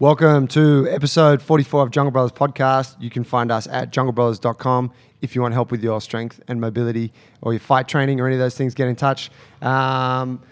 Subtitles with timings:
[0.00, 3.00] Welcome to episode 44 of Jungle Brothers podcast.
[3.00, 4.92] You can find us at junglebrothers.com.
[5.22, 8.34] If you want help with your strength and mobility or your fight training or any
[8.34, 9.30] of those things, get in touch.
[9.62, 10.42] Um,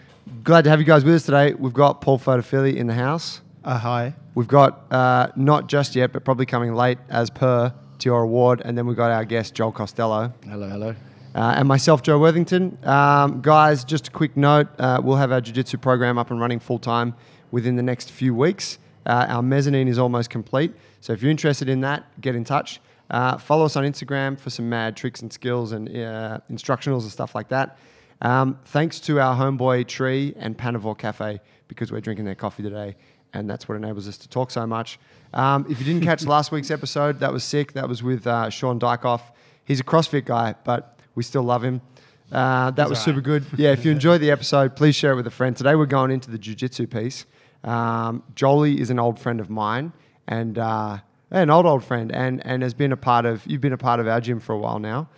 [0.45, 1.53] glad to have you guys with us today.
[1.55, 3.41] We've got Paul Photophilia in the house.
[3.65, 4.13] Uh, hi.
[4.33, 8.61] We've got uh, not just yet, but probably coming late as per to your award.
[8.63, 10.31] And then we've got our guest, Joel Costello.
[10.45, 10.95] Hello, hello.
[11.35, 12.77] Uh, and myself, Joe Worthington.
[12.87, 16.39] Um, guys, just a quick note uh, we'll have our Jiu Jitsu program up and
[16.39, 17.13] running full time
[17.51, 18.79] within the next few weeks.
[19.05, 20.73] Uh, our mezzanine is almost complete.
[21.01, 22.79] So if you're interested in that, get in touch.
[23.09, 27.11] Uh, follow us on Instagram for some mad tricks and skills and uh, instructionals and
[27.11, 27.77] stuff like that.
[28.21, 32.95] Um, thanks to our homeboy Tree and Panavore Cafe because we're drinking their coffee today,
[33.33, 34.97] and that's what enables us to talk so much.
[35.33, 37.73] Um, if you didn't catch last week's episode, that was sick.
[37.73, 39.21] That was with uh, Sean Dykoff.
[39.65, 41.81] He's a CrossFit guy, but we still love him.
[42.31, 43.45] Uh, that He's was all super good.
[43.57, 45.55] Yeah, if you enjoyed the episode, please share it with a friend.
[45.55, 47.25] Today we're going into the jujitsu piece.
[47.63, 49.93] Um, Jolie is an old friend of mine
[50.27, 50.97] and uh,
[51.31, 53.45] an old old friend, and and has been a part of.
[53.47, 55.09] You've been a part of our gym for a while now.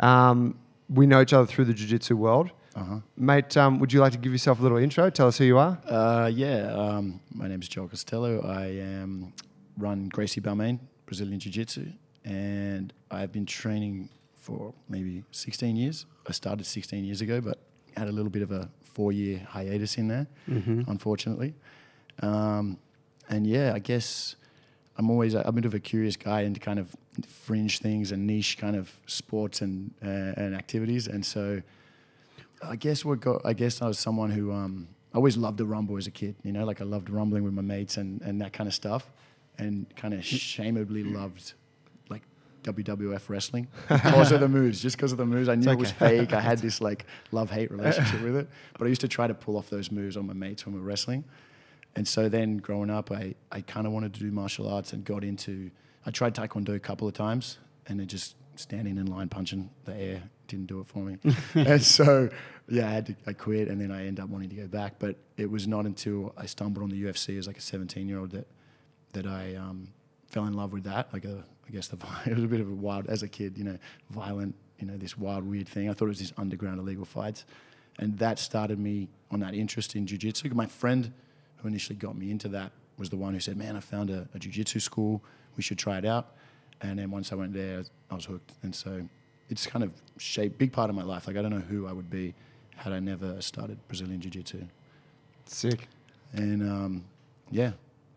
[0.00, 3.00] Um, we know each other through the jujitsu world, Uh-huh.
[3.16, 3.56] mate.
[3.56, 5.08] Um, would you like to give yourself a little intro?
[5.10, 5.78] Tell us who you are.
[5.86, 8.40] Uh, yeah, um, my name is Joel Costello.
[8.40, 9.32] I um,
[9.78, 11.86] run Gracie Balmain, Brazilian Jiu Jitsu,
[12.24, 16.06] and I've been training for maybe 16 years.
[16.26, 17.58] I started 16 years ago, but
[17.96, 20.26] had a little bit of a four year hiatus in there,
[20.88, 21.54] unfortunately.
[22.20, 22.78] Um,
[23.28, 24.36] and yeah, I guess
[24.96, 26.94] I'm always I'm a bit of a curious guy into kind of
[27.26, 31.62] fringe things and niche kind of sports and uh, and activities, and so
[32.62, 35.66] I guess what got I guess I was someone who um, I always loved the
[35.66, 36.34] rumble as a kid.
[36.42, 39.10] You know, like I loved rumbling with my mates and and that kind of stuff,
[39.58, 41.54] and kind of shameably loved
[42.08, 42.22] like
[42.64, 44.82] WWF wrestling because of the moves.
[44.82, 46.32] Just because of the moves, I knew it was fake.
[46.32, 49.34] I had this like love hate relationship with it, but I used to try to
[49.34, 51.24] pull off those moves on my mates when we were wrestling.
[51.96, 55.04] And so then growing up, I, I kind of wanted to do martial arts and
[55.04, 55.70] got into,
[56.06, 59.94] I tried Taekwondo a couple of times and it just standing in line punching the
[59.94, 61.18] air didn't do it for me.
[61.54, 62.28] and so,
[62.68, 64.94] yeah, I had to, I quit and then I ended up wanting to go back.
[64.98, 68.18] But it was not until I stumbled on the UFC as like a 17 year
[68.18, 68.46] old that,
[69.12, 69.88] that I um,
[70.28, 71.12] fell in love with that.
[71.12, 73.58] Like a, I guess the, it was a bit of a wild, as a kid,
[73.58, 73.78] you know,
[74.10, 75.90] violent, you know, this wild, weird thing.
[75.90, 77.44] I thought it was these underground illegal fights.
[77.98, 80.50] And that started me on that interest in jiu-jitsu.
[80.54, 81.12] My friend
[81.60, 84.28] who initially got me into that was the one who said, "Man, I found a,
[84.34, 85.22] a jiu-jitsu school.
[85.56, 86.34] We should try it out."
[86.82, 88.52] And then once I went there, I was hooked.
[88.62, 89.06] And so
[89.48, 91.26] it's kind of shaped big part of my life.
[91.26, 92.34] Like I don't know who I would be
[92.76, 94.64] had I never started Brazilian jiu-jitsu.
[95.44, 95.88] Sick.
[96.32, 97.04] And um,
[97.50, 97.72] yeah,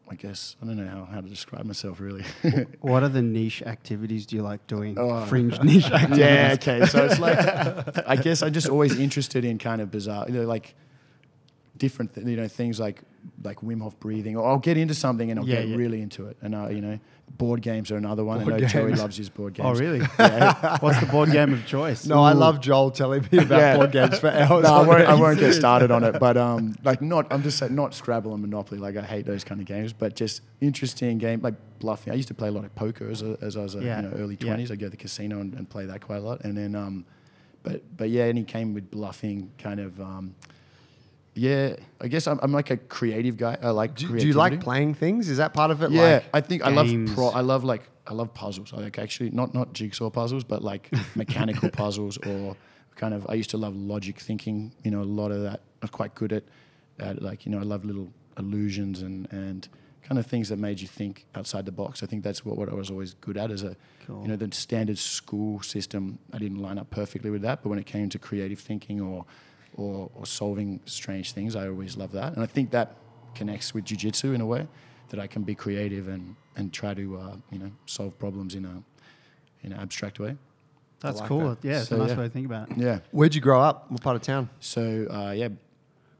[0.09, 2.23] I guess I don't know how, how to describe myself really.
[2.81, 4.97] What are the niche activities do you like doing?
[4.97, 5.25] Oh.
[5.25, 6.17] Fringe niche activities.
[6.17, 6.85] yeah, okay.
[6.85, 10.45] So it's like, I guess I'm just always interested in kind of bizarre, you know,
[10.45, 10.75] like
[11.77, 13.01] different, th- you know, things like
[13.43, 14.35] like Wim Hof breathing.
[14.35, 15.75] Or I'll get into something and I'll Yeah, get yeah.
[15.77, 16.35] really into it.
[16.41, 16.99] And uh, you know,
[17.37, 18.39] board games are another one.
[18.43, 19.65] Board I know Joey loves his board games.
[19.79, 19.99] Oh, really?
[20.19, 20.77] Yeah.
[20.81, 22.05] What's the board game of choice?
[22.05, 23.77] No, I love Joel telling me about Yeah.
[23.77, 24.63] board games for hours.
[24.63, 27.57] no, I won't, I won't get started on it, but um, like not, I'm just
[27.57, 28.79] saying not Scrabble and Monopoly.
[28.79, 32.11] Like I hate those kind of games, but just interesting game like bluffing.
[32.11, 34.01] I used to play a lot of poker as, a, as I was a, Yeah.
[34.01, 34.47] you know early Yeah.
[34.47, 34.69] twenties.
[34.69, 37.05] I'd go to the casino and, and play that quite a lot, and then um,
[37.63, 40.35] but but yeah, and he came with bluffing kind of um,
[41.35, 41.75] yeah.
[41.99, 43.57] I guess I'm, I'm like a creative guy.
[43.61, 43.95] I like.
[43.95, 45.29] Do, do you like playing things?
[45.29, 45.91] Is that part of it?
[45.91, 47.29] Yeah, Like, I think I love pro.
[47.29, 48.73] I love like I love puzzles.
[48.73, 52.55] I like actually not not jigsaw puzzles, but like mechanical puzzles or
[52.95, 53.25] kind of.
[53.29, 54.73] I used to love logic thinking.
[54.83, 55.61] You know, a lot of that.
[55.81, 56.43] I was quite good at.
[56.99, 59.67] at like you know, I love little illusions and and
[60.03, 62.03] kind of things that made you think outside the box.
[62.03, 63.75] I think that's what, what I was always good at as a.
[64.05, 64.21] Cool.
[64.21, 66.19] You know, the standard school system.
[66.33, 69.25] I didn't line up perfectly with that, but when it came to creative thinking or
[69.75, 72.95] or, or solving strange things, I always love that, and I think that
[73.35, 74.67] connects with jujitsu in a way
[75.09, 78.65] that I can be creative and and try to uh, you know solve problems in
[78.65, 78.83] a
[79.63, 80.35] in an abstract way.
[80.99, 81.49] That's like cool.
[81.49, 81.57] that.
[81.63, 82.17] Yeah, it's So, a nice yeah.
[82.17, 82.77] way to think about it.
[82.77, 82.99] Yeah.
[83.11, 83.91] Where'd you grow up?
[83.91, 84.49] What part of town?
[84.59, 85.49] So uh, yeah,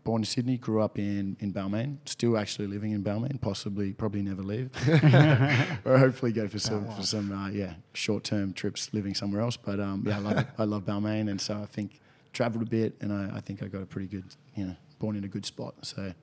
[0.04, 1.98] born in Sydney, grew up in in Balmain.
[2.06, 3.40] Still actually living in Balmain.
[3.40, 4.70] Possibly, probably never leave.
[5.86, 9.56] or hopefully go for some for some uh, yeah short term trips living somewhere else.
[9.58, 10.48] But um, yeah, I love it.
[10.58, 12.00] I love Balmain, and so I think
[12.34, 14.26] traveled a bit, and I, I think I got a pretty good
[14.56, 15.76] you know born in a good spot.
[15.84, 16.14] So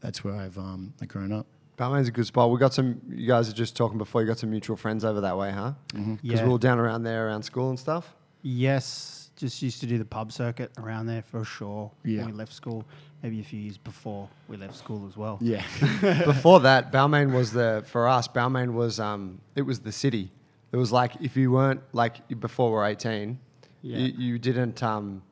[0.00, 1.46] that's where I've um, I've grown up.
[1.76, 2.50] Balmain's a good spot.
[2.50, 3.00] We got some.
[3.08, 4.20] You guys are just talking before.
[4.20, 5.72] You got some mutual friends over that way, huh?
[5.94, 6.14] Mm-hmm.
[6.22, 6.46] Because Yeah.
[6.46, 8.14] we were down around there around school and stuff.
[8.42, 11.90] Yes, just used to do the pub circuit around there for sure.
[12.04, 12.18] Yeah.
[12.22, 12.84] When we left school,
[13.22, 15.38] maybe a few years before we left school as well.
[15.40, 15.62] Yeah.
[16.24, 18.26] Before that, Balmain was the for us.
[18.26, 20.32] Balmain was um, it was the city.
[20.72, 23.38] It was like if you weren't like before we're eighteen,
[23.82, 23.98] Yeah.
[23.98, 25.22] you, you didn't um,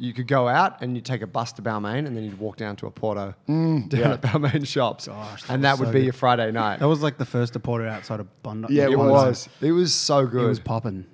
[0.00, 2.56] you could go out and you'd take a bus to Balmain and then you'd walk
[2.56, 4.12] down to a Porto down Mm, yeah.
[4.14, 5.06] at Balmain shops.
[5.08, 6.04] Gosh, that and that would so be good.
[6.06, 6.78] your Friday night.
[6.80, 8.72] That was like the first deporter outside of Bondi.
[8.74, 9.10] Yeah, it it was.
[9.10, 9.48] was.
[9.60, 10.44] It was so good.
[10.44, 11.04] It was popping.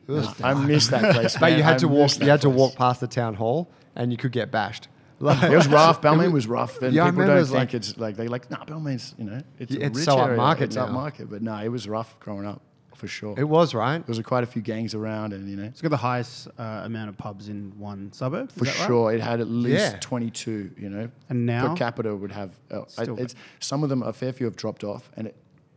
[0.42, 1.36] I miss that place.
[1.40, 2.12] but you had I to walk.
[2.14, 4.88] You that had to walk past the town hall, and you could get bashed.
[5.18, 6.02] Like, It was rough.
[6.02, 6.82] Balmain was rough.
[6.82, 9.40] And Yeah, people don't was think like- it's like they're like, nah, Balmain's you know,
[9.58, 10.38] it's Yeah, a it's rich so area.
[10.38, 10.88] upmarket It's now.
[10.88, 12.60] upmarket, but no, it was rough growing up
[12.96, 13.34] for sure.
[13.38, 13.98] it was right.
[13.98, 16.82] there was quite a few gangs around, and you know, It's got the highest uh,
[16.84, 18.50] amount of pubs in one suburb.
[18.52, 18.86] For that right?
[18.86, 19.98] sure, it had at least Yeah.
[20.00, 20.70] 22.
[20.78, 22.50] You know, And now per capita would have.
[22.70, 25.36] Uh, I- it's, some of them, a fair few have dropped off, and it,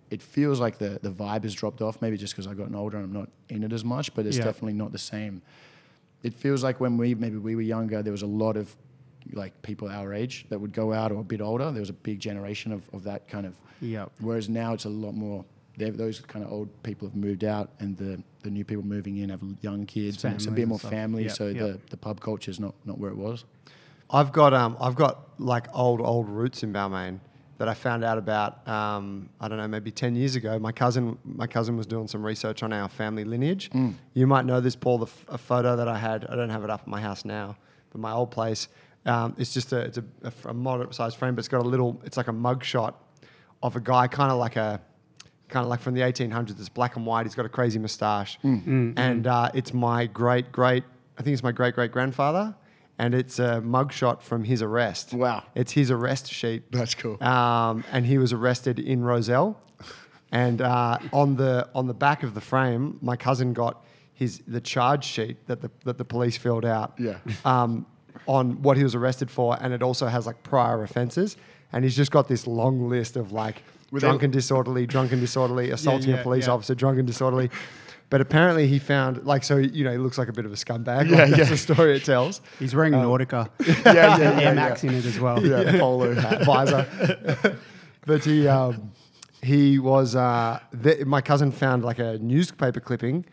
[0.10, 2.02] it feels like the the vibe has dropped off.
[2.02, 4.38] Maybe just because I've gotten older and I'm not in it as much, but it's
[4.38, 4.46] Yeah.
[4.46, 5.42] definitely not the same.
[6.24, 8.76] It feels like when we maybe we were younger, there was a lot of
[9.34, 11.70] like people our age that would go out or a bit older.
[11.72, 13.54] There was a big generation of, of that kind of.
[13.82, 14.12] Yep.
[14.20, 15.46] Whereas now it's a lot more.
[15.80, 19.30] Those kind of old people have moved out, and the, the new people moving in
[19.30, 21.24] have young kids, It's and it's a bit more family.
[21.24, 21.58] Yep, so yep.
[21.58, 23.46] the, the pub culture is not, not where it was.
[24.12, 27.20] I've got um, I've got like old old roots in Balmain
[27.60, 28.68] that I found out about.
[28.68, 30.58] Um, I don't know, maybe ten years ago.
[30.58, 33.70] My cousin, my cousin was doing some research on our family lineage.
[34.14, 34.98] You might know this, Paul.
[35.00, 36.26] The f- a photo that I had.
[36.26, 37.58] I don't have it up at my house now,
[37.92, 38.68] but my old place.
[39.06, 41.68] Um, it's just a it's a, a, a moderate sized frame, but it's got a
[41.70, 42.02] little.
[42.04, 43.02] It's like a mug shot
[43.62, 44.82] of a guy, kind of like a
[45.50, 46.60] kind of like from the 1800s.
[46.60, 47.26] It's black and white.
[47.26, 50.84] He's got a crazy moustache, and uh, it's my great great.
[51.18, 52.56] I think it's my great great grandfather,
[52.98, 55.14] and it's a mugshot from his arrest.
[55.14, 55.44] Wow.
[55.56, 56.72] It's his arrest sheet.
[56.72, 57.22] That's cool.
[57.24, 59.60] Um, and he was arrested in Rozelle,
[60.32, 64.62] and uh, on the on the back of the frame, my cousin got his the
[64.62, 66.94] charge sheet that the that the police filled out.
[67.00, 67.18] Yeah.
[67.44, 67.86] Um,
[68.30, 71.36] on what he was arrested for, and it also has like prior offences,
[71.74, 75.72] and he's just got this long list of like Were they- drunken disorderly, drunken disorderly,
[75.72, 76.54] assaulting yeah, a police yeah.
[76.54, 77.50] officer, drunken disorderly.
[78.12, 80.56] But apparently he found like so you know he looks like a bit of a
[80.56, 81.10] scumbag.
[81.10, 81.46] Yeah, like, That's yeah.
[81.46, 82.42] the story it tells.
[82.60, 83.50] He's wearing Nautica.
[83.86, 84.92] yeah, yeah, Air yeah, Max yeah.
[84.92, 85.44] in it as well.
[85.46, 86.44] Yeah, polo hat.
[86.46, 87.58] visor.
[88.06, 88.92] but he um,
[89.42, 93.26] he was uh, the, my cousin found like a newspaper clipping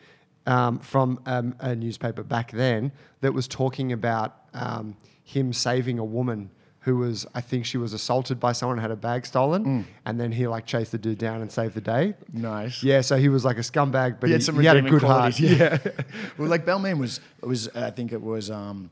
[0.47, 6.05] um, from um, a newspaper back then that was talking about um, him saving a
[6.05, 6.51] woman
[6.81, 9.85] who was I think she was assaulted by someone had a bag stolen Mm.
[10.05, 12.15] and then he like chased the dude down and saved the day.
[12.33, 12.83] Nice.
[12.83, 14.83] Yeah, so he was like a scumbag, but he he, had some he had a
[14.83, 15.39] good heart.
[15.41, 15.79] Yeah.
[16.39, 18.91] well, like Balmain was was I think it was um,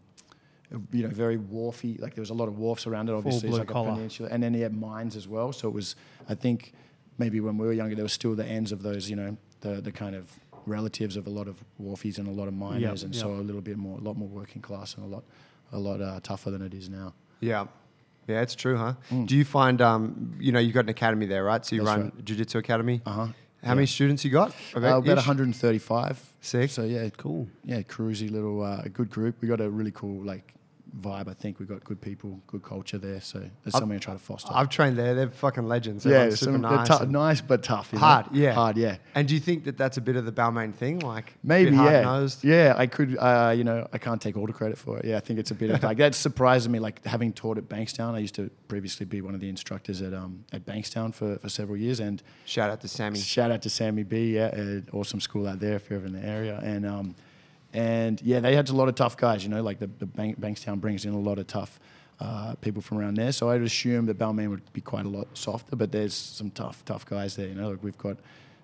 [0.93, 2.00] you know very wharfy.
[2.00, 3.12] Like there was a lot of wharfs around it.
[3.12, 3.90] Obviously, blue it's like collar.
[3.90, 5.52] a peninsula, and then he had mines as well.
[5.52, 5.94] So it was
[6.28, 6.72] I think
[7.19, 9.08] maybe when we were younger, there was still the ends of those.
[9.08, 10.25] You know the the kind of
[10.67, 13.60] relatives of a lot of wharfies and a lot of miners, and so a little
[13.60, 15.22] bit more, a lot more working class and a lot
[15.75, 17.12] a lot uh, tougher than it is now.
[17.41, 17.67] Yeah.
[18.26, 18.94] Yeah, it's true, huh?
[19.26, 21.62] Do you find, um, you know, you've got an academy there, right?
[21.67, 21.85] So you Mm.
[21.85, 23.03] That's run Jiu-Jitsu Academy.
[23.05, 23.26] Uh-huh.
[23.62, 24.50] How many students you got?
[24.75, 26.32] Uh, about 135.
[26.41, 26.71] Sick.
[26.71, 27.49] So yeah, Cool.
[27.65, 29.37] yeah, cruisy little, uh, good group.
[29.41, 30.55] We got a really cool like
[31.00, 31.29] vibe.
[31.29, 33.20] I think we've got good people, good culture there.
[33.20, 34.50] So that's I've- something I try to foster.
[34.55, 35.14] I've trained there.
[35.14, 36.05] They're fucking legends.
[36.06, 36.91] yeah, super some- they're nice.
[37.00, 37.91] and nice but tough.
[37.93, 38.05] you know?
[38.05, 38.52] hard, yeah.
[38.52, 38.96] hard, yeah.
[39.14, 41.00] And do you think that that's a bit of the Balmain thing?
[41.00, 42.75] Like, Maybe, yeah, yeah.
[42.76, 45.05] I could, uh, you know, I can't take all the credit for it.
[45.05, 46.79] Yeah, I think it's a bit of like that surprised me.
[46.79, 50.14] Like having taught at Bankstown, I used to previously be one of the instructors at
[50.14, 53.19] um, at Bankstown for, for several years, and Shout out to Sammy.
[53.19, 56.25] Shout out to Sammy B, yeah, awesome school out there if you're ever in the
[56.26, 56.61] area.
[56.62, 57.14] And um,
[57.75, 59.43] and yeah, they had a lot of tough guys.
[59.43, 61.79] You know, like the, the Bank, Bankstown brings in a lot of tough
[62.21, 63.32] uh, people from around there.
[63.32, 66.85] So I'd assume that Balmain would be quite a lot softer, but there's some tough
[66.85, 67.49] tough guys there.
[67.49, 68.17] You know, like we've got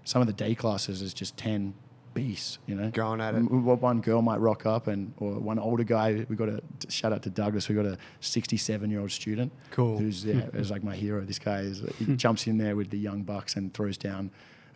[0.04, 1.74] some of the day classes is just ten
[2.14, 2.58] beasts.
[2.66, 3.40] You know, Going at it.
[3.40, 6.24] One girl might rock up, and or one older guy.
[6.28, 7.68] We got a shout out to Douglas.
[7.68, 9.52] We got a 67 year old student.
[9.70, 9.98] Cool.
[9.98, 11.22] Who's yeah, is like my hero.
[11.22, 14.30] This guy is he jumps in there with the young bucks and throws down,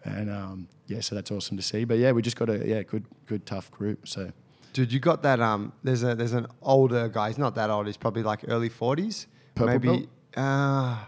[0.04, 1.84] and um, yeah, so that's awesome to see.
[1.84, 4.06] But yeah, we just got a yeah good good tough group.
[4.08, 4.32] So
[4.72, 5.40] Dude, you got that?
[5.40, 7.28] Um, there's a there's an older guy.
[7.28, 7.86] He's not that old.
[7.86, 9.26] He's probably like early forties.
[9.54, 10.98] Purple maybe, uh,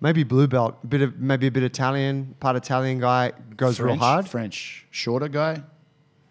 [0.00, 0.88] maybe blue belt.
[0.88, 4.28] Bit of maybe a bit Italian, part Italian guy goes real French- hard.
[4.28, 5.62] French shorter guy.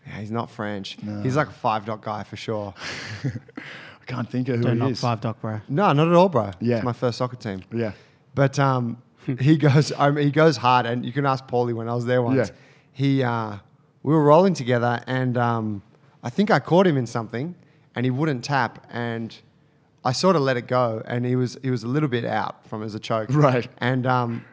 [0.05, 0.97] Yeah, he's not French.
[1.01, 1.21] No.
[1.23, 2.73] He's like a five dot guy for sure.
[3.23, 4.99] I can't think of who Don't he is.
[5.01, 5.61] five doc, bro.
[5.67, 6.51] No, not at all, bro.
[6.61, 6.75] Yeah.
[6.75, 7.63] It's my first soccer team.
[7.73, 7.93] Yeah.
[8.35, 9.01] But um,
[9.39, 12.05] he goes, I mean, he goes hard, and you can ask Paulie when I was
[12.05, 12.49] there once.
[12.49, 12.55] Yeah.
[12.91, 13.57] He, uh,
[14.03, 15.81] we were rolling together, and um,
[16.23, 17.55] I think I caught him in something,
[17.95, 19.35] and he wouldn't tap, and
[20.03, 22.65] I sort of let it go, and he was he was a little bit out
[22.67, 23.67] from as a choke, Right.
[23.79, 24.45] And um,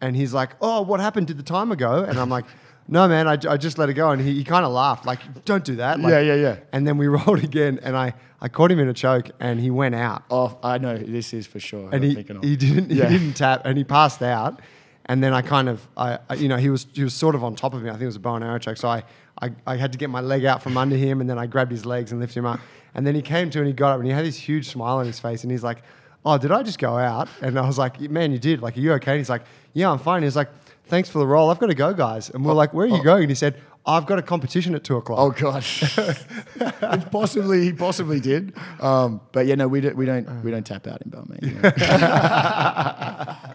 [0.00, 1.26] and he's like, "Oh, what happened?
[1.26, 2.44] Did the timer go?" And I'm like.
[2.92, 5.20] No man, I, I just let it go, and he, he kind of laughed, like,
[5.44, 6.56] "Don't do that." Like, Yeah, yeah, yeah.
[6.72, 9.70] And then we rolled again, and I, I caught him in a choke, and he
[9.70, 11.88] went out Oh, I know this is for sure.
[11.92, 13.08] and he, he didn't Yeah.
[13.08, 14.60] he didn't tap and he passed out
[15.06, 17.42] And then I kind of, I, I, you know, he was he was sort of
[17.44, 17.88] on top of me.
[17.90, 18.76] I think it was a bow and arrow choke.
[18.76, 19.02] So I,
[19.40, 21.70] I, I had to get my leg out from under him, and then I grabbed
[21.72, 22.60] his legs and lifted him up.
[22.94, 24.98] And then he came to and he got up and he had this huge smile
[24.98, 25.82] on his face, and he's like,
[26.24, 28.62] "Oh, did I just go out?" And I was like, "Man, you did.
[28.62, 29.42] Like, are you okay?" And he's like,
[29.74, 30.48] "Yeah, I'm fine." He's like,
[30.90, 31.48] "Thanks for the role.
[31.50, 33.54] I've got to go, guys." And we're like, "Where are you going?" And he said,
[33.86, 39.20] "I've got a competition at two o'clock." Oh gosh, It possibly he possibly did, um,
[39.32, 41.42] but yeah, no, we don't we don't we don't tap out in Balmain.
[41.42, 41.70] You know?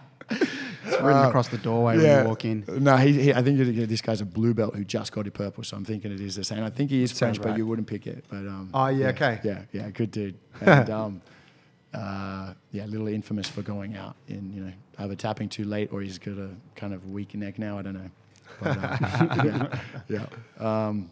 [0.88, 2.64] It's written across the doorway when you walk in.
[2.68, 5.30] No, he, he, I think it- this guy's a blue belt who just got a
[5.32, 6.62] purple, so I'm thinking it is the same.
[6.62, 7.50] I think he is Sounds French, right.
[7.52, 8.24] but you wouldn't pick it.
[8.28, 9.40] But um, Oh, yeah, okay.
[9.42, 11.22] yeah, yeah, good dude, and um,
[11.94, 15.92] uh, yeah, a little infamous for going out in you know either tapping too late
[15.92, 17.78] or he's got a kind of weak neck now.
[17.78, 18.10] I don't know.
[18.62, 18.96] But, uh,
[20.08, 20.26] yeah,
[20.60, 20.86] yeah.
[20.88, 21.10] Um,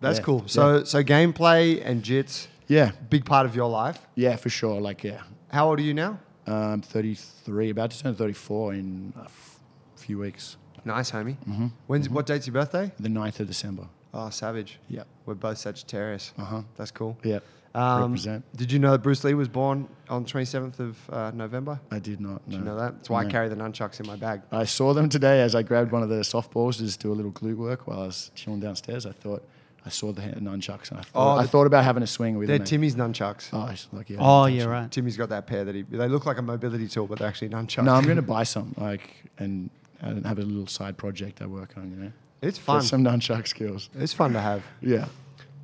[0.00, 0.44] That's Yeah, cool.
[0.46, 4.06] So so gameplay and jits, yeah, big part of your life.
[4.14, 4.80] yeah, for sure.
[4.80, 6.18] Like, yeah, How old are you now?
[6.46, 9.58] um, 33, about to turn 34 in a f-
[9.96, 10.56] few weeks.
[10.84, 11.36] Nice, homie.
[11.46, 11.66] Mm-hmm.
[11.88, 12.90] When's what date's your birthday?
[12.98, 13.86] The 9th of December.
[14.14, 14.78] Oh, savage.
[14.88, 16.32] Yeah, We're both Sagittarius.
[16.38, 16.62] uh huh.
[16.76, 17.18] That's cool.
[17.22, 17.40] Yeah,
[17.78, 18.44] Um, represent.
[18.56, 21.78] Did you know that Bruce Lee was born on 27th of uh, November?
[21.90, 22.44] I did not.
[22.48, 22.58] Did know.
[22.58, 22.96] you know that?
[22.96, 24.42] That's why I carry the nunchucks in my bag.
[24.50, 27.14] I saw them today as I grabbed one of the softballs to just do a
[27.14, 29.06] little glute work while I was chilling downstairs.
[29.06, 29.46] I thought
[29.86, 32.48] I saw the nunchucks and I thought, Oh, I thought about having a swing with
[32.48, 32.58] them.
[32.58, 32.66] They're.
[32.66, 33.48] Timmy's nunchucks.
[33.52, 34.90] Oh, it's like, yeah, Oh, yeah, right.
[34.90, 35.82] Timmy's got that pair that he.
[35.82, 37.84] They look like a mobility tool, but they're actually nunchucks.
[37.84, 39.08] No, I'm going to buy some like
[39.38, 39.70] and
[40.00, 41.90] and have a little side project I work on.
[41.90, 42.82] You know, It's Get fun.
[42.82, 43.88] some nunchuck skills.
[43.98, 44.62] It's fun to have.
[44.80, 45.06] Yeah.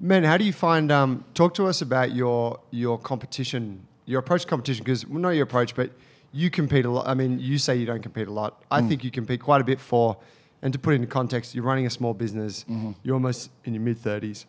[0.00, 0.90] Man, how do you find?
[0.92, 4.84] Um, talk to us about your your competition, your approach to competition.
[4.84, 5.90] Because well, not your approach, but
[6.32, 7.06] you compete a lot.
[7.06, 8.62] I mean, you say you don't compete a lot.
[8.70, 8.88] I Mm.
[8.88, 10.16] think you compete quite a bit for.
[10.62, 12.64] And to put it into context, you're running a small business.
[12.64, 12.92] Mm-hmm.
[13.02, 14.46] You're almost in your mid 30s.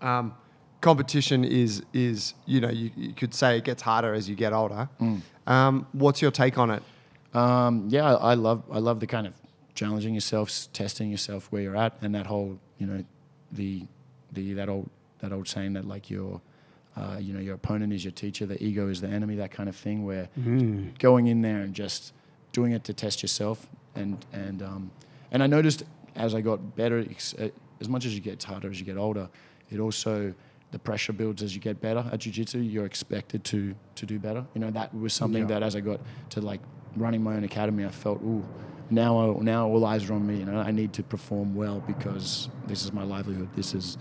[0.00, 0.34] Um,
[0.80, 4.52] competition is is you know you, you could say it gets harder as you get
[4.52, 4.88] older.
[5.00, 5.20] Mm.
[5.46, 6.82] Um, what's your take on it?
[7.34, 9.34] Um, yeah, I I love I love the kind of
[9.74, 13.04] challenging yourself, testing yourself where you're at, and that whole you know
[13.52, 13.86] the
[14.32, 14.88] the that old
[15.20, 16.40] that old saying that like your
[16.96, 19.68] uh, you know your opponent is your teacher, the ego is the enemy, that kind
[19.68, 20.04] of thing.
[20.04, 20.28] Where
[20.98, 22.12] going in there and just
[22.52, 24.90] doing it to test yourself, and and um,
[25.30, 25.84] and I noticed
[26.16, 27.04] as I got better,
[27.38, 27.48] uh,
[27.80, 29.28] as much as you get harder as you get older,
[29.70, 30.34] it also
[30.72, 34.44] the pressure builds as you get better at jiu-jitsu you're expected to to do better
[34.54, 35.48] you know that was something Yeah.
[35.58, 36.60] that as i got to like
[36.94, 38.44] running my own academy i felt ooh
[38.88, 41.80] now I, now all eyes are on me you know i need to perform well
[41.88, 43.98] because this is my livelihood this is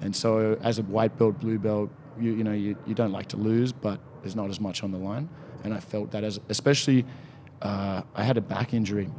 [0.00, 3.26] and so as a white belt blue belt you you know you, you don't like
[3.26, 5.28] to lose but there's not as much on the line.
[5.62, 7.04] And i felt that as especially
[7.62, 9.10] uh, i had a back injury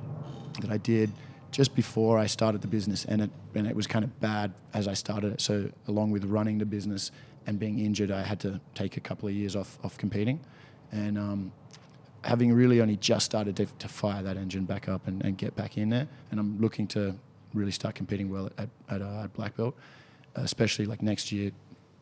[0.59, 1.11] that I did
[1.51, 4.87] just before I started the business, and it and it was kind of bad as
[4.87, 5.41] I started it.
[5.41, 7.11] So along with running the business
[7.45, 10.39] and being injured, I had to take a couple of years off off competing,
[10.91, 11.51] and um,
[12.23, 15.55] having really only just started to, to fire that engine back up and, and get
[15.55, 17.15] back in there, and I'm looking to
[17.53, 19.75] really start competing well at at, uh, at black belt,
[20.35, 21.51] especially like next year.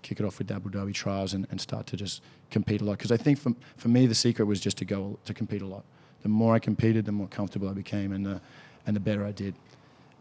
[0.01, 2.97] Kick it off with Abu Dhabi trials and, and start to just compete a lot.
[2.97, 5.65] Because I think for, for me, the secret was just to go to compete a
[5.65, 5.83] lot
[6.21, 8.41] the more I competed, the more comfortable I became, and the
[8.85, 9.55] and the better I did.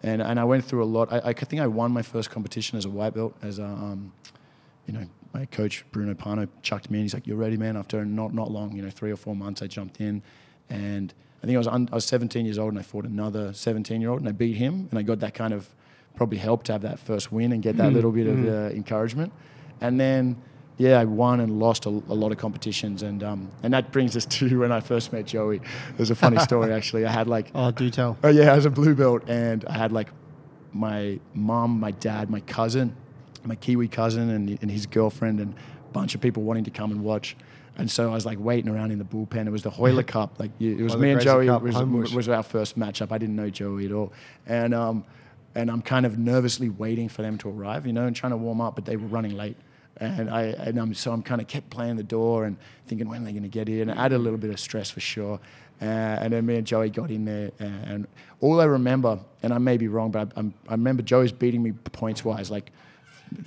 [0.02, 1.12] And and I went through a lot.
[1.12, 3.34] I, I think I won my first competition as a white belt.
[3.42, 4.12] As a, um,
[4.86, 7.04] you know, my coach Bruno Panno chucked me in.
[7.04, 9.62] He's like, "You're ready, man." After not not long, you know, three or four months,
[9.62, 10.22] I jumped in,
[10.70, 11.12] and
[11.42, 14.00] I think I was un, I was 17 years old, and I fought another 17
[14.00, 15.68] year old, and I beat him, and I got that kind of
[16.18, 19.32] probably helped to have that first win and get that little bit of uh, encouragement,
[19.80, 20.36] and then
[20.76, 24.16] yeah, I won and lost a, a lot of competitions, and um, and that brings
[24.16, 25.60] us to when I first met Joey.
[25.96, 27.06] There's a funny story actually.
[27.06, 28.18] I had like, Oh, do tell.
[28.24, 30.08] oh yeah, I was a blue belt, and I had like
[30.72, 32.94] my mom, my dad, my cousin,
[33.44, 36.90] my Kiwi cousin, and, and his girlfriend, and a bunch of people wanting to come
[36.90, 37.36] and watch.
[37.76, 39.46] And so I was like waiting around in the bullpen.
[39.46, 40.40] It was the Hoyler Cup.
[40.40, 41.46] Like it was Hoyler me and Joey.
[41.46, 43.12] Cup, was, was our first matchup.
[43.12, 44.12] I didn't know Joey at all,
[44.46, 45.04] and um,
[45.54, 48.36] and I'm kind of nervously waiting for them to arrive, you know, and trying to
[48.36, 49.56] warm up, but they were running late.
[50.00, 53.22] And I and I'm, so I'm kind of kept playing the door and thinking when
[53.22, 55.40] are they going to get and I had a little bit of stress for sure.
[55.80, 58.06] Uh, and then me and Joey got in there, and,
[58.40, 61.72] all I remember, and I may be wrong, but I, I remember Joey's beating me
[61.72, 62.70] points wise, like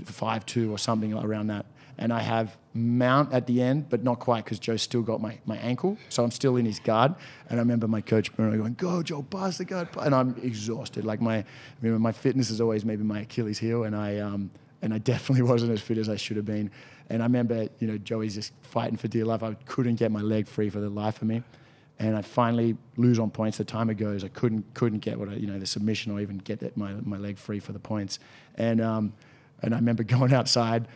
[0.06, 1.66] five two or something around that.
[1.98, 5.38] And I have mount at the end, but not quite because Joe still got my,
[5.46, 7.14] my ankle, so I'm still in his guard.
[7.50, 11.06] And I remember my coach Bruno going, "Go, Joe, pass the guard," and I'm exhausted.
[11.06, 11.46] Like my, I
[11.82, 15.44] mean, my fitness is always maybe my Achilles heel, and I um, and I definitely
[15.50, 16.72] wasn't as fit as I should have been.
[17.10, 19.44] And I remember, you know, Joey's just fighting for dear life.
[19.44, 21.44] I couldn't get my leg free for the life of me.
[22.00, 23.58] And I finally lose on points.
[23.58, 24.24] The timer goes.
[24.24, 27.18] I couldn't couldn't get what I, you know the submission or even get my my
[27.18, 28.20] leg free for the points.
[28.56, 29.14] And um,
[29.62, 30.88] and I remember going outside,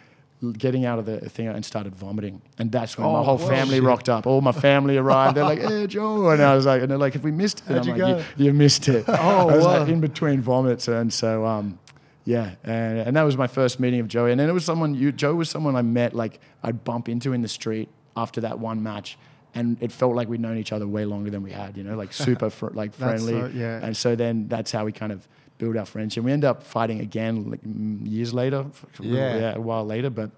[0.57, 3.47] getting out of the thing and started vomiting, and that's when my Oh, whole whoa,
[3.47, 3.83] family shit.
[3.83, 4.27] rocked up.
[4.27, 5.37] All my family arrived.
[5.37, 7.67] They're like, "Hey, Joe," and I was like, "And they're like, have we missed it?"
[7.67, 8.23] And How'd I'm you like, go?
[8.37, 9.05] You, you missed it.
[9.09, 9.79] Oh, I was wow.
[9.79, 11.79] like in between vomits, and so um,
[12.25, 14.31] yeah, and, and that was my first meeting of Joey.
[14.31, 17.33] And then it was someone you Joe was someone I met like I'd bump into
[17.33, 19.17] in the street after that one match.
[19.57, 21.95] And it felt like we'd known each other way longer than we had, you know,
[21.95, 23.39] like super fr- like friendly.
[23.39, 23.79] so- yeah.
[23.81, 25.25] And so then that's how we kind of
[25.57, 26.23] built our friendship.
[26.23, 28.65] We end up fighting again like, years later,
[28.99, 29.37] Yeah.
[29.37, 30.09] yeah, a while later.
[30.09, 30.31] But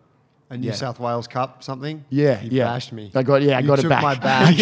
[0.49, 0.73] A New Yeah.
[0.73, 2.05] South Wales Cup something.
[2.09, 3.11] yeah, You yeah, bashed me.
[3.13, 4.03] I got yeah, I you got took it back.
[4.03, 4.57] my back.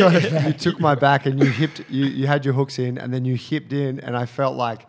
[0.47, 1.81] you took my back, and you hipped.
[1.89, 4.88] You, you had your hooks in, and then you hipped in, and I felt like,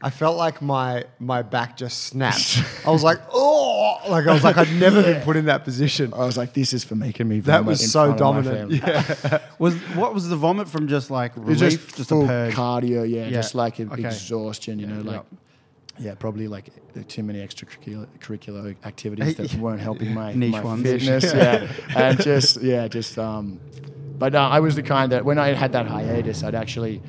[0.00, 2.62] I felt like my my back just snapped.
[2.86, 6.12] I was like, oh, like I was like I'd never been put in that position.
[6.14, 7.40] I was like, this is for making me.
[7.40, 8.70] That was in so front dominant.
[8.70, 10.86] Yeah, Was what was the vomit from?
[10.86, 12.54] Just like It was relief, just, just, full a purge.
[12.54, 13.30] cardio, yeah, Yeah.
[13.30, 14.06] just like Okay.
[14.06, 15.10] exhaustion, you know, Yeah.
[15.16, 15.24] like
[16.00, 16.70] yeah, probably like
[17.08, 20.82] too many extracurricular activities that weren't helping my, Niche my ones.
[20.82, 23.58] fitness, yeah, and just yeah, just um,
[24.16, 27.02] but uh, I was the kind that when I had that hiatus, I'd actually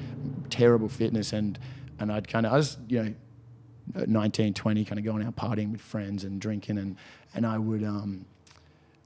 [0.50, 1.60] terrible fitness and
[2.00, 3.14] and I'd kind of I was you know
[3.96, 6.96] at 19, 20, kind of going out partying with friends and drinking and
[7.34, 8.26] and I would um.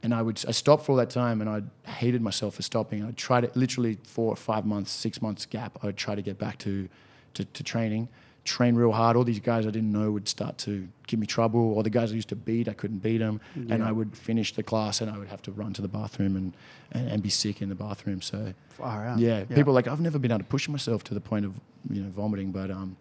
[0.05, 3.05] And I would I stopped for all that time, and I hated myself for stopping.
[3.05, 5.79] I tried to literally four or five months, six months gap.
[5.81, 6.89] I'd try to get back to,
[7.35, 8.09] to, to training,
[8.45, 9.15] train real hard.
[9.15, 12.11] All these guys I didn't know would start to give me trouble, or the guys
[12.11, 13.39] I used to beat, I couldn't beat them.
[13.55, 16.35] And I would finish the class, and I would have to run to the bathroom
[16.35, 16.53] and,
[16.91, 18.21] and, and be sick in the bathroom.
[18.21, 19.19] So Far out.
[19.19, 21.59] yeah, people like I've never been able to push myself to the point of
[21.89, 22.97] you know vomiting, but um,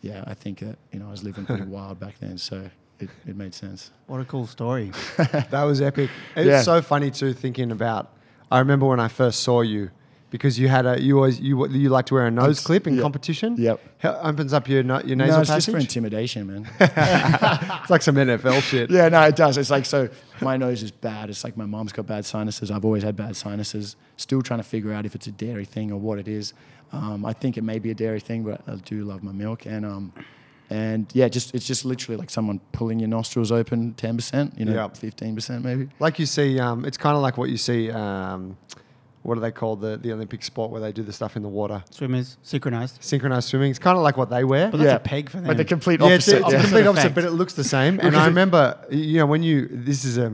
[0.00, 3.10] yeah, I think that you know I was living pretty wild back then, so it,
[3.26, 3.90] it made sense.
[4.06, 4.92] What a cool story.
[5.18, 6.10] that was epic.
[6.34, 6.62] It's Yeah.
[6.62, 8.12] so funny too, thinking about.
[8.50, 9.90] I remember when I first saw you,
[10.30, 12.86] because you had a you always you you like to wear a nose It's- clip
[12.86, 13.02] in yeah.
[13.02, 13.56] competition.
[13.56, 13.80] Yep.
[13.98, 16.70] How- opens up your no, your nasal no, it's just for intimidation, man.
[16.80, 18.90] it's like some NFL shit.
[18.90, 19.56] Yeah, no, it does.
[19.58, 20.08] It's like so.
[20.40, 21.30] My nose is bad.
[21.30, 22.70] It's like my mom's got bad sinuses.
[22.70, 23.96] I've always had bad sinuses.
[24.16, 26.52] Still trying to figure out if it's a dairy thing or what it is.
[26.92, 29.66] Um, I think it may be a dairy thing, but I do love my milk.
[29.66, 30.12] And um,
[30.70, 34.54] and yeah, just it's just literally like someone pulling your nostrils open ten percent.
[34.58, 34.96] You know, Yep.
[34.96, 35.88] fifteen percent maybe.
[35.98, 37.90] Like you see, um, it's kind of like what you see.
[37.90, 38.56] Um,
[39.28, 41.48] what do they call the the Olympic sport where they do the stuff in the
[41.48, 41.84] water?
[41.90, 42.96] Swimmers synchronized.
[43.00, 43.70] Synchronized swimming.
[43.70, 44.70] It's kind of like what they wear.
[44.70, 45.46] But that's a peg for them.
[45.46, 46.42] But the complete yeah, it's, opposite.
[46.46, 46.58] it's yeah.
[46.58, 48.00] a complete opposite, but it looks the same.
[48.00, 50.32] And I remember, you know, when you this is a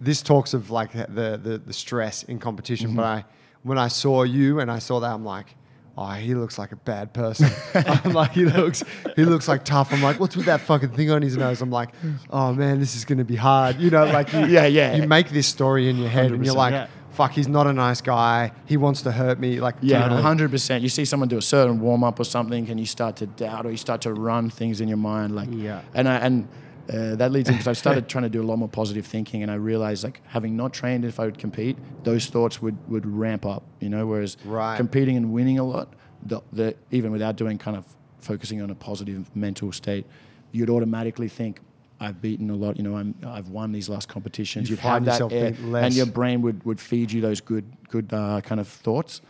[0.00, 2.88] this talks of like the the, the stress in competition.
[2.88, 2.96] Mm-hmm.
[2.96, 3.24] But I
[3.64, 5.54] when I saw you and I saw that, I'm like.
[5.98, 7.48] Oh, he looks like a bad person.
[7.74, 8.84] I'm like, he looks,
[9.16, 9.94] he looks like tough.
[9.94, 11.62] I'm like, what's with that fucking thing on his nose?
[11.62, 11.88] I'm like,
[12.28, 13.80] oh man, this is gonna be hard.
[13.80, 14.94] You know, like, you, Yeah, yeah.
[14.94, 16.88] You make this story in your head, and you're like, yeah.
[17.16, 18.52] Fuck, he's not a nice guy.
[18.66, 19.58] He wants to hurt me.
[19.60, 20.82] Like, Yeah, hundred percent.
[20.82, 23.66] You see someone do a certain warm up or something, and you start to doubt,
[23.66, 25.80] or you start to run things in your mind, like Yeah.
[25.94, 26.48] And I, and
[26.92, 29.50] uh, that leads into I started trying to do a lot more positive thinking, and
[29.50, 33.44] I realized like having not trained, if I would compete, those thoughts would would ramp
[33.46, 34.06] up, you know.
[34.06, 34.76] Whereas Right.
[34.76, 37.84] competing and winning a lot, the, the even without doing kind of
[38.20, 40.04] focusing on a positive mental state,
[40.52, 41.60] you'd automatically think.
[41.98, 42.96] I've beaten a lot, you know.
[42.96, 44.68] I'm, I've won these last competitions.
[44.68, 47.40] You have find that, yourself air, less- and your brain would, would feed you those
[47.40, 49.20] good good uh, kind of thoughts.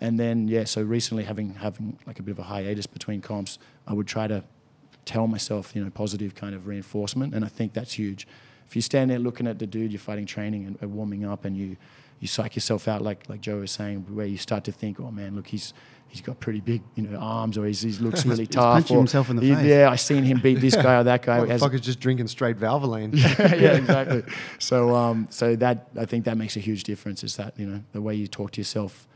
[0.00, 3.58] And then yeah, so recently having having like a bit of a hiatus between comps,
[3.86, 4.42] I would try to
[5.04, 8.26] tell myself you know positive kind of reinforcement, and I think that's huge.
[8.66, 11.44] If you stand there looking at the dude you're fighting training and, and warming up,
[11.44, 11.76] and you
[12.20, 15.10] you psych yourself out like like Joe was saying, where you start to think, oh
[15.10, 15.74] man, look he's
[16.08, 18.74] he's got pretty big you know arms, or he's, he looks really He's tough.
[18.74, 19.64] punching or himself in the he- face.
[19.64, 21.46] Yeah, I seen him beat this guy or that guy.
[21.46, 23.14] has- Motherfucker's just drinking straight Valvoline.
[23.38, 24.22] yeah, exactly.
[24.58, 27.24] So, um, so that I think that makes a huge difference.
[27.24, 29.06] Is that you know the way you talk to yourself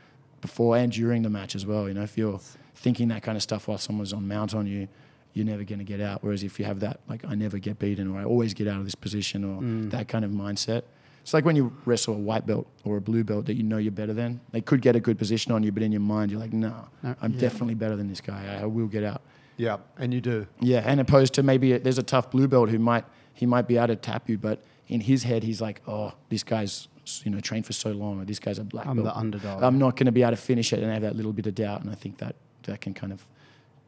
[0.40, 1.88] before and during the match as well.
[1.88, 2.40] You know, if you're
[2.74, 4.86] thinking that kind of stuff while someone's on mount on you,
[5.34, 6.22] you're never going to get out.
[6.22, 8.78] Whereas if you have that, like I never get beaten, or I always get out
[8.78, 10.82] of this position, or that kind of mindset.
[11.28, 13.76] It's like when you wrestle a white belt or a blue belt that you know
[13.76, 14.40] you're better than.
[14.52, 16.88] They could get a good position on you, but in your mind you're like, no,
[17.02, 17.40] No, I'm yeah.
[17.40, 18.56] definitely better than this guy.
[18.56, 19.20] I, I will get out.
[19.58, 20.46] yeah, and you do.
[20.58, 23.68] Yeah, and opposed to maybe a, there's a tough blue belt who might he might
[23.68, 26.88] be able to tap you, but in his head he's like, oh, this guy's
[27.24, 29.08] you know trained for so long, or this guy's a black I'm belt.
[29.08, 29.62] the underdog.
[29.62, 31.54] I'm not going to be able to finish it, and have that little bit of
[31.54, 33.26] doubt, and I think that that can kind of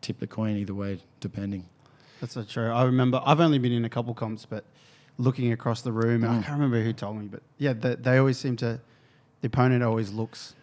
[0.03, 1.65] tip the coin either way, depending.
[2.21, 2.71] That's so true.
[2.71, 4.67] I remember I've only been in a couple comps, but
[5.21, 6.31] looking across the room, Mm.
[6.31, 8.81] I can't remember who told me, but yeah, they, they always seem to.
[9.43, 10.55] The opponent always looks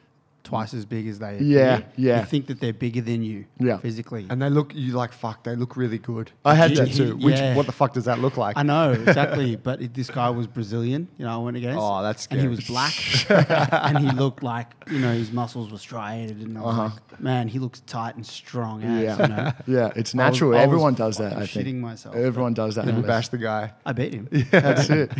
[0.48, 2.20] twice as big as they Yeah, appear, yeah.
[2.22, 3.78] You think that they're bigger than you Yeah.
[3.78, 4.26] physically.
[4.30, 6.32] And they look, you like, fuck, they look really good.
[6.46, 7.56] I had He- that he- Jiu-jitsu, Which, yeah.
[7.56, 8.58] what the fuck does that look like?
[8.58, 11.08] I know exactly, but it- this guy was Brazilian.
[11.18, 11.80] You know, I went against.
[11.82, 12.40] Oh, that's good.
[12.40, 12.56] and he scary.
[12.56, 16.78] was black, and he looked like you know his muscles were striated, and I was
[16.78, 18.84] like, man, he looks tight and strong.
[18.84, 19.22] As, Yeah.
[19.22, 19.52] you know?
[19.80, 20.52] Yeah, it's I was- natural.
[20.54, 21.30] I was Everyone does that.
[21.34, 21.68] fucking I think.
[21.68, 22.86] shitting myself, Everyone does that.
[22.86, 23.74] you unless- bash the guy.
[23.86, 24.28] I beat him.
[24.52, 25.12] That's it.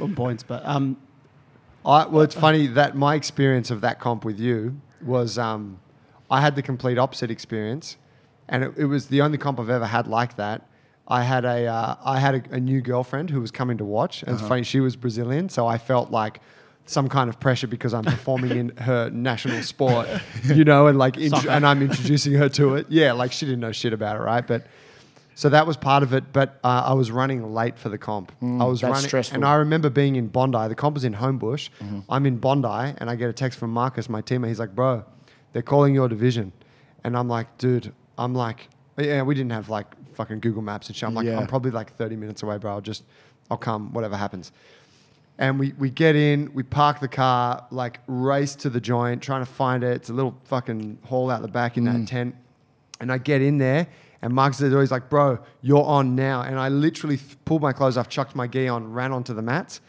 [0.00, 0.96] on points, but um,
[1.84, 5.80] I, well, it's funny that my experience of that comp with you was um,
[6.30, 7.96] I had the complete opposite experience,
[8.48, 10.66] and it, it was the only comp I've ever had like that.
[11.06, 14.22] I had a uh, I had a, a new girlfriend who was coming to watch,
[14.22, 16.40] and it's funny she was Brazilian, so I felt like
[16.86, 20.08] some kind of pressure because I'm performing in her national sport,
[20.44, 22.86] you know, and like int- and I'm introducing her to it.
[22.88, 24.46] Yeah, like she didn't know shit about it, right?
[24.46, 24.66] But
[25.34, 26.32] so that was part of it.
[26.32, 28.32] But uh, I was running late for the comp.
[28.40, 29.36] Mm, I was that's running, stressful.
[29.36, 30.68] and I remember being in Bondi.
[30.68, 31.70] The comp was in Homebush.
[31.80, 32.00] Mm-hmm.
[32.08, 34.48] I'm in Bondi, and I get a text from Marcus, my teammate.
[34.48, 35.04] He's like, "Bro,
[35.52, 36.52] they're calling your division,"
[37.02, 40.96] and I'm like, "Dude, I'm like, yeah, we didn't have like fucking Google Maps and
[40.96, 41.08] shit.
[41.08, 41.38] I'm like, Yeah.
[41.38, 42.72] I'm probably like 30 minutes away, bro.
[42.72, 43.02] I'll just,
[43.50, 44.52] I'll come, whatever happens."
[45.36, 49.44] And we, we get in, we park the car, like race to the joint, trying
[49.44, 49.90] to find it.
[49.96, 52.06] It's a little fucking hall out the back in that mm.
[52.06, 52.36] tent.
[53.00, 53.88] And I get in there,
[54.24, 56.40] and Mark says, he's like, bro, you're on now.
[56.42, 59.42] And I literally th- pulled my clothes off, chucked my gi on, ran onto the
[59.42, 59.80] mats.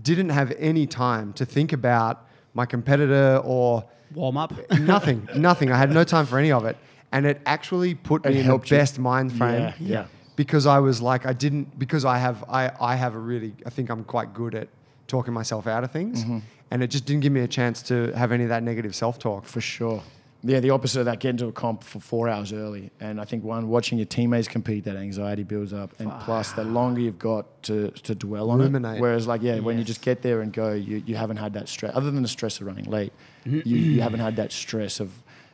[0.00, 3.84] Didn't have any time to think about my competitor or
[4.14, 4.52] warm up.
[4.78, 5.72] nothing, nothing.
[5.72, 6.76] I had no time for any of it.
[7.12, 8.76] And it actually put It me in the helped you.
[8.76, 10.06] best mind frame Yeah, yeah.
[10.36, 13.70] because I was like, I didn't, because I have, I, I have a really, I
[13.70, 14.68] think I'm quite good at
[15.08, 16.22] talking myself out of things.
[16.22, 16.38] Mm-hmm.
[16.70, 19.18] And it just didn't give me a chance to have any of that negative self
[19.18, 19.44] talk.
[19.44, 20.00] For sure.
[20.46, 22.90] Yeah, the opposite of that, get into a comp for four hours early.
[23.00, 25.94] And I think one, watching your teammates compete, that anxiety builds up.
[25.98, 28.98] And plus, the longer you've got to, to dwell on Ruminate.
[28.98, 29.00] it.
[29.00, 31.68] Whereas, like, yeah, when you just get there and go, you, you haven't had that
[31.68, 33.12] stress, other than the stress of running late,
[33.46, 35.10] you, you haven't had that stress of,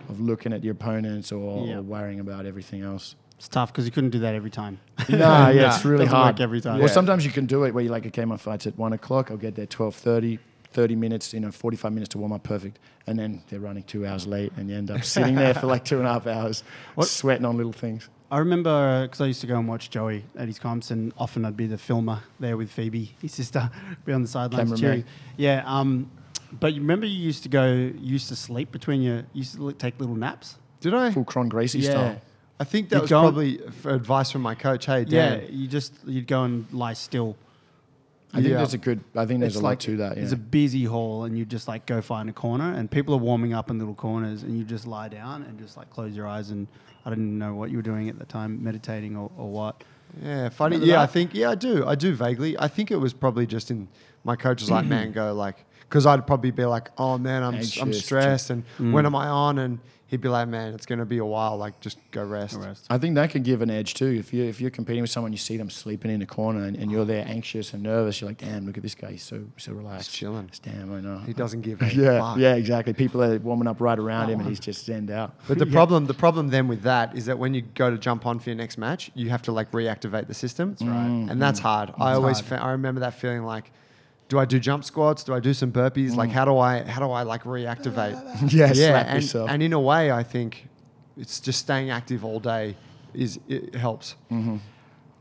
[0.09, 1.76] of looking at your opponents or, Yeah.
[1.76, 3.14] or worrying about everything else.
[3.37, 4.81] It's tough because you couldn't do that every time.
[5.09, 6.35] Nah, yeah, it's really hard.
[6.35, 6.79] work every time.
[6.79, 6.87] Or Yeah.
[6.88, 9.31] sometimes you can do it where you're like, okay, my fight's at one o'clock.
[9.31, 10.38] I'll get there twelve thirty.
[10.72, 12.78] 30 minutes, you know, 45 minutes to warm up perfect.
[13.06, 15.85] And then they're running two hours late and you end up sitting there for like
[15.85, 16.62] two and a half hours,
[16.94, 18.09] What- sweating on little things.
[18.33, 21.44] I remember because I used to go and watch Joey at his comps, and often
[21.44, 23.68] I'd be the filmer there with Phoebe, his sister,
[24.04, 24.78] be on the sidelines Cameraman.
[24.80, 25.04] cheering.
[25.37, 25.64] Yeah.
[25.66, 26.09] Um,
[26.52, 29.56] but you remember you used to go, you used to sleep between your, you used
[29.56, 30.59] to take little naps.
[30.80, 31.11] Did I?
[31.11, 31.90] Full Kron Gracie Yeah.
[31.90, 32.20] style.
[32.61, 34.87] I think that You was probably for advice from my coach.
[34.87, 35.40] Hey, Yeah.
[35.50, 37.37] You just you'd go and lie still.
[38.32, 38.56] I think Yeah.
[38.58, 40.16] there's a good, I think there's It's a like lot to that.
[40.16, 40.22] Yeah.
[40.22, 43.18] It's a busy hall, and you just like go find a corner, and people are
[43.18, 46.26] warming up in little corners, and you just lie down and just like close your
[46.28, 46.50] eyes.
[46.50, 46.68] And
[47.04, 49.82] I didn't know what you were doing at the time, meditating or, or what.
[50.22, 50.76] Yeah, funny.
[50.76, 51.86] Remember Yeah, I think yeah, I do.
[51.86, 52.56] I do vaguely.
[52.58, 53.88] I think it was probably just in
[54.24, 57.54] my coach was like, man, go like, because I'd probably be like, oh man, I'm
[57.80, 58.92] I'm stressed, and Mm.
[58.92, 59.58] when am I on?
[59.58, 59.78] And
[60.10, 61.56] he'd be like, man, it's gonna be a while.
[61.56, 62.54] Like, just go rest.
[62.54, 62.86] The rest.
[62.90, 64.08] I think that could give an edge too.
[64.08, 66.76] If you if you're competing with someone, you see them sleeping in a corner, and,
[66.76, 68.20] and you're there anxious and nervous.
[68.20, 69.12] You're like, damn, look at this guy.
[69.12, 70.08] He's so so relaxed.
[70.08, 70.50] Just chilling.
[70.62, 71.18] Damn, I know.
[71.18, 72.38] He doesn't give a Yeah, fuck.
[72.38, 72.92] yeah, exactly.
[72.92, 75.34] People are warming up right around him, and he's just zenned out.
[75.46, 78.26] But the problem, the problem then with that is that when you go to jump
[78.26, 80.70] on for your next match, you have to like reactivate the system.
[80.70, 81.26] That's right.
[81.30, 81.64] And that's mm.
[81.64, 81.92] hard.
[81.98, 82.60] I always, hard.
[82.60, 83.70] Fa- I remember that feeling like,
[84.30, 85.22] do I do jump squats?
[85.24, 86.16] Do I do some burpees?
[86.16, 88.16] Like, how do I, how do I like reactivate?
[88.52, 89.50] Yeah, slap and, yourself.
[89.50, 90.68] and in a way, I think
[91.18, 92.76] it's just staying active all day
[93.12, 94.14] is it helps.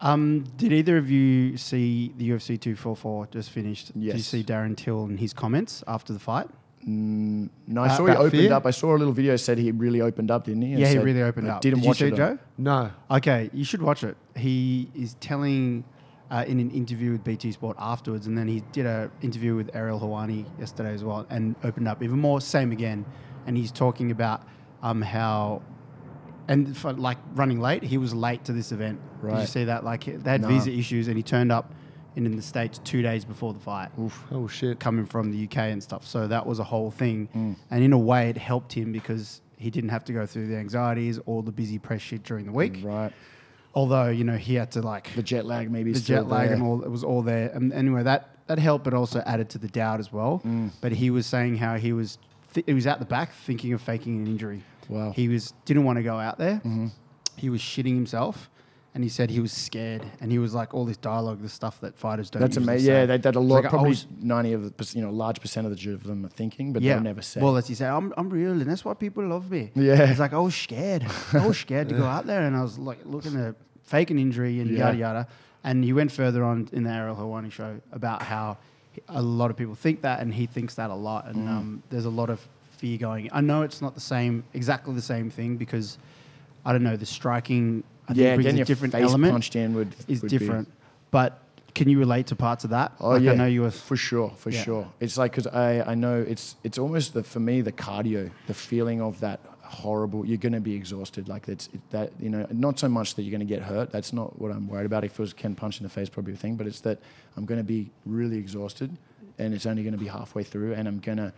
[0.01, 3.91] Um, did either of you see the UFC 244 just finished?
[3.95, 4.13] Yes.
[4.13, 6.47] Did you see Darren Till and his comments after the fight?
[6.87, 8.53] Mm, no, I Uh, saw he opened fear?
[8.53, 8.65] up.
[8.65, 10.71] I saw a little video said he really opened up, didn't he?
[10.71, 11.59] And yeah, he really opened up.
[11.61, 12.17] Didn't Did watch you see it, it.
[12.17, 12.37] Joe?
[12.57, 12.91] No.
[13.11, 14.15] Okay, you should watch it.
[14.37, 15.83] He is telling
[16.31, 19.69] uh, in an interview with BT Sport afterwards, and then he did an interview with
[19.75, 22.39] Ariel Helwani yesterday as well, and opened up even more.
[22.41, 23.05] Same again,
[23.47, 24.43] and he's talking about
[24.83, 25.61] um, how.
[26.47, 28.99] And for like running late, he was late to this event.
[29.23, 29.83] Did you see that?
[29.83, 30.47] Like they had No.
[30.47, 31.71] visa issues, and he turned up
[32.15, 33.89] in, in the states two days before the fight
[34.31, 34.79] Oh shit.
[34.79, 36.07] coming from the UK and stuff.
[36.07, 37.29] So that was a whole thing.
[37.35, 37.55] Mm.
[37.69, 40.55] And in a way, it helped him because he didn't have to go through the
[40.55, 42.79] anxieties or the busy press shit during the week.
[42.81, 43.11] Right.
[43.75, 45.93] Although, you know, he had to like The jet lag maybe.
[45.93, 46.55] the still jet lag there.
[46.55, 47.49] and all, it was all there.
[47.53, 50.41] And anyway, that, that helped, but also added to the doubt as well.
[50.45, 50.71] Mm.
[50.81, 52.17] But he was saying how he was,
[52.53, 54.63] th- he was at the back thinking of faking an injury.
[54.87, 55.11] Wow.
[55.11, 56.55] He was, didn't want to go out there.
[56.55, 56.87] Mm-hmm.
[57.37, 58.49] He was shitting himself.
[58.95, 61.79] And he said he was scared, and he was like all this dialogue, the stuff
[61.81, 62.41] that fighters don't.
[62.41, 62.87] That's amazing.
[62.87, 62.93] say.
[63.01, 65.67] Yeah, they that a lot, like, probably was- ninety of the, you know, large percent
[65.67, 66.95] of the of them are thinking, but yeah.
[66.95, 67.39] they'll never say.
[67.39, 69.71] Well, as he said, I'm, I'm real, and that's why people love me.
[69.75, 70.09] Yeah.
[70.09, 71.05] It's like I was scared.
[71.33, 74.17] I was scared to go out there, and I was like looking to fake an
[74.17, 74.85] injury and Yeah.
[74.87, 75.27] yada yada.
[75.63, 78.57] And he went further on in the Ariel Helwani show about how
[79.07, 81.25] a lot of people think that, and he thinks that a lot.
[81.25, 81.29] Mm.
[81.29, 82.47] And um, there's a lot of
[82.79, 83.29] fear going?
[83.31, 85.97] I know it's not the same, exactly the same thing because
[86.65, 87.83] I don't know the striking.
[88.09, 90.67] I yeah, think brings a different face element punched in would is would be- different.
[91.11, 91.39] But
[91.75, 92.91] can you relate to parts of that?
[92.99, 93.71] Oh like yeah, I know you were.
[93.71, 94.63] for sure, for Yeah.
[94.63, 94.87] sure.
[94.99, 98.53] It's like because I I know it's it's almost the for me the cardio, the
[98.53, 100.25] feeling of that horrible.
[100.25, 101.29] You're going to be exhausted.
[101.29, 103.91] Like that's it, that you know not so much that you're going to get hurt.
[103.91, 105.03] That's not what I'm worried about.
[105.03, 106.55] If it was Ken punch in the face, probably a thing.
[106.55, 106.97] But it's that
[107.37, 108.89] I'm going to be really exhausted,
[109.37, 111.31] and it's only going to be halfway through, and I'm going to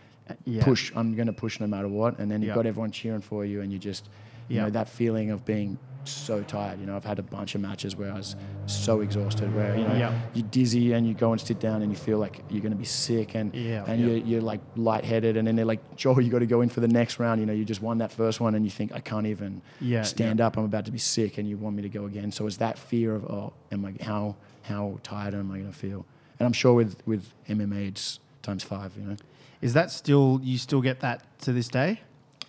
[0.45, 0.63] Yeah.
[0.63, 0.91] push.
[0.95, 2.55] I'm going to push no matter what, and then you've Yeah.
[2.55, 4.05] got everyone cheering for you, and you just
[4.51, 4.63] you Yeah.
[4.63, 6.79] know that feeling of being so tired.
[6.79, 8.35] You know, I've had a bunch of matches where I was
[8.65, 10.13] so exhausted, where you know Yeah.
[10.33, 12.83] you're dizzy and you go and sit down and you feel like you're going to
[12.87, 13.83] be sick and Yeah.
[13.87, 14.07] and Yeah.
[14.07, 16.79] You're, you're like lightheaded and then they're like Joe you got to go in for
[16.79, 18.99] the next round you know you just won that first one and you think I
[18.99, 21.89] can't even Yeah, stand up I'm about to be sick and you want me to
[21.89, 25.57] go again so it's that fear of oh am I how how tired am I
[25.59, 26.05] going to feel
[26.39, 29.17] and I'm sure with with MMA it's times five you know
[29.61, 31.99] Is that still you still get that to this day?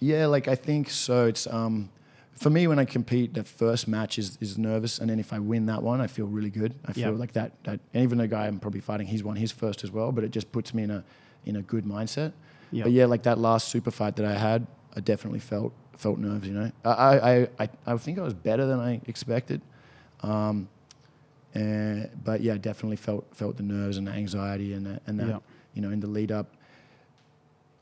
[0.02, 1.26] Yeah, like I think so.
[1.26, 1.88] It's um,
[2.32, 5.38] for me when I compete, the first match is, is nervous, and then if I
[5.38, 6.74] win that one, I feel really good.
[6.84, 7.18] I feel Yeah.
[7.18, 7.52] like that.
[7.64, 10.24] That and even the guy I'm probably fighting, he's won his first as well, but
[10.24, 11.04] it just puts me in a
[11.46, 12.32] in a good mindset.
[12.72, 12.84] Yeah.
[12.84, 16.46] But yeah, like that last super fight that I had, I definitely felt felt nerves.
[16.48, 19.60] You know, I I I, I, think I was better than I expected.
[20.22, 20.68] Um,
[21.54, 25.28] and, but yeah, definitely felt felt the nerves and the anxiety and that, and that
[25.28, 25.38] Yeah.
[25.74, 26.46] you know in the lead up.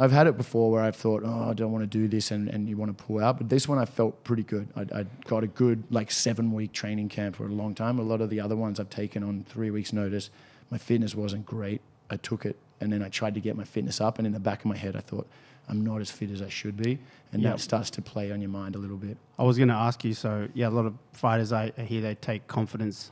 [0.00, 2.48] I've had it before where I've thought, oh, I don't want to do this, and,
[2.48, 3.36] and you want to pull out.
[3.38, 4.66] But this one, I felt pretty good.
[4.74, 7.98] I'd, I'd got a good like seven week training camp for a long time.
[7.98, 10.30] A lot of the other ones I've taken on three weeks' notice.
[10.70, 11.82] My fitness wasn't great.
[12.08, 14.18] I took it, and then I tried to get my fitness up.
[14.18, 15.28] And in the back of my head, I thought,
[15.68, 16.98] I'm not as fit as I should be,
[17.32, 17.50] and Yeah.
[17.50, 19.16] that starts to play on your mind a little bit.
[19.38, 20.14] I was going to ask you.
[20.14, 23.10] So yeah, a lot of fighters I I hear they take confidence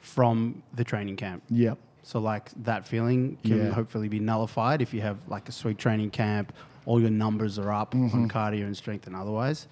[0.00, 1.42] from the training camp.
[1.50, 1.74] Yeah.
[2.02, 3.72] So like that feeling can Yeah.
[3.72, 6.52] hopefully be nullified if you have like a sweet training camp,
[6.86, 8.16] all your numbers are up Mm-hmm.
[8.22, 9.68] on cardio and strength and otherwise.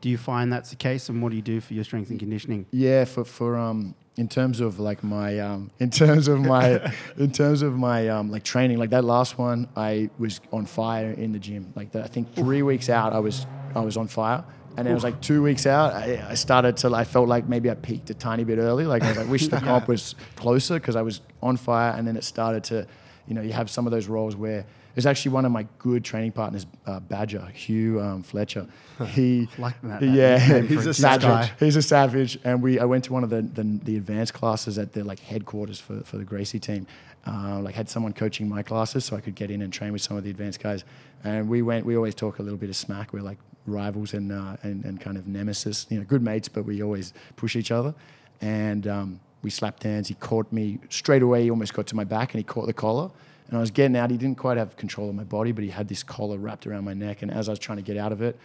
[0.00, 2.18] Do you find that's the case, and what do you do for your strength and
[2.18, 2.66] conditioning?
[2.70, 7.30] Yeah, for for um in terms of like my um in terms of my in
[7.32, 11.32] terms of my um like training like that last one I was on fire in
[11.32, 14.44] the gym like that I think three weeks out I was I was on fire
[14.76, 17.48] and then it was like two weeks out I, I started to I felt like
[17.48, 20.14] maybe I peaked a tiny bit early like I was like wish the comp was
[20.36, 22.86] closer because I was on fire and then it started to
[23.26, 24.64] you know you have some of those roles where
[24.96, 28.66] it's actually one of my good training partners, uh, Badger Hugh um, Fletcher.
[29.08, 31.52] He, Like that- yeah, He's a savage.
[31.60, 34.78] He's a savage, and we I went to one of the the, the advanced classes
[34.78, 36.86] at the like headquarters for, for the Gracie team.
[37.26, 40.00] Uh, like had someone coaching my classes, so I could get in and train with
[40.00, 40.82] some of the advanced guys.
[41.24, 41.84] And we went.
[41.84, 43.12] We always talk a little bit of smack.
[43.12, 43.36] We're like
[43.66, 45.86] rivals and uh, and, and kind of nemesis.
[45.90, 47.94] You know, good mates, but we always push each other.
[48.40, 50.08] And um, we slapped hands.
[50.08, 51.42] He caught me straight away.
[51.42, 53.10] He almost got to my back, and he caught the collar.
[53.48, 54.10] And I was getting out.
[54.10, 56.84] He didn't quite have control of my body, but he had this collar wrapped around
[56.84, 57.22] my neck.
[57.22, 58.36] And as I was trying to get out of it,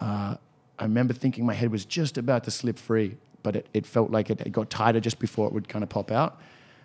[0.00, 0.36] uh,
[0.78, 4.10] I remember thinking my head was just about to slip free, but it, it felt
[4.10, 6.40] like it, it got tighter just before it would kind of pop out.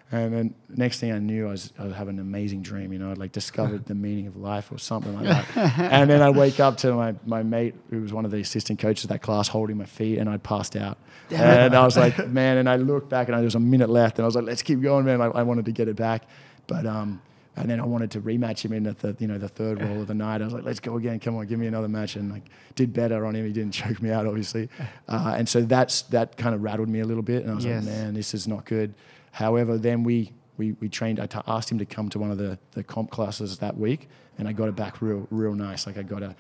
[0.10, 2.94] And then next thing I knew, I was, I having an amazing dream.
[2.94, 5.78] You know, I'd like discovered the meaning of life or something like that.
[5.92, 8.80] and then I'd wake up to my, my mate, who was one of the assistant
[8.80, 10.98] coaches of that class, holding my feet, and I'd passed out.
[11.30, 14.18] and I was like, man, and I looked back, and there was a minute left,
[14.18, 15.20] and I was like, let's keep going, man.
[15.22, 16.24] I, I wanted to get it back,
[16.68, 17.22] but um,
[17.58, 20.00] and then I wanted to rematch him in at the you know the third roll
[20.02, 20.42] of the night.
[20.42, 21.20] I was like, let's go again.
[21.20, 22.16] Come on, give me another match.
[22.16, 22.44] And like
[22.76, 23.46] did better on him.
[23.46, 24.70] He didn't choke me out, obviously.
[25.10, 27.42] Uh, and so that's that kind of rattled me a little bit.
[27.44, 27.84] And I was Yes.
[27.84, 28.94] like, man, this is not good.
[29.38, 31.20] However, then we we, we trained.
[31.20, 34.10] I t- asked him to come to one of the, the comp classes that week,
[34.40, 35.86] and I got it back real real nice.
[35.86, 36.36] Like I got a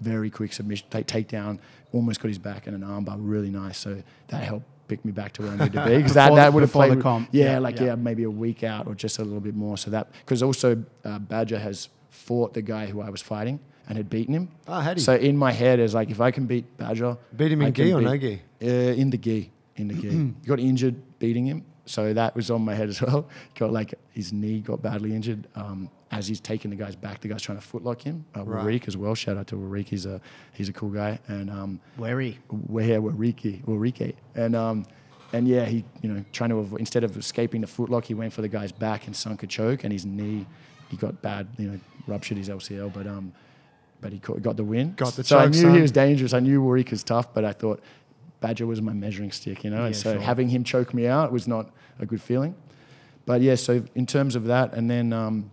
[0.00, 1.58] very quick submission take takedown,
[1.92, 3.78] almost got his back and an armbar, really nice.
[3.78, 6.52] So that helped pick me back to where I needed to be because that, that
[6.52, 7.28] would have before the played comp.
[7.32, 7.86] Yeah, Yeah, like yeah.
[7.86, 9.76] yeah, maybe a week out or just a little bit more.
[9.76, 13.98] So that because also uh, Badger has fought the guy who I was fighting and
[13.98, 14.50] had beaten him.
[14.68, 15.02] Oh, had he?
[15.02, 17.92] So in my head is like if I can beat Badger, Beat him in gi
[17.92, 18.40] or no gi?
[18.62, 20.34] Uh, in the gi, in the gi.
[20.46, 23.28] got injured beating him, so that was on my head as well.
[23.58, 25.46] Got like his knee got badly injured.
[25.54, 28.24] Um, as he's taking the guys back, the guy's trying to footlock him.
[28.36, 28.62] Uh, Right.
[28.62, 29.14] Warwick as well.
[29.14, 29.88] Shout out to Warwick.
[29.88, 30.20] He's a
[30.52, 31.18] he's a cool guy.
[31.28, 32.38] And um, Wary.
[32.48, 34.86] where Wariki, Warike, and um,
[35.32, 38.32] and yeah, he you know trying to avoid, instead of escaping the footlock, he went
[38.32, 40.46] for the guy's back and sunk a choke, and his knee,
[40.90, 43.32] he got bad, you know, ruptured his LCL, but um,
[44.00, 44.92] but he got, got the win.
[44.94, 45.74] Got the so I knew son.
[45.74, 46.32] he was dangerous.
[46.34, 47.82] I knew Warika's tough, but I thought
[48.40, 50.20] Badger was my measuring stick, you know, and so sure.
[50.20, 52.54] having him choke me out was not a good feeling.
[53.24, 55.50] But yeah, so in terms of that, and then um,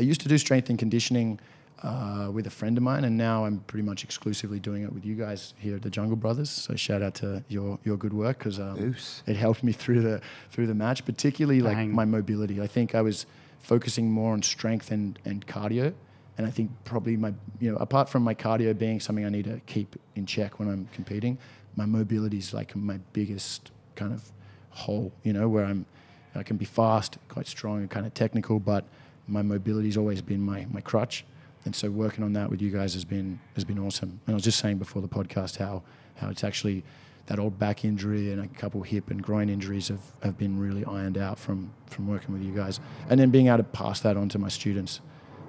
[0.00, 1.38] I used to do strength and conditioning
[1.84, 5.04] uh, with a friend of mine, and now I'm pretty much exclusively doing it with
[5.04, 6.48] you guys here at the Jungle Brothers.
[6.48, 10.20] So shout out to your your good work because um, it helped me through the
[10.50, 12.60] through the match, particularly like my mobility.
[12.60, 13.26] I think I was
[13.60, 15.92] focusing more on strength and and cardio,
[16.38, 19.44] and I think probably my you know apart from my cardio being something I need
[19.44, 21.36] to keep in check when I'm competing,
[21.76, 24.30] my mobility is like my biggest kind of
[24.70, 25.12] hole.
[25.22, 25.86] You know where I'm
[26.34, 28.84] I can be fast, quite strong, and kind of technical, but
[29.28, 31.24] my mobility's always been my my crutch.
[31.64, 34.20] And so working on that with you guys has been has been awesome.
[34.26, 35.82] And I was just saying before the podcast how
[36.16, 36.84] how it's actually
[37.26, 40.84] that old back injury and a couple hip and groin injuries have, have been really
[40.84, 42.80] ironed out from from working with you guys.
[43.08, 45.00] And then being able to pass that on to my students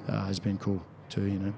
[0.07, 1.25] uh, has been cool too.
[1.25, 1.53] You know,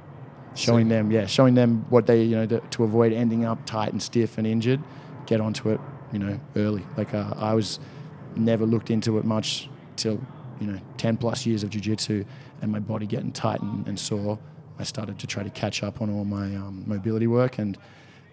[0.57, 3.91] showing them yeah, showing them what they you know to, to avoid ending up tight
[3.91, 4.81] and stiff and injured.
[5.25, 5.79] Get onto it,
[6.13, 6.83] you know, early.
[6.95, 7.79] Like uh, I was
[8.35, 10.19] never looked into it much till
[10.59, 12.23] you know 10 plus years of jiu-jitsu
[12.61, 14.37] and my body getting tight and, and sore
[14.79, 17.77] i started to try to catch up on all my um, mobility work and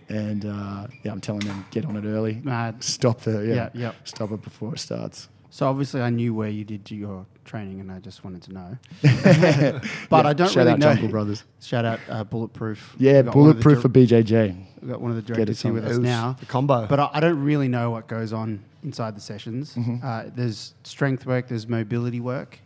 [0.08, 2.82] and uh, yeah i'm telling them get on it early Mad.
[2.82, 3.92] stop the yeah, Yeah, yeah.
[4.04, 7.92] stop it before it starts So obviously, I knew where you did your training, and
[7.92, 8.76] I just wanted to know.
[10.10, 10.94] but Yeah, I don't shout really out know.
[10.94, 12.96] Jungle Brothers Shout out uh, Bulletproof.
[12.98, 15.62] yeah We've got one of the bulletproof for bjj we've got one of the directors
[15.62, 16.34] here with us now.
[16.40, 16.88] The combo.
[16.88, 19.76] But I, I don't really know what goes on inside the sessions.
[19.76, 20.04] Mm-hmm.
[20.04, 22.58] Uh, there's strength work, there's mobility work.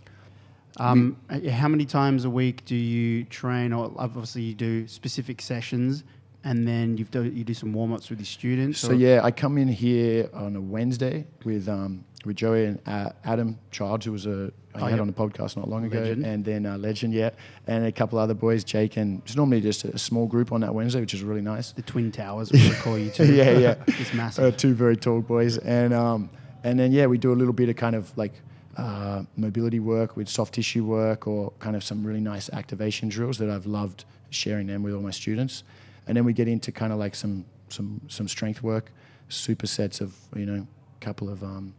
[0.79, 3.75] Um, uh, how many times a week do you train?
[3.75, 6.05] Or obviously, you do specific sessions,
[6.45, 8.81] and then you do you do some warm ups with your students.
[8.81, 12.81] So or- yeah, I come in here on a Wednesday with um, with Joey and
[12.87, 15.01] uh, Adam Childs, who was a I Oh, had yep.
[15.01, 16.25] on the podcast not long ago, Legend.
[16.25, 17.31] and then uh, Legend, yeah,
[17.67, 20.73] and a couple other boys, Jake, and it's normally just a small group on that
[20.73, 21.73] Wednesday, which is really nice.
[21.73, 23.35] the Twin Towers, we call you too.
[23.35, 24.57] yeah, yeah, it's uh, massive.
[24.57, 26.31] two very tall boys, and um,
[26.63, 28.35] and then yeah, we do a little bit of kind of like
[28.77, 33.39] uh, mobility work with soft tissue work, or kind of some really nice activation drills
[33.39, 35.65] that I've loved sharing them with all my students,
[36.09, 38.91] and then we get into kind of like some some some strength work,
[39.29, 40.67] supersets of you know,
[41.01, 41.75] a couple of um,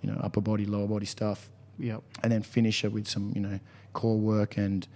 [0.00, 2.02] you know upper body, lower body stuff, yep.
[2.22, 3.60] and then finish it with some you know
[3.92, 4.86] core work and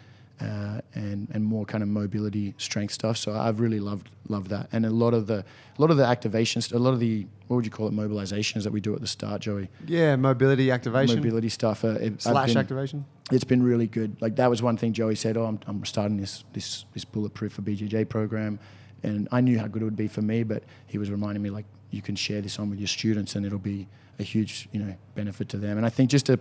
[0.40, 3.16] uh, and and more kind of mobility strength stuff.
[3.16, 5.44] So I've really loved loved that, and a lot of the
[5.78, 8.62] a lot of the activations, a lot of the what would you call it mobilizations
[8.62, 9.68] that we do at the start, Joey.
[9.86, 11.84] yeah, mobility activation Mobility stuff.
[11.84, 13.04] Uh, it, Slash been, activation.
[13.32, 14.20] It's been really good.
[14.20, 15.36] Like that was one thing Joey said.
[15.36, 18.58] Oh, I'm, I'm starting this this this bulletproof for BJJ program,
[19.02, 20.42] and I knew how good it would be for me.
[20.42, 23.44] But he was reminding me like you can share this on with your students, and
[23.46, 23.86] it'll be
[24.18, 25.76] a huge you know benefit to them.
[25.76, 26.38] And I think just a,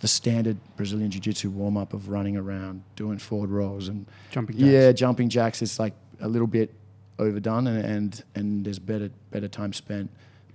[0.00, 4.56] the standard Brazilian Jiu Jitsu warm up of running around, doing forward rolls, and Jumping
[4.56, 4.68] jacks.
[4.68, 6.72] yeah, jumping jacks is like a little bit
[7.18, 10.10] overdone, and and, and there's better better time spent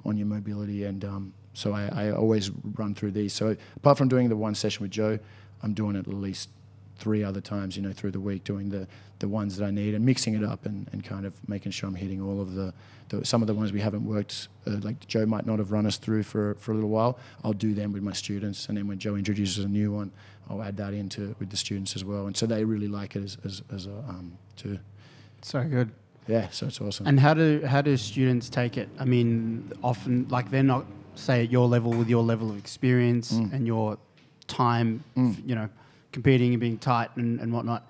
[0.06, 3.34] on your mobility, and um, so I, I always run through these.
[3.34, 5.20] So apart from doing the one session with Joe,
[5.62, 6.50] I'm doing it at least
[7.00, 8.88] three other times, you know, through the week, doing the
[9.20, 11.90] the ones that I need and mixing it up and, and kind of making sure
[11.90, 12.74] I'm hitting all of the,
[13.10, 14.48] the some of the ones we haven't worked.
[14.66, 17.18] Uh, like Joe might not have run us through for for a little while.
[17.44, 20.12] I'll do them with my students, and then when Joe introduces a new one,
[20.50, 23.24] I'll add that into with the students as well, and so they really like it
[23.24, 24.80] as as, as a um too.
[25.42, 25.90] So good.
[26.28, 27.08] Yeah, so it's awesome.
[27.08, 28.88] And how do how do students take it?
[29.00, 30.86] I mean, often like they're not
[31.16, 33.54] say at your level with your level of experience Mm.
[33.54, 33.98] and your
[34.48, 35.04] time,
[35.46, 35.70] you know,
[36.12, 37.88] competing and being tight and, and whatnot.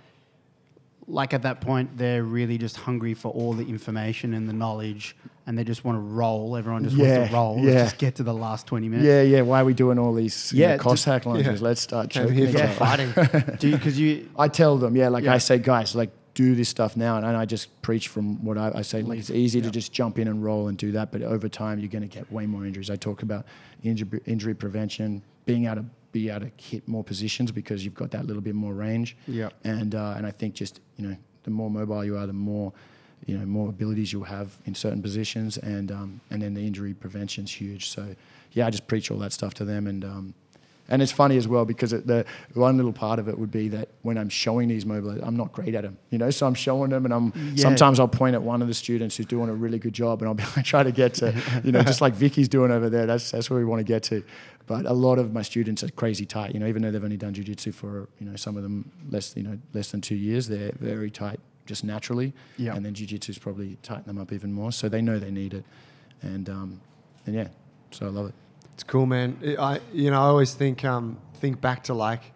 [1.07, 5.15] Like at that point, they're really just hungry for all the information and the knowledge,
[5.47, 6.55] and they just want to roll.
[6.55, 7.57] Everyone just wants to roll.
[7.57, 7.71] yeah.
[7.71, 9.07] Let's just get to the last twenty minutes.
[9.07, 9.41] yeah, yeah.
[9.41, 11.61] Why are we doing all these you Yeah, know, just- Cossack lunges?
[11.61, 11.67] yeah.
[11.67, 13.11] Let's start Came here each for fighting.
[13.57, 15.33] Do because you I tell them, yeah, like Yeah.
[15.33, 18.59] I say, guys, like do this stuff now, and, and I just preach from what
[18.59, 19.01] I, I say.
[19.01, 21.79] Like it's easy to just jump in and roll and do that, but over time
[21.79, 22.91] you're going to get way more injuries.
[22.91, 23.47] I talk about
[23.83, 28.11] injury, injury prevention, being able to be able to hit more positions because you've got
[28.11, 29.15] that little bit more range.
[29.27, 29.53] Yep.
[29.63, 32.73] And uh, and I think just you know the more mobile you are, the more
[33.25, 36.93] you know more abilities you'll have in certain positions, and um, and then the injury
[36.93, 37.89] prevention's huge.
[37.89, 38.15] So
[38.53, 40.33] yeah, I just preach all that stuff to them, and um,
[40.89, 43.69] and it's funny as well because it, the one little part of it would be
[43.69, 46.29] that when I'm showing these mobile, I'm not great at them, you know.
[46.31, 47.63] So I'm showing them, and I'm Yeah.
[47.63, 50.27] sometimes I'll point at one of the students who's doing a really good job, and
[50.27, 53.05] I'll be I try to get to, you know, just like Vicky's doing over there.
[53.05, 54.23] That's that's where we want to get to.
[54.67, 56.67] But a lot of my students are crazy tight, you know.
[56.67, 59.57] Even though they've only done jujitsu for you know some of them less you know
[59.73, 62.33] less than two years, they're very tight just naturally.
[62.57, 62.75] Yeah.
[62.75, 65.63] And then jujitsu's probably tighten them up even more, so they know they need it,
[66.21, 66.81] and um,
[67.25, 67.47] and yeah,
[67.91, 68.33] so I love it.
[68.79, 69.57] It's cool, man.
[69.59, 72.31] I you know I always think um, think back to like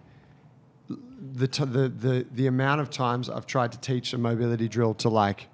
[0.89, 4.93] the, t- the the the amount of times I've tried to teach a mobility drill
[4.95, 5.47] to like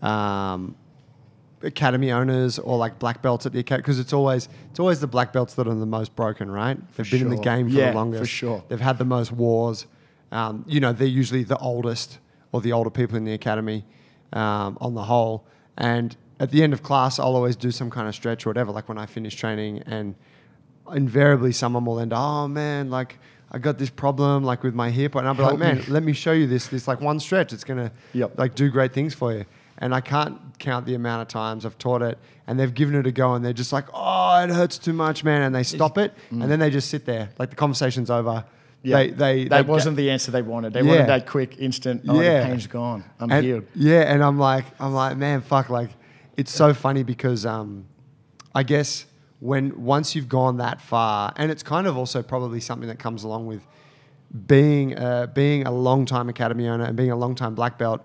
[0.00, 0.76] um,
[1.62, 5.08] academy owners or like black belts at the academy because it's always it's always the
[5.08, 6.78] black belts that are the most broken, right?
[6.94, 8.62] They've been in the game for Yeah, the for sure.
[8.68, 9.86] They've had the most wars.
[10.30, 12.20] Um, you know, they're usually the oldest
[12.52, 13.84] or the older people in the academy
[14.32, 15.44] um, on the whole.
[15.76, 18.72] And at the end of class, I'll always do some kind of stretch or whatever,
[18.72, 19.82] like when I finish training.
[19.86, 20.16] And
[20.92, 23.18] invariably, someone will end, oh man, like
[23.52, 26.02] I got this problem like with my hip, and I'll be like, man, me." let
[26.02, 26.68] me show you this.
[26.68, 28.38] This like one stretch, it's gonna Yep.
[28.38, 29.44] like do great things for you.
[29.78, 33.06] And I can't count the amount of times I've taught it, and they've given it
[33.06, 35.96] a go, and they're just like, oh, it hurts too much, man, and they stop
[35.98, 38.30] it, and then they just sit there, like the conversation's over.
[38.30, 38.44] Mm.
[38.82, 38.96] Yeah.
[38.96, 40.72] They, they, that they- wasn't the answer they wanted.
[40.72, 40.88] They Yeah.
[40.92, 42.02] wanted that quick, instant.
[42.08, 42.40] Oh, Yeah.
[42.40, 43.04] the pain's gone.
[43.18, 43.64] I'm and, healed.
[43.74, 45.90] Yeah, and I'm like, I'm like, man, fuck, like,
[46.40, 47.70] it's so funny because um,
[48.54, 49.06] I guess
[49.40, 49.64] when
[49.94, 53.46] once you've gone that far, and it's kind of also probably something that comes along
[53.46, 53.62] with
[54.46, 58.00] being uh, being a long time academy owner and being a long time black belt.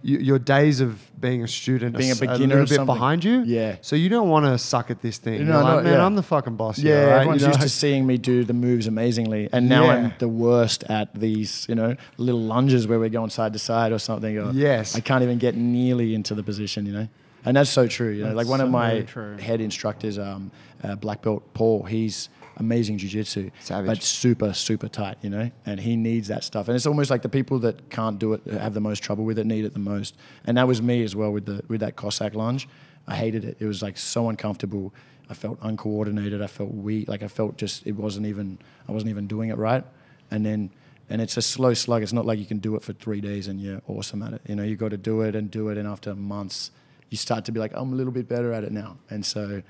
[0.00, 3.24] You, your days of being a student, are Being a s- beginner little bit behind
[3.24, 3.42] you.
[3.42, 3.78] Yeah.
[3.80, 5.44] So you don't want to suck at this thing.
[5.44, 6.06] No, You're like, no, man, yeah.
[6.06, 6.78] I'm the fucking boss.
[6.78, 7.14] Yeah, here, right?
[7.16, 9.90] everyone's You know, used to seeing me do the moves amazingly, and now Yeah.
[9.96, 13.90] I'm the worst at these, you know, little lunges where we're going side to side
[13.90, 14.38] or something.
[14.38, 14.94] Or Yes.
[14.94, 17.08] I can't even get nearly into the position, you know,
[17.48, 18.10] and that's so true.
[18.10, 19.36] You know, like That's one of my true.
[19.38, 20.50] head instructors, um,
[20.84, 22.28] uh, black belt Paul, he's
[22.58, 23.86] amazing jujitsu, Savage.
[23.86, 26.68] but super super tight, you know, and he needs that stuff.
[26.68, 29.38] And it's almost like the people that can't do it, have the most trouble with
[29.38, 30.14] it, need it the most.
[30.46, 32.68] And that was me as well with the with that Cossack lunge.
[33.06, 33.56] I hated it.
[33.60, 34.92] It was like so uncomfortable.
[35.30, 36.42] I felt uncoordinated.
[36.42, 37.08] I felt weak.
[37.08, 39.84] Like I felt just it wasn't even I wasn't even doing it right.
[40.30, 40.70] And then
[41.08, 42.02] and it's a slow slug.
[42.02, 44.42] It's not like you can do it for three days and you're awesome at it.
[44.46, 46.70] You know, you got to do it and do it, and after months,
[47.10, 48.98] you start to be like, I'm a little bit better at it now.
[49.10, 49.62] And so,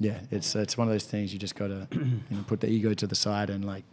[0.00, 2.68] yeah, it's it's one of those things you just got to you know put the
[2.68, 3.84] ego to the side and like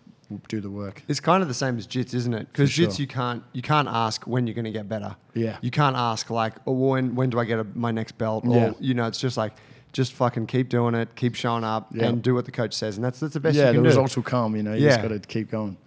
[0.47, 1.03] do the work.
[1.07, 2.47] It's kind of the same as jits, isn't it?
[2.51, 3.01] Because jits, sure.
[3.01, 5.15] you can't you can't ask when you're going to get better.
[5.33, 5.57] Yeah.
[5.61, 8.45] You can't ask like, oh, when when do I get a, my next belt?
[8.47, 8.73] Or Yeah.
[8.79, 9.53] you know, it's just like,
[9.93, 12.05] just fucking keep doing it, keep showing up, Yeah.
[12.05, 13.83] and do what the coach says, and that's that's the best yeah, you the can
[13.83, 13.89] do.
[13.89, 14.55] results will come.
[14.55, 14.89] You know, you Yeah.
[14.97, 15.77] just got to keep going.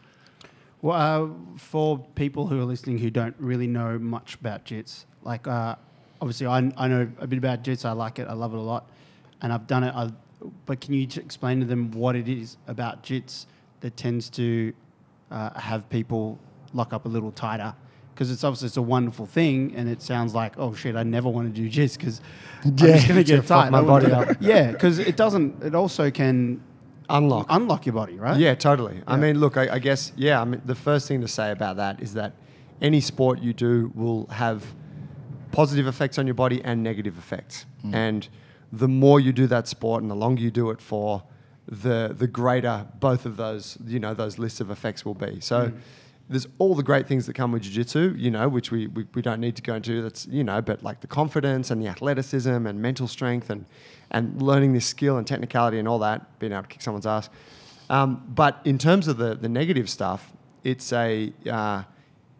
[0.83, 5.49] Well, uh, for people who are listening who don't really know much about jits, like
[5.49, 5.77] uh,
[6.25, 7.85] obviously I, I know a bit about jits.
[7.85, 8.27] I like it.
[8.29, 8.89] I love it a lot,
[9.43, 9.95] and I've done it.
[9.95, 10.11] I,
[10.65, 13.45] but can you explain to them what it is about jits
[13.81, 14.73] that tends to
[15.31, 16.39] uh, have people
[16.73, 17.75] lock up a little tighter?
[18.15, 21.29] Because it's obviously it's a wonderful thing, and it sounds like oh shit, I never
[21.29, 22.23] want to do jits because
[22.65, 22.95] I'm Yeah.
[22.97, 23.71] just going to It's gonna get tight.
[23.71, 24.37] my body up.
[24.41, 25.63] Yeah, because it doesn't.
[25.63, 26.63] It also can
[27.11, 27.47] Unlock.
[27.51, 28.39] unlock your body, right?
[28.41, 29.03] Yeah, totally.
[29.07, 31.77] I mean, look, I, I guess, yeah, I mean, the first thing to say about
[31.77, 32.33] that is that
[32.81, 34.65] any sport you do will have
[35.55, 37.67] positive effects on your body and negative effects.
[37.95, 38.29] And
[38.73, 41.23] the more you do that sport and the longer you do it for,
[41.67, 45.41] the the greater both of those, you know, those lists of effects will be.
[45.41, 45.73] So
[46.29, 49.23] there's all the great things that come with jiu-jitsu, you know, which we, we, we
[49.23, 50.03] don't need to go into.
[50.03, 53.67] That's, you know, but like the confidence and the athleticism and mental strength and,
[54.11, 57.29] and learning this skill and technicality and all that, being able to kick someone's ass.
[57.91, 60.33] Um, but in terms of the, the negative stuff,
[60.63, 61.83] it's a uh,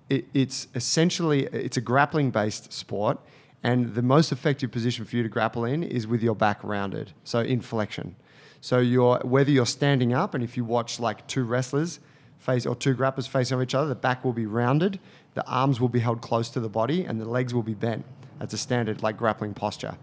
[0.09, 3.19] it, it's essentially it's a grappling based sport,
[3.63, 7.13] and the most effective position for you to grapple in is with your back rounded,
[7.25, 8.17] so in flexion.
[8.61, 12.01] So you're whether you're standing up, and if you watch like two wrestlers
[12.39, 15.01] face or two grapplers facing each other, the back will be rounded,
[15.33, 18.05] the arms will be held close to the body, and the legs will be bent.
[18.39, 19.97] That's a standard like grappling posture.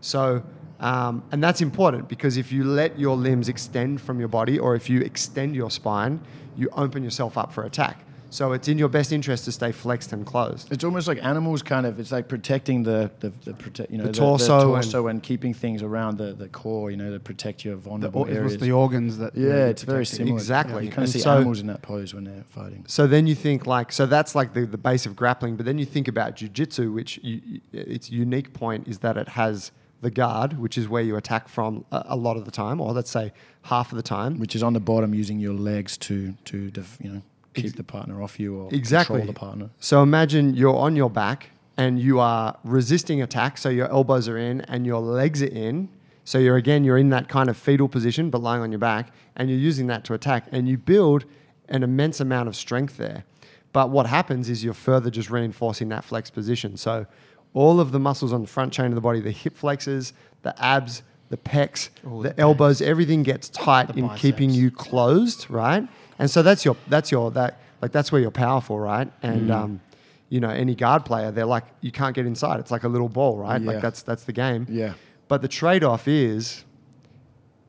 [0.00, 0.42] So,
[0.78, 4.74] um, and that's important because if you let your limbs extend from your body or
[4.74, 6.20] if you extend your spine,
[6.56, 8.04] you open yourself up for attack.
[8.30, 10.72] So it's in your best interest to stay flexed and closed.
[10.72, 11.98] It's almost like animals, kind of.
[11.98, 15.52] It's like protecting the the, the protect, you know, The torso and- torso and, keeping
[15.52, 18.56] things around the, the core, you know, to protect your vulnerable it areas.
[18.58, 19.36] the organs that.
[19.36, 20.34] yeah, it's very similar.
[20.34, 20.84] Exactly.
[20.86, 22.84] You kind of see so- animals in that pose when they're fighting.
[22.86, 25.78] So then you think like, so that's like the, the base of grappling, but then
[25.78, 30.58] you think about jujitsu, which you, its unique point is that it has the guard,
[30.58, 33.32] which is where you attack from a, a lot of the time, or let's say
[33.62, 34.38] half of the time.
[34.38, 37.22] Which is on the bottom, using your legs to to def, you know
[37.54, 39.16] keep the partner off you or Exactly.
[39.20, 39.70] control the partner.
[39.80, 43.58] So imagine you're on your back and you are resisting attack.
[43.58, 45.88] So your elbows are in and your legs are in.
[46.24, 49.12] So you're again, you're in that kind of fetal position, but lying on your back,
[49.34, 50.44] and you're using that to attack.
[50.52, 51.24] And you build
[51.68, 53.24] an immense amount of strength there.
[53.72, 56.76] But what happens is you're further just reinforcing that flex position.
[56.76, 57.06] So
[57.54, 60.60] all of the muscles on the front chain of the body, the hip flexors, the
[60.62, 65.48] abs, the pecs, Oh, the the elbows, everything gets tight The in keeping you closed,
[65.50, 65.88] right?
[66.20, 69.10] And so that's your that's your that like that's where you're powerful, right?
[69.22, 69.54] And Mm.
[69.54, 69.80] um,
[70.28, 72.60] you know, any guard player, they're like you can't get inside.
[72.60, 73.60] It's like a little ball, right?
[73.60, 73.66] Yeah.
[73.72, 74.66] Like that's that's the game.
[74.68, 74.92] Yeah.
[75.28, 76.64] But the trade-off is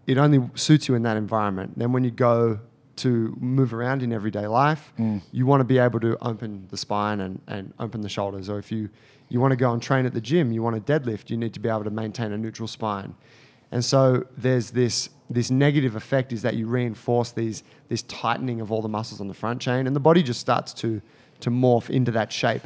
[0.07, 1.77] it only suits you in that environment.
[1.77, 2.59] Then when you go
[2.97, 5.21] to move around in everyday life, Mm.
[5.31, 8.49] you want to be able to open the spine and, and open the shoulders.
[8.49, 8.89] Or if you,
[9.29, 11.53] you want to go and train at the gym, you want to deadlift, you need
[11.53, 13.15] to be able to maintain a neutral spine.
[13.71, 18.71] And so there's this this negative effect is that you reinforce these this tightening of
[18.71, 21.01] all the muscles on the front chain, and the body just starts to
[21.39, 22.63] to morph into that shape.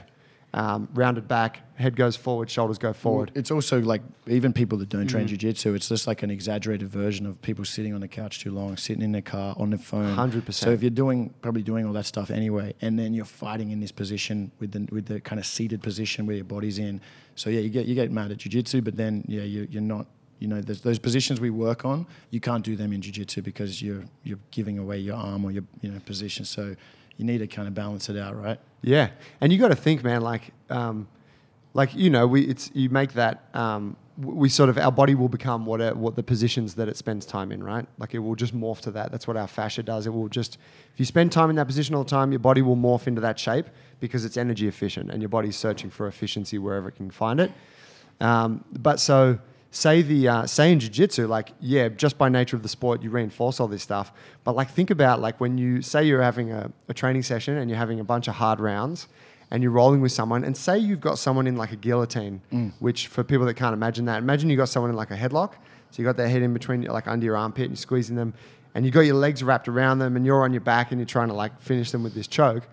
[0.54, 3.30] um, rounded back, head goes forward, shoulders go forward.
[3.36, 5.10] It's also like even people that don't Mm.
[5.10, 8.52] train jiu-jitsu, it's just like an exaggerated version of people sitting on the couch too
[8.52, 10.16] long, sitting in their car on their phone.
[10.16, 10.54] 100%.
[10.54, 13.82] So if you're doing probably doing all that stuff anyway, and then you're fighting in
[13.82, 17.02] this position with the with the kind of seated position where your body's in.
[17.36, 20.08] So yeah, you get you get mad at jiu-jitsu, but then yeah, you, you're not.
[20.40, 22.06] You know, those positions we work on.
[22.30, 25.64] You can't do them in jiu-jitsu because you're you're giving away your arm or your
[25.82, 26.46] you know position.
[26.46, 26.76] So
[27.18, 28.60] you need to kind of balance it out, right?
[28.82, 29.10] Yeah,
[29.40, 30.22] and you got to think, man.
[30.22, 31.08] Like, um,
[31.74, 33.50] like you know, we it's you make that.
[33.54, 36.96] Um, we sort of our body will become what it, what the positions that it
[36.96, 37.86] spends time in, right?
[37.98, 39.12] Like it will just morph to that.
[39.12, 40.08] That's what our fascia does.
[40.08, 40.58] It will just
[40.94, 43.20] if you spend time in that position all the time, your body will morph into
[43.22, 43.66] that shape
[44.00, 47.52] because it's energy efficient, and your body's searching for efficiency wherever it can find it.
[48.22, 49.40] Um, but so
[49.76, 53.10] say the uh, say in jiu-jitsu like yeah just by nature of the sport you
[53.10, 54.14] reinforce all this stuff.
[54.46, 57.70] But like think about like when you say you're having a, a training session and
[57.70, 59.08] you're having a bunch of hard rounds
[59.52, 62.42] and you're rolling with someone and say you've got someone in like a guillotine
[62.80, 65.54] which for people that can't imagine that imagine you got someone in like a headlock.
[65.92, 68.34] So you got their head in between like under your armpit and you're squeezing them
[68.76, 71.06] and you got your legs wrapped around them and you're on your back and you're
[71.06, 72.64] trying to like finish them with this choke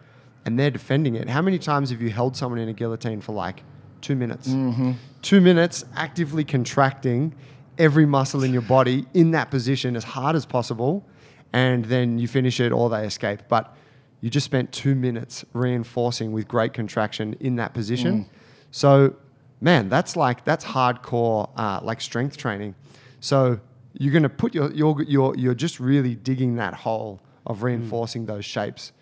[0.45, 1.29] and they're defending it.
[1.29, 3.65] How many times have you held someone in a guillotine for like
[4.03, 4.93] two minutes mm-hmm.
[5.23, 7.35] two minutes actively contracting
[7.79, 11.05] every muscle in your body in that position as hard as possible,
[11.53, 13.41] and then you finish it or they escape.
[13.49, 13.75] But
[14.21, 18.25] you just spent two minutes reinforcing with great contraction in that position.
[18.25, 18.29] Mm.
[18.71, 19.17] So,
[19.61, 22.75] man, that's like that's hardcore, uh, like strength training.
[23.21, 23.61] So
[23.95, 27.65] you're gonna put your you're you're you're just really digging that hole of mm.
[27.65, 28.93] reinforcing those shapes.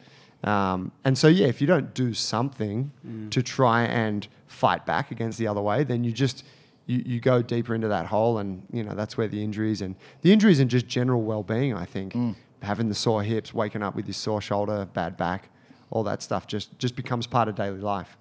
[0.43, 2.93] Um, and so, yeah, if you don't do something
[3.31, 6.45] to try and fight back against the other way, then you just
[6.87, 9.95] you, you go deeper into that hole, and you know that's where the injuries and
[10.23, 11.75] the injuries and just general well-being.
[11.75, 12.15] I think
[12.63, 15.51] having the sore hips, waking up with your sore shoulder, bad back,
[15.91, 18.17] all that stuff just just becomes part of daily life.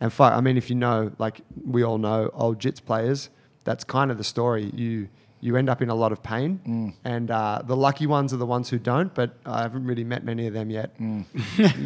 [0.00, 3.30] And fuck, I mean, if you know, like we all know, old jits players,
[3.64, 4.70] that's kind of the story.
[4.74, 5.08] You
[5.40, 6.94] you end up in a lot of pain, Mm.
[7.04, 9.14] and uh, the lucky ones are the ones who don't.
[9.14, 10.98] But I haven't really met many of them yet.
[10.98, 11.24] Mm.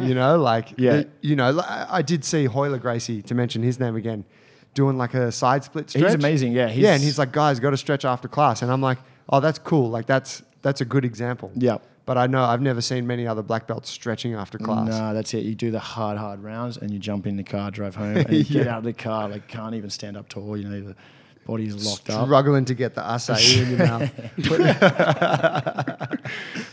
[0.07, 0.97] you know, like Yeah.
[0.97, 4.25] the- you know, I did see Royler Gracie to mention his name again,
[4.73, 6.05] doing like a side split stretch.
[6.05, 8.81] He's amazing, yeah, yeah, and he's like, guys, got to stretch after class, and I'm
[8.81, 8.97] like,
[9.29, 9.89] oh, that's cool.
[9.89, 11.51] Like that's that's a good example.
[11.55, 11.77] Yeah.
[12.05, 14.89] But I know I've never seen many other black belts stretching after class.
[14.89, 15.43] No, that's it.
[15.45, 18.29] You do the hard, hard rounds, and you jump in the car, drive home, and
[18.33, 20.57] you get out of the car like can't even stand up tall.
[20.57, 20.95] You know, the
[21.45, 22.25] body's locked up.
[22.25, 24.09] Struggling to get the acai in your mouth.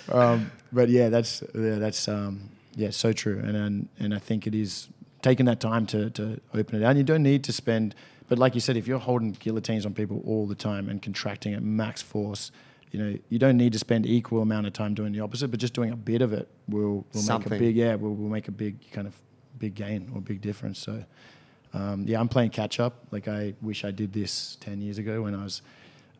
[0.14, 3.38] um, but yeah, that's yeah, that's um, yeah, so true.
[3.38, 4.88] And, and and I think it is
[5.22, 6.90] taking that time to to open it out.
[6.90, 7.94] And you don't need to spend,
[8.28, 11.54] but like you said, if you're holding guillotines on people all the time and contracting
[11.54, 12.50] at max force.
[12.92, 15.60] You know, you don't need to spend equal amount of time doing the opposite, but
[15.60, 17.52] just doing a bit of it will, will make Something.
[17.52, 19.14] a big yeah, will, will make a big kind of
[19.60, 20.80] big gain or big difference.
[20.80, 21.04] So,
[21.72, 23.06] um, yeah, I'm playing catch up.
[23.10, 25.62] Like I wish I did this ten years ago when I was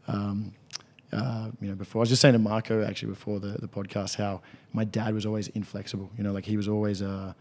[0.09, 0.53] um,
[1.13, 4.17] uh, you know, before I was just saying to Marco actually before the, the podcast
[4.17, 4.43] how
[4.73, 6.11] my dad was always inflexible.
[6.17, 7.33] You know, like he was always uh,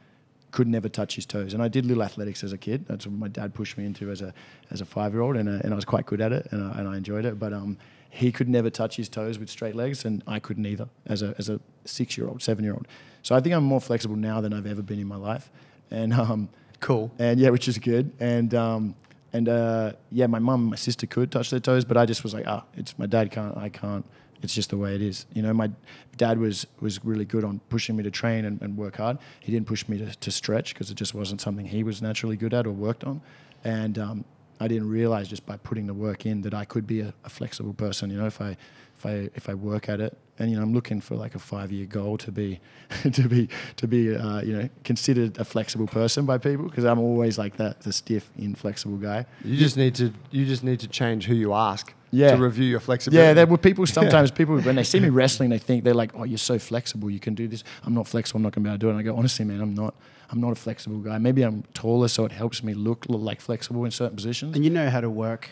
[0.52, 1.54] could never touch his toes.
[1.54, 2.86] And I did little athletics as a kid.
[2.88, 4.34] That's what my dad pushed me into as a
[4.72, 6.64] as a five year old, and uh, and I was quite good at it, and
[6.64, 7.38] I, and I enjoyed it.
[7.38, 7.78] But um,
[8.10, 11.36] he could never touch his toes with straight legs, and I couldn't either as a
[11.38, 12.88] as a six year old, seven year old.
[13.22, 15.52] So I think I'm more flexible now than I've ever been in my life,
[15.92, 16.50] and um,
[16.90, 17.12] Cool.
[17.20, 18.12] and yeah, which is good.
[18.20, 18.96] And um,
[19.32, 22.24] and uh, yeah, my mum, and my sister could touch their toes, but I just
[22.24, 24.04] was like, ah, it's my dad can't, I can't.
[24.42, 25.28] It's just the way it is.
[25.34, 25.70] You know, my
[26.18, 29.20] dad was was really good on pushing me to train and, and work hard.
[29.40, 32.38] He didn't push me to, to stretch because it just wasn't something he was naturally
[32.38, 33.22] good at or worked on.
[33.64, 34.26] And um,
[34.60, 37.30] I didn't realize just by putting the work in that I could be a, a
[37.30, 38.10] flexible person.
[38.10, 38.58] You know, if I
[38.98, 41.40] if I if I work at it, and you know, I'm looking for like a
[41.40, 42.60] five year goal to be
[43.12, 47.00] to be to be uh, you know considered a flexible person by people because I'm
[47.00, 49.26] always like that the stiff, inflexible guy.
[49.44, 52.36] You just need to you just need to change who you ask Yeah.
[52.36, 53.28] to review your flexibility.
[53.28, 53.86] Yeah, there were people.
[54.00, 57.10] Sometimes people, when they see me wrestling, they think they're like, "Oh, you're so flexible.
[57.12, 58.38] You can do this." I'm not flexible.
[58.40, 58.92] I'm not going to be able to do it.
[58.92, 59.94] And I go, honestly, man, I'm not.
[60.32, 61.18] I'm not a flexible guy.
[61.18, 64.56] Maybe I'm taller, so it helps me look l- like flexible in certain positions.
[64.56, 65.50] And you know how to work.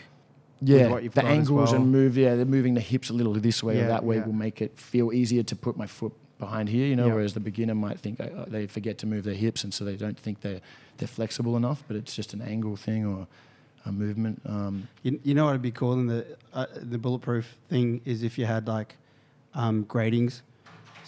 [0.60, 1.80] Yeah, the angles well.
[1.82, 2.16] and move.
[2.16, 4.24] Yeah, they're moving the hips a little this way or that way yeah.
[4.26, 6.86] will make it feel easier to put my foot behind here.
[6.86, 7.14] You know, Yeah.
[7.14, 9.96] whereas the beginner might think uh, they forget to move their hips, and so they
[9.96, 10.60] don't think they're
[10.98, 11.82] they're flexible enough.
[11.86, 13.26] But it's just an angle thing or
[13.84, 14.40] a movement.
[14.46, 18.22] Um, You, you know what would be cool in the uh, the bulletproof thing is
[18.22, 18.96] if you had like
[19.54, 20.42] um, gradings.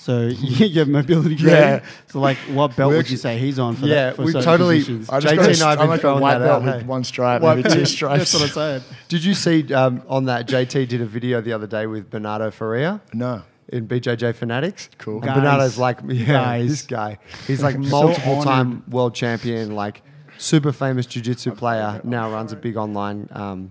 [0.02, 1.58] So you have mobility grading.
[1.60, 1.84] Yeah.
[2.06, 4.16] So like, what belt would you say he's on for Yeah, that?
[4.16, 5.10] For we totally- positions?
[5.10, 6.64] I just JT and I have been I'm like a throwing white that belt out,
[6.64, 6.86] with hey.
[6.88, 8.18] one stripe, White maybe two stripes.
[8.18, 8.82] That's what I'm saying.
[9.08, 12.50] Did you see um, on that JT did a video the other day with Bernardo
[12.50, 13.42] Faria No.
[13.68, 14.88] in BJJ Fanatics?
[14.96, 15.16] Cool.
[15.16, 15.34] And Guys.
[15.36, 16.68] Bernardo's like, yeah, Guys.
[16.70, 17.18] this guy.
[17.46, 18.92] He's like multiple time honored.
[18.92, 20.02] world champion, like
[20.38, 23.70] super famous jiu-jitsu player, now runs a big online, um,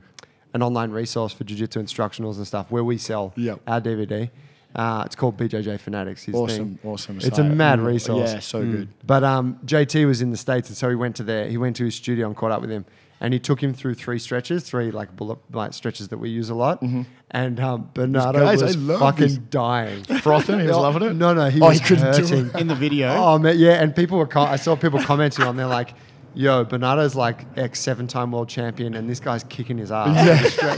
[0.53, 3.61] an online resource for jiu-jitsu instructionals and stuff where we sell Yep.
[3.65, 4.29] our DVD.
[4.75, 6.23] Uh, it's called BJJ Fanatics.
[6.23, 6.91] His Awesome, thing.
[6.91, 7.17] awesome.
[7.21, 8.33] It's a mad Mm, resource.
[8.33, 8.89] Yeah, so good.
[9.05, 11.47] But um, JT was in the states, and so he went to there.
[11.49, 12.85] He went to his studio and caught up with him,
[13.19, 16.51] and he took him through three stretches, three like bullet like stretches that we use
[16.51, 16.83] a lot.
[17.31, 19.37] And um, Bernardo guys, was fucking this.
[19.37, 20.03] dying.
[20.21, 21.13] Frothing, he was loving it.
[21.15, 22.47] No, no, he Oh, was he couldn't do hurting.
[22.53, 22.55] it.
[22.61, 23.09] in the video.
[23.15, 24.27] Oh man, yeah, and people were.
[24.27, 25.95] Co- I saw people commenting on there like,
[26.33, 30.77] "Yo, Bernardo's like ex seven-time world champion, and this guy's kicking his ass." Yeah.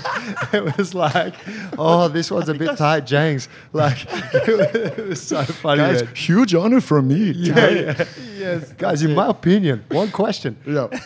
[0.54, 1.36] it was like,
[1.78, 5.82] "Oh, this one's a bit tight, James." Like, it was so funny.
[5.82, 6.16] Guys, man.
[6.16, 7.32] huge honor from me.
[7.32, 8.06] Yeah, yeah.
[8.38, 9.04] yes, guys.
[9.04, 10.58] In my opinion, one question.
[10.66, 10.88] yeah.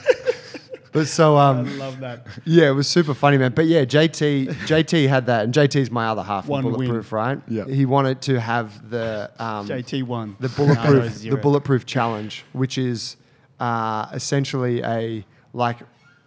[0.91, 2.25] But so, um, love that.
[2.45, 3.51] yeah, it was super funny, man.
[3.53, 6.45] But yeah, JT, JT had that, and JT's my other half.
[6.45, 6.73] of One win.
[6.75, 7.41] bulletproof, right?
[7.49, 7.65] Yeah.
[7.65, 10.37] He wanted to have the um, JT won.
[10.39, 13.17] the bulletproof the bulletproof challenge, which is
[13.59, 15.77] uh, essentially a like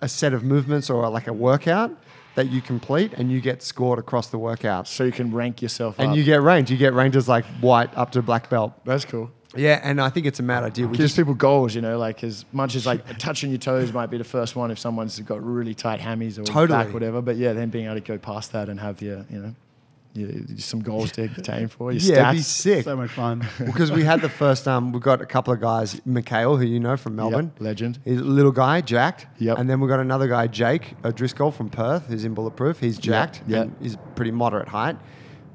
[0.01, 1.91] a set of movements or like a workout
[2.35, 4.87] that you complete and you get scored across the workout.
[4.87, 6.17] So you can rank yourself And up.
[6.17, 6.71] you get ranked.
[6.71, 8.73] You get ranked as like white up to black belt.
[8.85, 9.31] That's cool.
[9.57, 10.87] Yeah, and I think it's a mad idea.
[10.87, 13.93] We Gives just people goals, you know, like as much as like touching your toes
[13.93, 16.85] might be the first one if someone's got really tight hammies or Totally.
[16.85, 17.21] back, whatever.
[17.23, 19.55] But yeah, then being able to go past that and have your, you know,
[20.19, 21.93] your, some goals to, to aim for.
[21.93, 22.85] Your yeah, it'd be sick.
[22.85, 23.47] So much fun.
[23.65, 26.81] because we had the first um we got a couple of guys, Mikhail, who you
[26.81, 27.53] know from Melbourne.
[27.55, 27.99] Yep, legend.
[28.05, 29.27] He's a little guy, jacked.
[29.39, 29.59] Yep.
[29.59, 32.81] And then we got another guy, Jake O'Driscoll from Perth, who's in Bulletproof.
[32.81, 33.43] He's jacked.
[33.47, 33.69] yep.
[33.81, 34.97] He's pretty moderate height.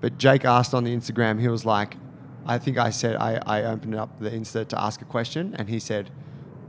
[0.02, 1.96] But Jake asked on the Instagram, he was like,
[2.46, 5.70] I think I said, I, I opened up the Insta to ask a question, and
[5.70, 6.10] he said,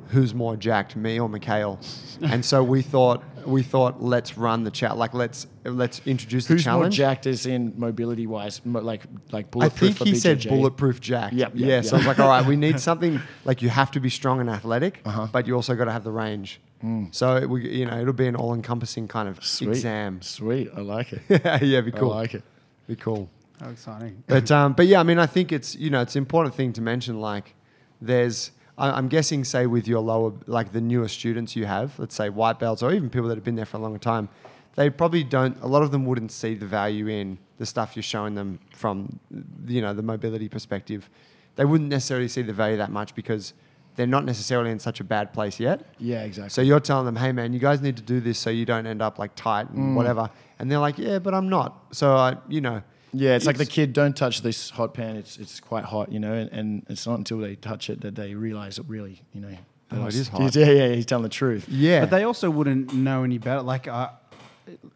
[0.09, 1.79] Who's more jacked, me or Mikhail?
[2.23, 4.97] and so we thought, we thought, let's run the chat.
[4.97, 6.95] Like, let's let's introduce the Who's more challenge.
[6.97, 9.03] jacked as in mobility wise, mo- like
[9.33, 10.49] like I bulletproof think for he said BJJ?
[10.51, 11.33] bulletproof jack.
[11.33, 11.67] Yep, yep, yeah.
[11.67, 11.85] yep.
[11.85, 14.41] So I was like, all right, we need something like you have to be strong
[14.41, 15.27] and athletic, Uh-huh.
[15.33, 16.61] but you also got to have the range.
[17.13, 19.69] So it, we, you know, it'll be an all-encompassing kind of Sweet.
[19.71, 20.21] exam.
[20.21, 21.23] Sweet, I like it.
[21.31, 22.13] yeah, yeah, be cool.
[22.13, 22.43] I like it.
[22.87, 23.31] Be cool.
[23.59, 24.23] How exciting.
[24.27, 26.75] But um, but yeah, I mean, I think it's you know it's an important thing
[26.75, 27.21] to mention.
[27.23, 27.55] Like,
[28.03, 32.15] there's I- I'm guessing, say with your lower like the newer students you have, let's
[32.15, 34.29] say white belts or even people that have been there for a longer time,
[34.75, 35.57] they probably don't.
[35.63, 39.21] A lot of them wouldn't see the value in the stuff you're showing them from
[39.67, 41.09] you know the mobility perspective.
[41.57, 43.55] They wouldn't necessarily see the value that much because
[43.95, 45.87] they're not necessarily in such a bad place yet.
[46.01, 46.51] Yeah, exactly.
[46.51, 48.87] So you're telling them, hey man, you guys need to do this so you don't
[48.89, 49.95] end up like tight and Mm.
[49.95, 50.31] whatever.
[50.59, 51.81] And they're like, yeah, but I'm not.
[51.93, 52.83] So I, you know,
[53.15, 55.17] Yeah, it's, like the kid, don't touch this hot pan.
[55.17, 58.15] It's it's quite hot, you know, and, and it's not until they touch it that
[58.17, 59.57] they realize it really, you know.
[59.93, 60.55] Oh, it was- is hot.
[60.55, 61.69] Yeah, yeah, he's telling the truth.
[61.69, 62.01] yeah.
[62.01, 63.63] But they also wouldn't know any better.
[63.63, 64.09] Like, uh,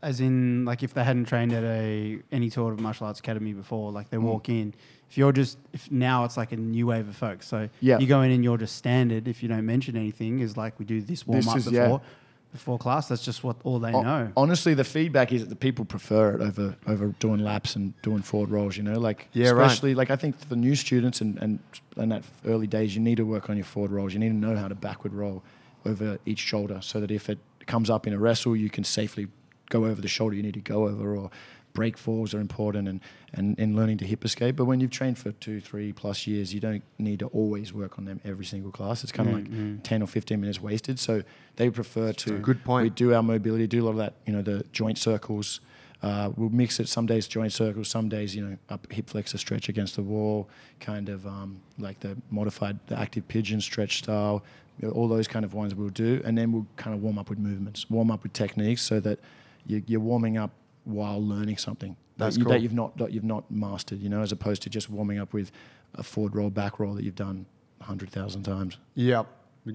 [0.02, 3.52] as in, like if they hadn't trained at a any sort of martial arts academy
[3.52, 4.22] before, like they Mm.
[4.22, 4.74] walk in.
[5.10, 7.46] If you're just, if now it's like a new wave of folks.
[7.46, 7.98] So Yeah.
[7.98, 9.28] you go in and you're just standard.
[9.28, 12.00] If you don't mention anything, is like we do this warm This up is- before
[12.02, 12.08] yeah.
[12.52, 13.08] Before class.
[13.08, 14.32] That's just what all they know.
[14.36, 18.22] Honestly, the feedback is that the people prefer it over over doing laps and doing
[18.22, 18.76] forward rolls.
[18.76, 19.66] You know, like Yeah, right.
[19.66, 21.58] especially like I think the new students and and
[21.96, 24.12] in that early days, you need to work on your forward rolls.
[24.12, 25.42] You need to know how to backward roll
[25.84, 29.28] over each shoulder, so that if it comes up in a wrestle, you can safely
[29.70, 31.30] go over the shoulder you need to go over or.
[31.78, 33.00] Break falls are important and,
[33.34, 34.56] and, and learning to hip escape.
[34.56, 37.98] But when you've trained for two, three plus years, you don't need to always work
[37.98, 39.04] on them every single class.
[39.04, 40.98] It's kind of like 10 or 15 minutes wasted.
[40.98, 41.22] So
[41.54, 42.82] they prefer to Good point.
[42.82, 45.60] we do our mobility, do a lot of that, you know, the joint circles.
[46.02, 49.38] Uh, we'll mix it some days joint circles, some days, you know, up hip flexor
[49.38, 50.48] stretch against the wall,
[50.80, 54.42] kind of um, like the modified, the active pigeon stretch style,
[54.80, 56.20] you know, all those kind of ones we'll do.
[56.24, 59.18] And then we'll kind of warm up with movements, warm up with techniques so that
[59.66, 60.50] you're warming up
[60.88, 62.52] while learning something That's that, you, cool.
[62.52, 65.32] that you've not that you've not mastered, you know, as opposed to just warming up
[65.32, 65.52] with
[65.94, 67.46] a forward roll, back roll that you've done
[67.80, 68.78] hundred thousand times.
[68.94, 69.26] Yep.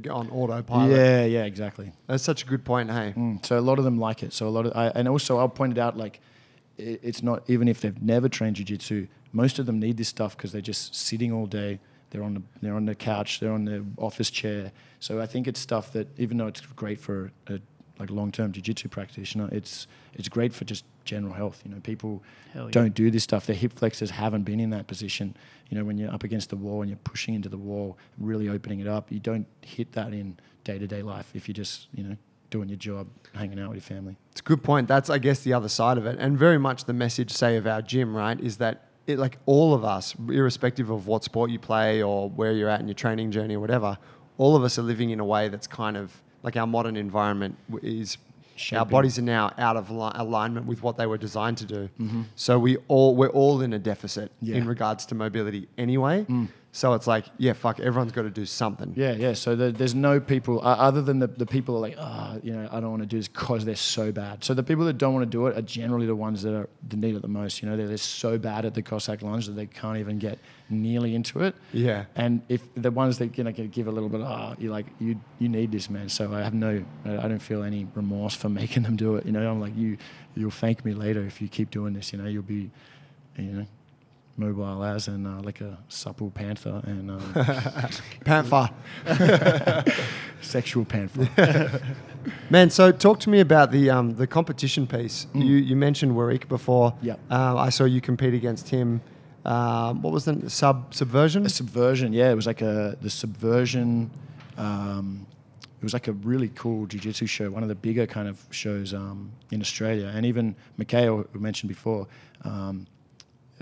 [0.10, 0.92] On autopilot.
[0.92, 1.92] Yeah, yeah, exactly.
[2.08, 2.90] That's such a good point.
[2.90, 3.14] Hey.
[3.16, 4.34] Mm, so a lot of them like it.
[4.34, 6.20] So a lot of, I, and also I'll point it out like,
[6.80, 10.36] i it's not even if they've never trained jiu-jitsu, most of them need this stuff
[10.36, 11.80] because they're just sitting all day.
[12.10, 13.40] They're on the they're on the couch.
[13.40, 14.72] They're on the office chair.
[15.00, 17.60] So I think it's stuff that even though it's great for a
[18.00, 21.62] like long-term jiu-jitsu practitioner, it's it's great for just general health.
[21.66, 22.24] You know, people
[22.56, 22.68] yeah.
[22.72, 23.46] don't do this stuff.
[23.46, 25.36] Their hip flexors haven't been in that position.
[25.70, 28.50] You know, when you're up against the wall and you're pushing into the wall, really
[28.50, 32.16] opening it up, you don't hit that in day-to-day life if you're just you know
[32.54, 34.16] doing your job, hanging out with your family.
[34.32, 34.88] It's a good point.
[34.88, 36.20] That's, I guess, the other side of it.
[36.20, 39.74] And very much the message, say, of our gym, right, is that it, like all
[39.74, 43.32] of us, irrespective of what sport you play or where you're at in your training
[43.32, 43.98] journey or whatever,
[44.38, 47.58] all of us are living in a way that's kind of like our modern environment
[47.72, 48.02] w-
[48.56, 48.74] is.
[48.74, 51.90] Our bodies are now out of li- alignment with what they were designed to do.
[52.00, 52.22] Mm-hmm.
[52.36, 54.56] So we all we're all in a deficit Yeah.
[54.58, 56.26] in regards to mobility anyway.
[56.26, 56.48] Mm.
[56.76, 58.94] So it's like, yeah, fuck, everyone's got to do something.
[58.98, 59.34] Yeah, yeah.
[59.34, 62.52] So the, there's no people uh, other than the, the people are like, ah, you
[62.52, 64.44] know, I don't want to do this because they're so bad.
[64.44, 66.68] So the people that don't want to do it are generally the ones that are
[66.90, 67.62] that need it the most.
[67.62, 70.40] You know, they're, they're so bad at the Cossack lunge that they can't even get
[70.68, 71.54] nearly into it.
[71.74, 72.06] Yeah.
[72.16, 74.88] And if the ones that you know can give a little bit, ah, you're like,
[74.98, 76.10] you you need this, man.
[76.10, 79.28] So I have no, I don't feel any remorse for making them do it.
[79.28, 79.98] You know, I'm like, you
[80.34, 82.12] you'll thank me later if you keep doing this.
[82.14, 82.72] You know, you'll be,
[83.38, 83.68] you know.
[84.36, 87.34] Mobile as and uh, like a supple panther and um,
[88.26, 88.70] Panther.
[90.42, 91.82] sexual panther.
[92.50, 95.28] Man, so talk to me about the um, the competition piece.
[95.34, 96.96] You you mentioned Warwick before.
[97.02, 97.20] Yep.
[97.30, 99.02] Uh, I saw you compete against him.
[99.46, 101.46] Um, what was the sub subversion?
[101.46, 102.32] A subversion, yeah.
[102.32, 104.10] It was like a the subversion.
[104.58, 105.28] Um,
[105.84, 108.94] it was like a really cool jiu-jitsu show, one of the bigger kind of shows
[108.94, 110.10] um, in Australia.
[110.16, 112.08] And even Mikhail, who mentioned before,
[112.46, 112.88] um,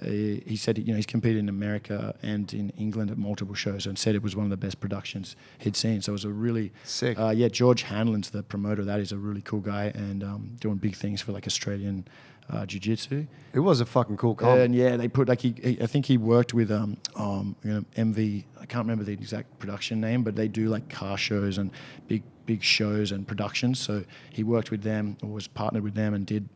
[0.03, 3.85] he, he said you know he's competed in America and in England at multiple shows,
[3.85, 6.01] and said it was one of the best productions he'd seen.
[6.01, 7.19] So it was a really Sick.
[7.19, 8.81] Uh, yeah, George Hanlon's the promoter.
[8.81, 12.07] of That is a really cool guy and um, doing big things for like Australian
[12.49, 13.25] uh, jiu-jitsu.
[13.53, 14.59] It was a fucking cool comp.
[14.59, 17.73] And yeah, they put like he, he I think he worked with um um you
[17.73, 18.43] know MV.
[18.59, 21.71] I can't remember the exact production name, but they do like car shows and
[22.07, 23.79] big big shows and productions.
[23.79, 26.49] So he worked with them or was partnered with them and did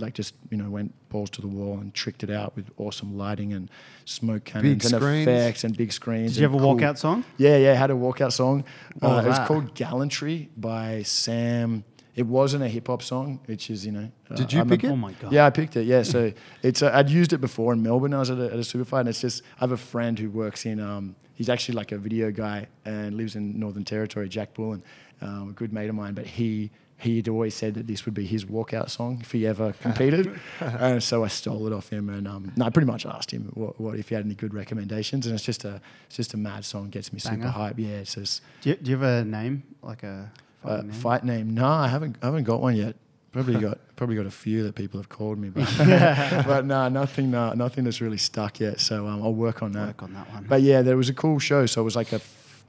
[0.00, 3.16] like just you know went balls to the wall and tricked it out with awesome
[3.16, 3.70] lighting and
[4.04, 5.28] smoke cannons and screens.
[5.28, 6.32] effects and big screens.
[6.34, 7.24] Did you have a cool- walkout song?
[7.36, 8.64] Yeah, yeah, had a walkout song.
[8.98, 11.84] What Uh, it was called Gallantry by Sam.
[12.16, 14.10] It wasn't a hip hop song, which is you know.
[14.30, 14.88] uh, Did you I'm a- pick it?
[14.88, 15.32] Oh my god.
[15.32, 15.86] yeah, I picked it.
[15.86, 16.32] Yeah, so
[16.62, 18.12] it's uh, I'd used it before in Melbourne.
[18.14, 20.18] I was at a, at a super fight, and it's just I have a friend
[20.18, 20.80] who works in.
[20.80, 24.28] Um, he's actually like a video guy and lives in Northern Territory.
[24.28, 24.82] Jack Bullen,
[25.22, 26.70] um, a good mate of mine, but he
[27.00, 30.38] he'd always said that this would be his walkout song if he ever competed.
[30.60, 33.50] and so I stole it off him, and um, no, I pretty much asked him
[33.54, 35.26] what, what, if he had any good recommendations.
[35.26, 37.42] And it's just a it's just a mad song, gets me Banger.
[37.42, 37.78] super hype.
[37.78, 38.42] Yeah, it's just.
[38.60, 40.30] Do you, do you have a name like a
[40.62, 40.92] fight, uh, name?
[40.92, 41.54] fight name?
[41.54, 42.16] No, I haven't.
[42.22, 42.96] I haven't got one yet.
[43.32, 45.72] Probably got probably got a few that people have called me, but
[46.46, 48.80] but no, nothing, no, nothing that's really stuck yet.
[48.80, 49.86] So um, I'll work on that.
[49.88, 50.46] Work on that one.
[50.48, 51.66] But yeah, there was a cool show.
[51.66, 52.20] So it was like a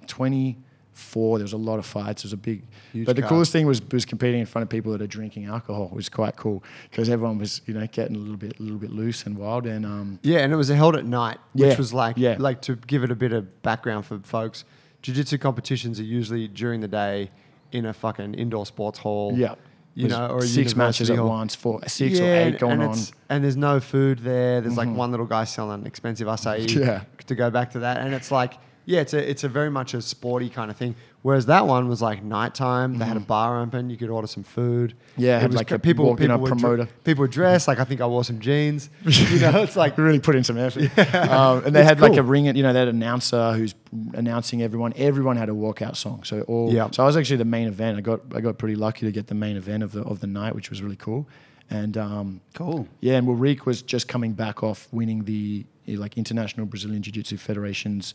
[0.07, 0.57] 20
[0.93, 1.37] four.
[1.37, 2.21] There was a lot of fights.
[2.21, 2.63] It was a big.
[2.91, 3.29] Huge but the car.
[3.29, 5.89] coolest thing was was competing in front of people that are drinking alcohol.
[5.91, 8.79] It was quite cool because everyone was you know getting a little bit a little
[8.79, 10.19] bit loose and wild and um.
[10.23, 12.35] Yeah, and it was held at night, yeah, which was like yeah.
[12.39, 14.65] like to give it a bit of background for folks.
[15.01, 17.31] Jiu-jitsu competitions are usually during the day
[17.71, 19.33] in a fucking indoor sports hall.
[19.35, 19.55] Yeah.
[19.93, 22.97] You know, or six matches at once, four, six yeah, or eight going and on,
[23.27, 24.61] and there's no food there.
[24.61, 24.89] There's mm-hmm.
[24.89, 26.73] like one little guy selling expensive acai.
[26.79, 27.03] Yeah.
[27.27, 28.53] To go back to that, and it's like
[28.85, 30.95] yeah, it's a it's a very much a sporty kind of thing.
[31.23, 32.97] Whereas that one was like nighttime.
[32.97, 33.91] They had a bar open.
[33.91, 34.95] You could order some food.
[35.11, 35.21] Mm-hmm.
[35.21, 36.05] Yeah, It had was like a people.
[36.05, 36.87] walk- you know, People were, promoter.
[37.03, 38.89] people were dressed like I think I wore some jeans.
[39.05, 40.89] You know, it's like really put in some effort.
[41.31, 43.75] Um, and they It's had like a ring, you know, they had an announcer who's
[44.13, 44.93] announcing everyone.
[44.95, 46.23] Everyone had a walkout song.
[46.23, 46.89] So all, Yeah.
[46.91, 47.97] so I was actually the main event.
[47.99, 50.27] I got, I got pretty lucky to get the main event of the, of the
[50.27, 51.27] night, which was really cool.
[51.69, 52.87] And, um, cool.
[52.99, 57.37] yeah, and Warwick was just coming back off winning the eh, like International Brazilian Jiu-Jitsu
[57.37, 58.13] Federation's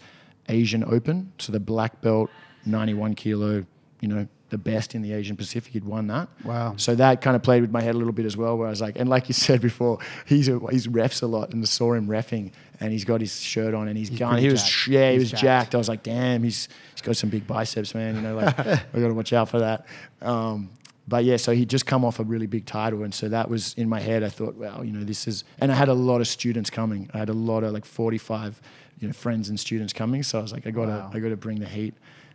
[0.49, 1.33] Asian Open.
[1.39, 2.31] So the black belt,
[2.65, 3.65] 91 kilo,
[4.01, 5.73] you know, the best in the Asian Pacific.
[5.73, 6.29] He'd won that.
[6.45, 6.75] Wow.
[6.77, 8.71] So that kind of played with my head a little bit as well, where I
[8.71, 11.67] was like, and like you said before, he's a, he's refs a lot, and I
[11.67, 14.39] saw him refing, and he's got his shirt on, and he's, He's gone.
[14.39, 14.87] He was jacked.
[14.89, 15.43] yeah, he He's was jacked.
[15.43, 15.75] jacked.
[15.75, 18.15] I was like, damn, he's he's got some big biceps, man.
[18.15, 19.87] You know, like I got to watch out for that.
[20.23, 20.71] Um,
[21.09, 23.75] but yeah, so he'd just come off a really big title, and so that was
[23.75, 24.23] in my head.
[24.23, 27.11] I thought, well, you know, this is, and I had a lot of students coming.
[27.15, 28.61] I had a lot of like forty-five,
[28.99, 30.23] you know, friends and students coming.
[30.23, 31.11] So I was like, I gotta, Wow.
[31.13, 31.95] I gotta bring the heat,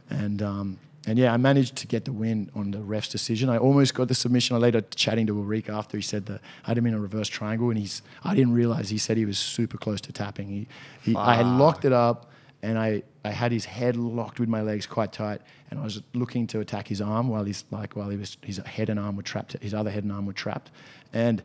[0.09, 3.49] and um, and yeah, I managed to get the win on the ref's decision.
[3.49, 4.55] I almost got the submission.
[4.55, 7.27] I later chatting to Warwick after he said that I had him in a reverse
[7.27, 10.47] triangle, and he's, I didn't realize he said he was super close to tapping.
[10.47, 10.67] He,
[11.03, 12.29] he I had locked it up,
[12.61, 15.41] and I, I had his head locked with my legs quite tight,
[15.71, 18.57] and I was looking to attack his arm while he's like while he was his
[18.57, 20.69] head and arm were trapped, his other head and arm were trapped,
[21.13, 21.41] and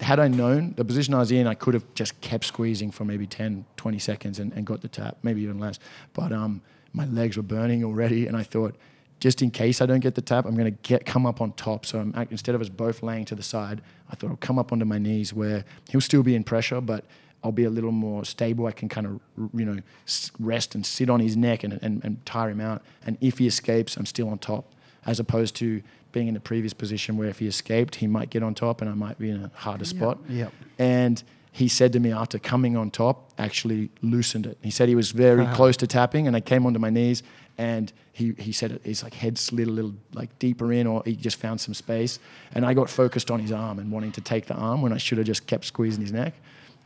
[0.00, 3.04] had I known the position I was in, I could have just kept squeezing for
[3.04, 5.78] maybe 10, 20 seconds and, and got the tap, maybe even less.
[6.12, 6.62] But um,
[6.92, 8.76] my legs were burning already, and I thought,
[9.20, 11.52] just in case I don't get the tap, I'm going to get come up on
[11.52, 11.84] top.
[11.84, 14.72] So I'm, instead of us both laying to the side, I thought I'll come up
[14.72, 17.04] onto my knees where he'll still be in pressure, but
[17.42, 18.66] I'll be a little more stable.
[18.66, 19.20] I can kind of,
[19.54, 19.78] you know,
[20.38, 22.82] rest and sit on his neck and, and, and tire him out.
[23.06, 24.72] And if he escapes, I'm still on top,
[25.06, 25.82] as opposed to
[26.18, 28.90] being in the previous position where if he escaped, he might get on top and
[28.90, 30.18] I might be in a harder spot.
[30.28, 30.52] Yep.
[30.76, 34.58] And he said to me after coming on top, actually loosened it.
[34.60, 37.22] He said he was very close to tapping, and I came onto my knees,
[37.56, 41.14] and he, he said his like head slid a little like deeper in, or he
[41.14, 42.18] just found some space,
[42.52, 44.98] and I got focused on his arm and wanting to take the arm when I
[44.98, 46.34] should have just kept squeezing his neck.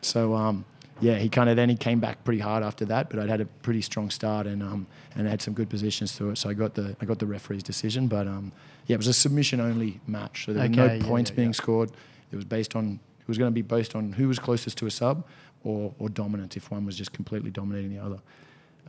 [0.02, 0.64] So um,
[1.02, 3.40] yeah, he kind of then he came back pretty hard after that, but I'd had
[3.40, 4.86] a pretty strong start and um,
[5.16, 7.64] and had some good positions to it, so I got the I got the referee's
[7.64, 8.06] decision.
[8.06, 8.52] But um,
[8.86, 11.48] yeah, it was a submission only match, so there were no yeah, points yeah, being
[11.48, 11.52] yeah.
[11.52, 11.90] scored.
[12.30, 14.86] It was based on it was going to be based on who was closest to
[14.86, 15.26] a sub
[15.64, 18.20] or or dominant if one was just completely dominating the other.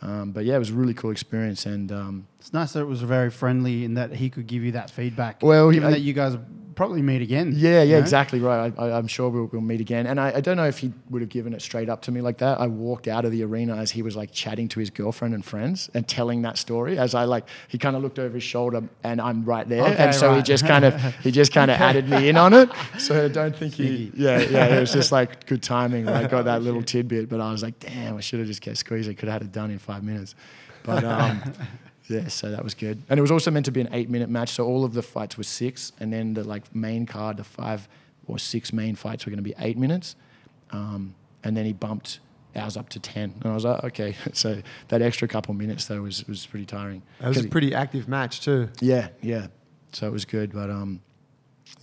[0.01, 1.91] Um, but yeah, it was a really cool experience and.
[1.91, 4.91] Um, It's nice that it was very friendly in that he could give you that
[4.91, 5.41] feedback.
[5.41, 6.37] Well, given I- that you guys
[6.75, 7.53] probably meet again.
[7.55, 7.99] Yeah, yeah, you know?
[7.99, 8.73] exactly right.
[8.77, 10.07] I, I, I'm sure we'll, we'll meet again.
[10.07, 12.21] And I, I don't know if he would have given it straight up to me
[12.21, 12.59] like that.
[12.59, 15.43] I walked out of the arena as he was like chatting to his girlfriend and
[15.43, 16.97] friends and telling that story.
[16.97, 19.95] As I like, he kind of looked over his shoulder and I'm right there, Okay,
[19.95, 22.69] and so he just kind of he just kind of added me in on it.
[22.97, 24.11] So I don't think he.
[24.15, 24.75] Yeah, yeah.
[24.75, 26.07] It was just like good timing.
[26.07, 28.77] I got that little tidbit, but I was like, damn, I should have just kept
[28.77, 29.15] squeezing.
[29.15, 30.35] Could have had it done in five minutes.
[30.83, 31.41] But um,
[32.07, 33.01] yeah, so that was good.
[33.09, 35.37] And it was also meant to be an eight-minute match, so all of the fights
[35.37, 37.87] were six, and then the like main card, the five
[38.27, 40.15] or six main fights were going to be eight minutes,
[40.71, 42.19] um, and then he bumped
[42.55, 44.15] ours up to ten, and I was like, okay.
[44.33, 47.01] So that extra couple minutes though was was pretty tiring.
[47.19, 48.69] That was a pretty active match too.
[48.79, 49.47] yeah, yeah.
[49.91, 51.01] So it was good, but um,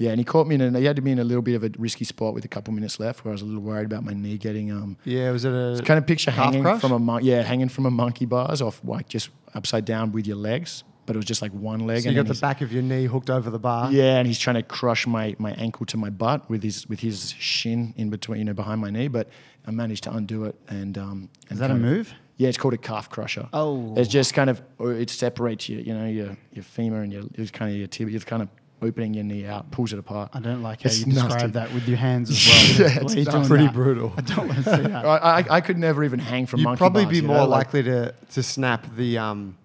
[0.00, 0.62] yeah, and he caught me in.
[0.74, 2.72] A, he had me in a little bit of a risky spot with a couple
[2.74, 4.96] minutes left, where I was a little worried about my knee getting um.
[5.04, 6.80] Yeah, was it a Kind of picture hanging crush?
[6.80, 10.26] from a mon- yeah, hanging from a monkey bars off like just upside down with
[10.26, 12.02] your legs, but it was just like one leg.
[12.02, 13.92] So and you got the back of your knee hooked over the bar.
[13.92, 17.00] yeah, and he's trying to crush my, my ankle to my butt with his with
[17.00, 19.08] his shin in between, you know, behind my knee.
[19.08, 19.28] But
[19.66, 20.56] I managed to undo it.
[20.68, 22.14] And um, and Is that a kind of- move?
[22.38, 23.46] yeah, it's called a calf crusher.
[23.52, 23.92] Oh.
[23.98, 27.50] it's just kind of it separates you, you know, your your femur and your it's
[27.50, 28.16] kind of your tibia.
[28.16, 28.48] It's kind of
[28.82, 30.30] opening your knee out, pulls it apart.
[30.32, 32.46] I don't like how It's you describe that with your hands as
[32.78, 32.90] well.
[32.90, 33.74] Yeah, Why it's not- pretty that?
[33.74, 34.12] brutal.
[34.16, 35.04] I don't want to see that.
[35.04, 37.28] I, I, I could never even hang from You'd monkey probably bars, be you know,
[37.34, 39.56] more like- likely to, to snap the um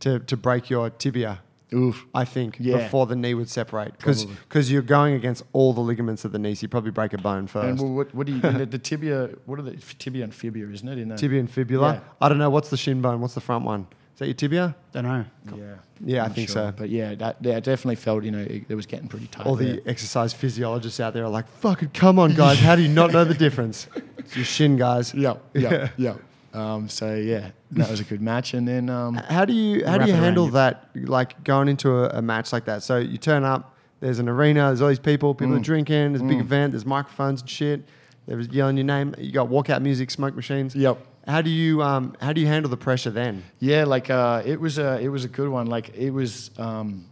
[0.00, 1.40] to, to break your tibia.
[1.72, 2.04] Oof.
[2.12, 2.78] I think Yeah.
[2.78, 4.72] before the knee would separate because Probably.
[4.72, 7.38] you're going against all the ligaments of the knee, so you probably break a bone
[7.38, 7.80] And first.
[7.80, 9.30] well, what, what do you the, the tibia?
[9.46, 10.72] What are the tibia and fibula?
[10.72, 11.94] Isn't it in the tibia and fibula.
[11.94, 12.00] Yeah.
[12.20, 13.20] I don't know what's the shin bone.
[13.20, 13.86] What's the front one?
[14.20, 14.76] Is that your tibia?
[14.94, 15.24] I don't know.
[15.56, 16.54] Yeah, Yeah, I I'm think sure.
[16.68, 16.74] so.
[16.76, 19.46] But yeah, that yeah, I definitely felt you know it, it was getting pretty tight.
[19.46, 19.76] All there.
[19.76, 22.58] the exercise physiologists out there are like, "Fucking come on, guys!
[22.60, 25.14] How do you not know the difference?" It's your shin, guys.
[25.14, 25.42] Yep.
[25.54, 25.72] Yep.
[25.96, 26.14] yeah,
[26.52, 26.74] yeah.
[26.74, 29.96] Um, so yeah, that was a good match, and then um, How do you how
[29.96, 30.90] do you handle that?
[30.94, 32.82] Like going into a, a match like that.
[32.82, 33.74] So you turn up.
[34.00, 34.66] There's an arena.
[34.66, 35.34] There's all these people.
[35.34, 35.62] People are Mm.
[35.62, 36.12] drinking.
[36.12, 36.72] There's a big event.
[36.72, 37.88] There's microphones and shit.
[38.26, 39.14] There's yelling your name.
[39.18, 40.74] You got walkout music, smoke machines.
[40.76, 40.98] Yep.
[41.30, 43.44] How do you um how do you handle the pressure then?
[43.60, 45.66] yeah, like uh, it was a it was a good one.
[45.66, 47.06] Like it was um,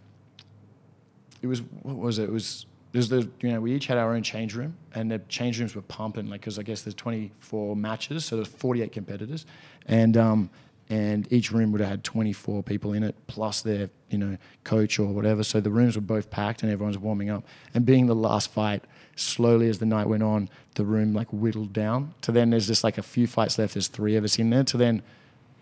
[1.40, 2.24] it was what was it?
[2.24, 5.20] It was there's the you know we each had our own change room, and the
[5.28, 6.28] change rooms were pumping.
[6.28, 9.46] Like because I guess there's 24 matches, so there's 48 competitors,
[9.86, 10.50] and um,
[10.90, 14.98] and each room would have had 24 people in it plus their you know coach
[14.98, 15.44] or whatever.
[15.44, 17.44] So the rooms were both packed, and everyone's warming up.
[17.74, 18.84] And being the last fight,
[19.18, 22.14] slowly as the night went on, the room like whittled down.
[22.22, 23.74] To then there's just like a few fights left.
[23.74, 24.64] There's three of us in there.
[24.64, 25.02] To then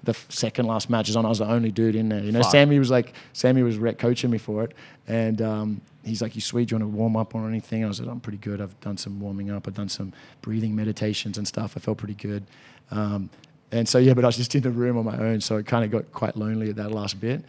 [0.02, 1.26] the second last match is on.
[1.26, 2.20] I was the only dude in there.
[2.20, 2.52] You know, Fuck.
[2.52, 4.72] Sammy was like, Sammy was rec coaching me for it,
[5.06, 6.68] and um, he's like, "You sweet?
[6.68, 8.60] Do you want to warm up or anything?" I was like, "I'm pretty good.
[8.60, 9.66] I've done some warming up.
[9.66, 11.74] I've done some breathing meditations and stuff.
[11.76, 12.44] I felt pretty good."
[12.90, 13.30] Um,
[13.72, 15.66] and so yeah, but I was just in the room on my own, so it
[15.66, 17.42] kind of got quite lonely at that last bit.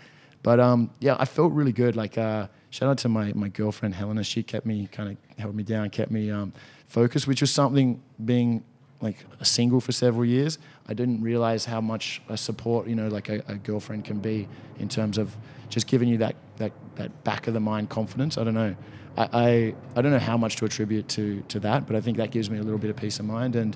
[0.47, 1.97] But um, yeah, I felt really good.
[1.97, 4.23] Like uh, shout out to my my girlfriend Helena.
[4.23, 6.53] She kept me kind of held me down, kept me um,
[6.87, 8.63] focused, which was something being
[9.01, 10.57] like a single for several years.
[10.87, 14.47] I didn't realize how much a support you know like a, a girlfriend can be
[14.79, 15.35] in terms of
[15.67, 18.37] just giving you that that that back of the mind confidence.
[18.37, 18.73] I don't know.
[19.17, 22.15] I, I, I don't know how much to attribute to to that, but I think
[22.19, 23.75] that gives me a little bit of peace of mind and.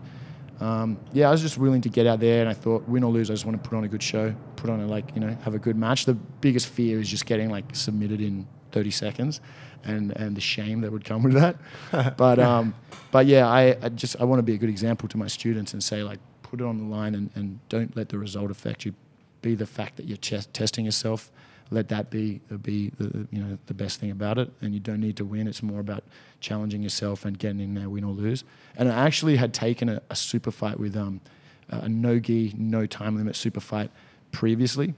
[0.61, 3.11] Um, yeah, I was just willing to get out there, and I thought, win or
[3.11, 5.19] lose, I just want to put on a good show, put on a like, you
[5.19, 6.05] know, have a good match.
[6.05, 9.41] The biggest fear is just getting like submitted in 30 seconds,
[9.83, 11.57] and and the shame that would come with that.
[12.17, 12.75] but um,
[13.11, 15.73] but yeah, I, I just I want to be a good example to my students
[15.73, 18.85] and say like, put it on the line and, and don't let the result affect
[18.85, 18.93] you.
[19.41, 21.31] Be the fact that you're ches- testing yourself.
[21.71, 24.99] Let that be be the you know the best thing about it, and you don't
[24.99, 25.47] need to win.
[25.47, 26.03] It's more about
[26.41, 28.43] challenging yourself and getting in there, win or lose.
[28.75, 31.21] And I actually had taken a, a super fight with um,
[31.69, 33.89] a no gi, no time limit super fight
[34.33, 34.93] previously,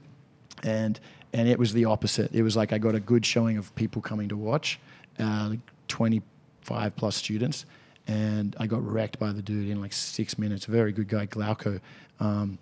[0.64, 0.98] and
[1.32, 2.34] and it was the opposite.
[2.34, 4.80] It was like I got a good showing of people coming to watch,
[5.20, 7.66] uh, like 25 plus students,
[8.08, 10.64] and I got wrecked by the dude in like six minutes.
[10.64, 11.80] Very good guy, Glauco.
[12.18, 12.58] Um,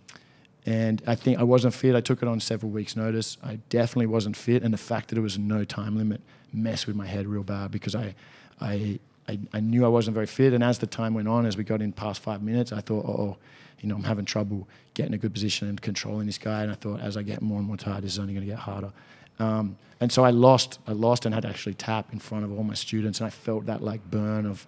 [0.65, 1.95] and I think I wasn't fit.
[1.95, 3.37] I took it on several weeks' notice.
[3.43, 6.21] I definitely wasn't fit, and the fact that it was no time limit
[6.53, 8.15] messed with my head real bad because I,
[8.61, 10.53] I, I, I knew I wasn't very fit.
[10.53, 13.05] And as the time went on, as we got in past five minutes, I thought,
[13.07, 13.37] oh,
[13.81, 16.63] you know, I'm having trouble getting a good position and controlling this guy.
[16.63, 18.53] And I thought, as I get more and more tired, this is only going to
[18.53, 18.93] get harder.
[19.39, 20.79] Um, and so I lost.
[20.87, 23.31] I lost and had to actually tap in front of all my students, and I
[23.31, 24.67] felt that like burn of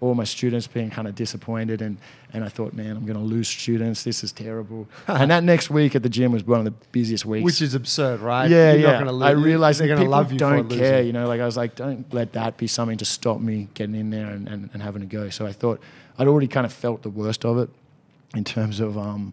[0.00, 1.98] all my students being kind of disappointed, and
[2.32, 4.04] and I thought, man, I'm going to lose students.
[4.04, 4.86] This is terrible.
[5.08, 7.44] and that next week at the gym was one of the busiest weeks.
[7.44, 8.48] Which is absurd, right?
[8.50, 9.10] yeah, You're yeah.
[9.10, 9.22] Lose.
[9.22, 11.02] I realized they're going to love you don't for care.
[11.02, 13.94] You know, like I was like, don't let that be something to stop me getting
[13.94, 15.30] in there and, and, and having a go.
[15.30, 15.80] So I thought
[16.18, 17.70] I'd already kind of felt the worst of it
[18.34, 19.32] in terms of um,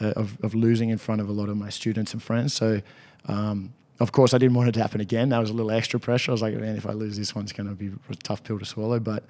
[0.00, 2.54] uh, of, of losing in front of a lot of my students and friends.
[2.54, 2.82] So.
[3.26, 5.28] Um, of course, I didn't want it to happen again.
[5.28, 6.32] That was a little extra pressure.
[6.32, 8.42] I was like, man, if I lose this one, it's going to be a tough
[8.42, 8.98] pill to swallow.
[8.98, 9.22] But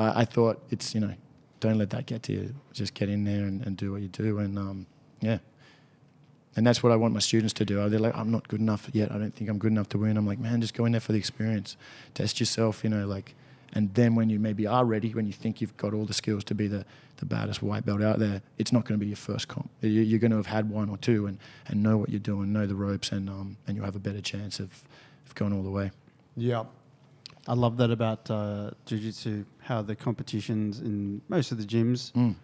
[0.00, 1.14] uh, I thought it's, you know,
[1.60, 2.54] don't let that get to you.
[2.72, 4.38] Just get in there and, and do what you do.
[4.38, 4.86] And um,
[5.20, 5.38] yeah.
[6.56, 7.88] And that's what I want my students to do.
[7.88, 9.12] They're like, I'm not good enough yet.
[9.12, 10.16] I don't think I'm good enough to win.
[10.16, 11.76] I'm like, man, just go in there for the experience.
[12.14, 13.34] Test yourself, you know, like,
[13.72, 16.42] and then when you maybe are ready, when you think you've got all the skills
[16.44, 16.84] to be the,
[17.18, 19.70] the baddest white belt out there, it's not going to be your first comp.
[19.80, 21.38] You- You're going to have had one or two and,
[21.68, 24.20] and know what you're doing, know the ropes, and, um, and you'll have a better
[24.20, 24.70] chance of,
[25.26, 25.92] of going all the way.
[26.36, 26.64] Yeah.
[27.48, 32.34] I love that about uh, jiu-jitsu, how the competitions in most of the gyms, Mm.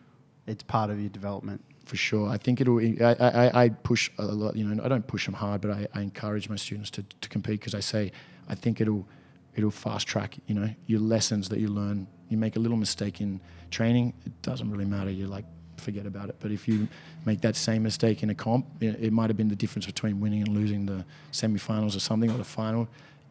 [0.47, 1.63] it's part of your development.
[1.85, 2.29] for sure.
[2.29, 2.81] I think it'll.
[2.81, 4.57] I, I, I push a lot.
[4.57, 7.29] You know, I don't push them hard, but I, I encourage my students to, to
[7.29, 8.11] compete because I say
[8.49, 9.07] I think it'll
[9.55, 10.37] it'll fast track.
[10.49, 12.09] You know, your lessons that you learn.
[12.29, 13.41] You make a little mistake in
[13.71, 15.11] training, it doesn't really matter.
[15.11, 15.45] You like
[15.77, 16.35] forget about it.
[16.41, 16.89] But if you
[17.25, 20.19] make that same mistake in a comp, it, it might have been the difference between
[20.19, 22.89] winning and losing the semifinals or something or the final.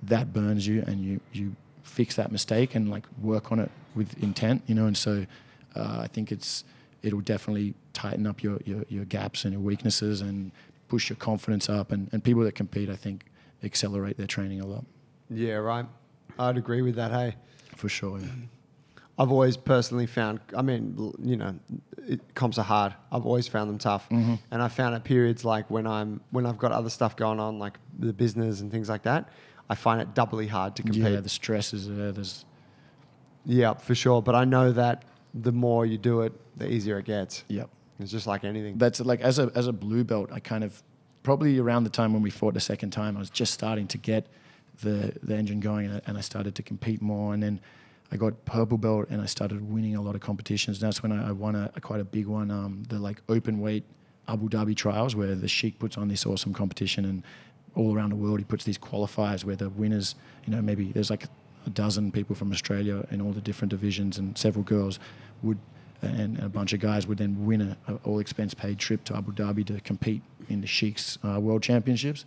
[0.07, 4.21] That burns you, and you you fix that mistake and like work on it with
[4.21, 4.63] intent.
[4.67, 5.25] You know, and so
[5.75, 6.63] uh, I think it's
[7.05, 10.51] it'll definitely tighten up your, your, your gaps and your weaknesses and
[10.87, 11.91] push your confidence up.
[11.91, 13.25] And, and people that compete, I think,
[13.63, 14.83] accelerate their training a lot
[15.29, 15.85] Yeah, right.
[16.37, 17.11] I'd agree with that.
[17.11, 17.35] Hey,
[17.75, 18.19] for sure.
[18.19, 18.27] Yeah.
[19.17, 21.55] I've always personally found, I mean, you know,
[22.05, 22.93] it, comps are hard.
[23.13, 24.09] I've always found them tough.
[24.09, 24.39] Mhm.
[24.51, 27.57] And I found at periods like when I'm, when I've got other stuff going on,
[27.57, 29.29] like the business and things like that,
[29.69, 31.03] I find it doubly hard to compete.
[31.03, 32.11] Yeah, the stress is there.
[32.11, 32.45] There's,
[33.45, 34.21] Yeah, for sure.
[34.21, 35.03] But I know that
[35.33, 37.43] the more you do it, the easier it gets.
[37.47, 37.69] yep.
[37.99, 38.77] It's just like anything.
[38.77, 40.83] That's like as a as a blue belt, I kind of
[41.23, 43.97] probably around the time when we fought the second time, I was just starting to
[43.97, 44.27] get
[44.81, 47.33] the the engine going, and I, and I started to compete more.
[47.33, 47.61] And then
[48.11, 50.81] I got purple belt, and I started winning a lot of competitions.
[50.81, 53.21] And that's when I, I won a, a quite a big one, um, the like
[53.29, 53.85] open weight
[54.27, 57.23] Abu Dhabi trials, where the Sheikh puts on this awesome competition, and
[57.75, 60.15] all around the world he puts these qualifiers where the winners,
[60.45, 61.25] you know, maybe there's like
[61.65, 64.99] a dozen people from Australia in all the different divisions, and several girls
[65.43, 65.57] would
[66.01, 69.15] and a bunch of guys would then win a, a all expense paid trip to
[69.15, 72.25] Abu Dhabi to compete in the Sheikh's uh, World Championships.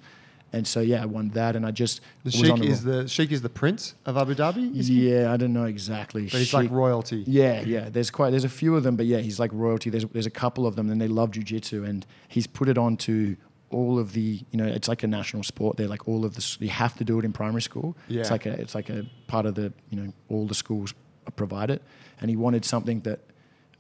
[0.51, 3.43] And so yeah, I won that, and I just the Sheikh is the Sheikh is
[3.43, 4.71] the prince of Abu Dhabi.
[4.73, 6.23] Yeah, I don't know exactly.
[6.23, 7.23] But he's like royalty.
[7.27, 7.91] yeah, yeah.
[7.91, 9.91] There's quite there's a few of them, but yeah, he's like royalty.
[9.91, 12.97] There's there's a couple of them, and they love jujitsu, and he's put it on
[12.99, 13.37] to
[13.71, 15.77] all of the you know it's like a national sport.
[15.77, 17.97] They're like all of the s- you have to do it in primary school.
[18.09, 18.21] Yeah.
[18.23, 20.95] It's like a it's like a part of the you know all the schools
[21.37, 21.83] provide it,
[22.21, 23.21] and he wanted something that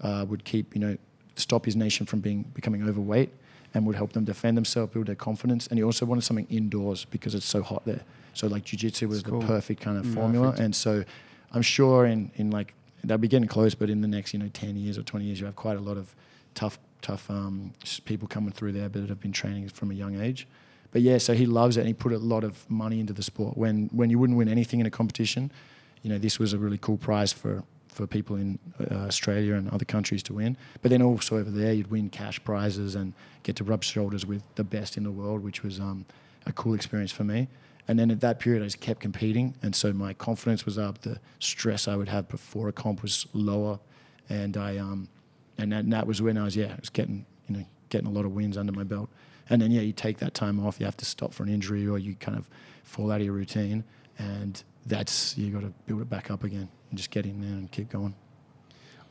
[0.00, 0.96] uh, would keep you know
[1.36, 3.30] stop his nation from being becoming overweight
[3.74, 5.66] and would help them defend themselves, build their confidence.
[5.68, 8.00] And he also wanted something indoors because it's so hot there.
[8.32, 9.40] So like jiu-jitsu was Cool.
[9.40, 10.54] the perfect kind of Mm, formula.
[10.58, 11.04] And so
[11.52, 12.72] I'm sure in, in like
[13.04, 15.38] they'll be getting close, but in the next you know 10 years or 20 years,
[15.40, 16.14] you have quite a lot of
[16.54, 17.72] tough tough um,
[18.04, 20.46] people coming through there that have been training from a young age.
[20.90, 23.22] But yeah, so he loves it, and he put a lot of money into the
[23.22, 23.56] sport.
[23.56, 25.52] When when you wouldn't win anything in a competition,
[26.02, 29.68] you know this was a really cool prize for for people in uh, Australia and
[29.70, 30.56] other countries to win.
[30.82, 34.42] But then also over there, you'd win cash prizes and get to rub shoulders with
[34.54, 36.06] the best in the world, which was um,
[36.46, 37.48] a cool experience for me.
[37.88, 41.00] And then at that period, I just kept competing, and so my confidence was up.
[41.00, 43.80] The stress I would have before a comp was lower,
[44.28, 45.08] and I um,
[45.58, 48.06] and that, and that was when I was yeah, I was getting you know getting
[48.06, 49.08] a lot of wins under my belt.
[49.50, 50.78] And then yeah, you take that time off.
[50.78, 52.48] You have to stop for an injury, or you kind of
[52.84, 53.82] fall out of your routine,
[54.18, 57.50] and that's you got to build it back up again and just get in there
[57.50, 58.14] and keep going.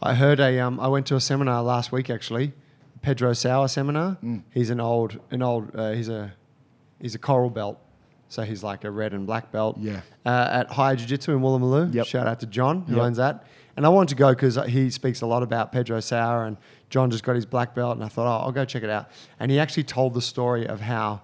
[0.01, 0.59] I heard a.
[0.59, 2.53] Um, I went to a seminar last week actually,
[3.01, 4.17] Pedro Sauer seminar.
[4.23, 4.43] Mm.
[4.53, 5.75] He's an old, an old.
[5.75, 6.33] Uh, he's a,
[7.01, 7.79] he's a coral belt,
[8.29, 9.77] so he's like a red and black belt.
[9.79, 10.01] Yeah.
[10.23, 11.93] Uh, at High Jiu Jitsu in Woolloomooloo.
[11.95, 12.05] Yep.
[12.05, 13.03] Shout out to John who Yep.
[13.05, 13.45] owns that.
[13.77, 16.57] And I wanted to go because he speaks a lot about Pedro Sauer, and
[16.89, 19.09] John just got his black belt, and I thought, oh, I'll go check it out.
[19.39, 21.21] And he actually told the story of how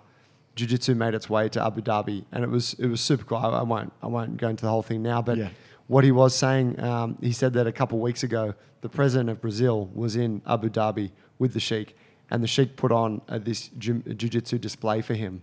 [0.55, 3.37] Jiu Jitsu made its way to Abu Dhabi, and it was it was super cool.
[3.39, 5.49] I, I won't I won't go into the whole thing now, but Yeah.
[5.87, 9.29] what he was saying, um, he said that a couple of weeks ago, the president
[9.31, 11.97] of Brazil was in Abu Dhabi with the sheikh,
[12.29, 15.41] and the sheikh put on uh, this jiu- jiu-jitsu display for him.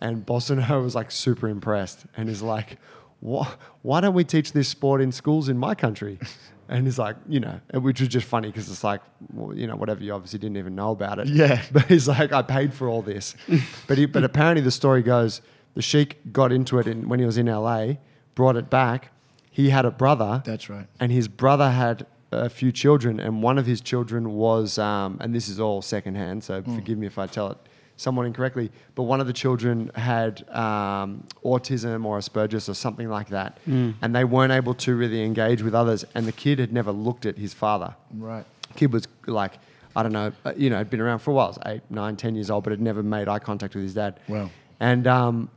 [0.00, 2.78] And Bolsonaro was like super impressed and is like,
[3.22, 3.48] why,
[3.82, 6.18] why don't we teach this sport in schools in my country?
[6.68, 9.02] And he's like, you know, which was just funny because it's like,
[9.34, 11.26] well, you know, whatever, you obviously didn't even know about it.
[11.28, 11.60] Yeah.
[11.72, 13.34] But he's like, I paid for all this.
[13.88, 15.42] but, he, but apparently the story goes,
[15.74, 17.94] the sheikh got into it in, when he was in LA,
[18.34, 19.10] brought it back,
[19.50, 20.86] he had a brother, That's right.
[20.98, 25.34] and his brother had a few children, and one of his children was, um, and
[25.34, 26.74] this is all secondhand, so Hmm.
[26.74, 27.58] forgive me if I tell it
[27.96, 33.28] somewhat incorrectly, but one of the children had um, autism or Asperger's or something like
[33.28, 36.90] that, and they weren't able to really engage with others, and the kid had never
[36.92, 37.94] looked at his father.
[38.14, 38.44] Right.
[38.76, 39.52] Kid was like,
[39.94, 42.16] I don't know, uh, you know, had been around for a while, was eight, nine,
[42.16, 44.18] ten years old, but had never made eye contact with his dad.
[44.26, 44.50] Wow.
[44.80, 45.50] And um,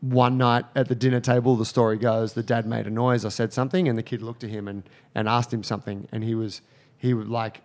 [0.00, 3.30] one night at the dinner table, the story goes, the dad made a noise or
[3.30, 4.82] said something, and the kid looked at him and,
[5.14, 6.62] and asked him something, and he was
[6.96, 7.60] he would like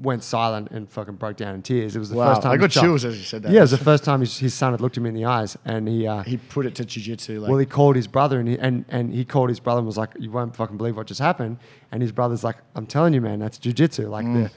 [0.00, 1.94] went silent and fucking broke down in tears.
[1.94, 3.52] It was the Wow, first time I got chills as you said that.
[3.52, 5.56] Yeah, it was the first time his, his son had looked him in the eyes,
[5.64, 6.06] and he.
[6.08, 7.40] Uh, He put it to jiu-jitsu.
[7.40, 9.86] Like, well, he called his brother and, he, and and he called his brother and
[9.86, 11.58] was like, "You won't fucking believe what just happened."
[11.92, 14.44] And his brother's like, "I'm telling you, man, that's jujitsu." Like Mm.
[14.44, 14.50] the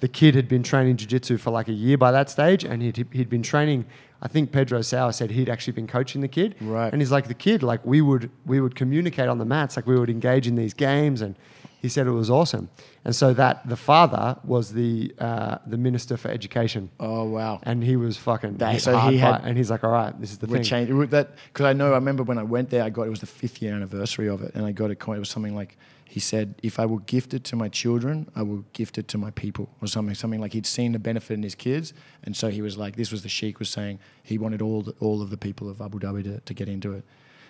[0.00, 3.08] the kid had been training jujitsu for like a year by that stage, and he'd
[3.12, 3.86] he'd been training.
[4.22, 6.92] I think Pedro Sauer said he'd actually been coaching the kid, Right.
[6.92, 9.86] And he's like, the kid, like we would we would communicate on the mats, like
[9.86, 11.34] we would engage in these games, and
[11.80, 12.68] he said it was awesome.
[13.04, 17.60] And so that the father was the uh, the minister for education, oh wow.
[17.62, 20.38] and he was fucking That- so he had- and he's like, all right, this is
[20.38, 20.96] the thing.
[20.96, 23.20] with that because I know I remember when I went there, I got it was
[23.20, 25.16] the fifth year anniversary of it, and I got a coin.
[25.16, 28.42] It was something like he said, "If I will gift it to my children, I
[28.42, 30.14] will gift it to my people," or something.
[30.14, 33.10] Something like he'd seen the benefit in his kids, and so he was like, "This
[33.12, 35.98] was the sheikh was saying he wanted all the, all of the people of Abu
[36.00, 37.04] Dhabi to, to get into it."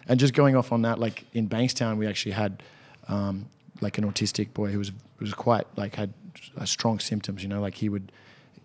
[0.06, 2.62] And just going off on that, like in Bankstown, we actually had
[3.08, 3.46] um,
[3.80, 6.12] like an autistic boy who was was quite like had
[6.56, 7.42] uh, strong symptoms.
[7.42, 8.12] You know, like he would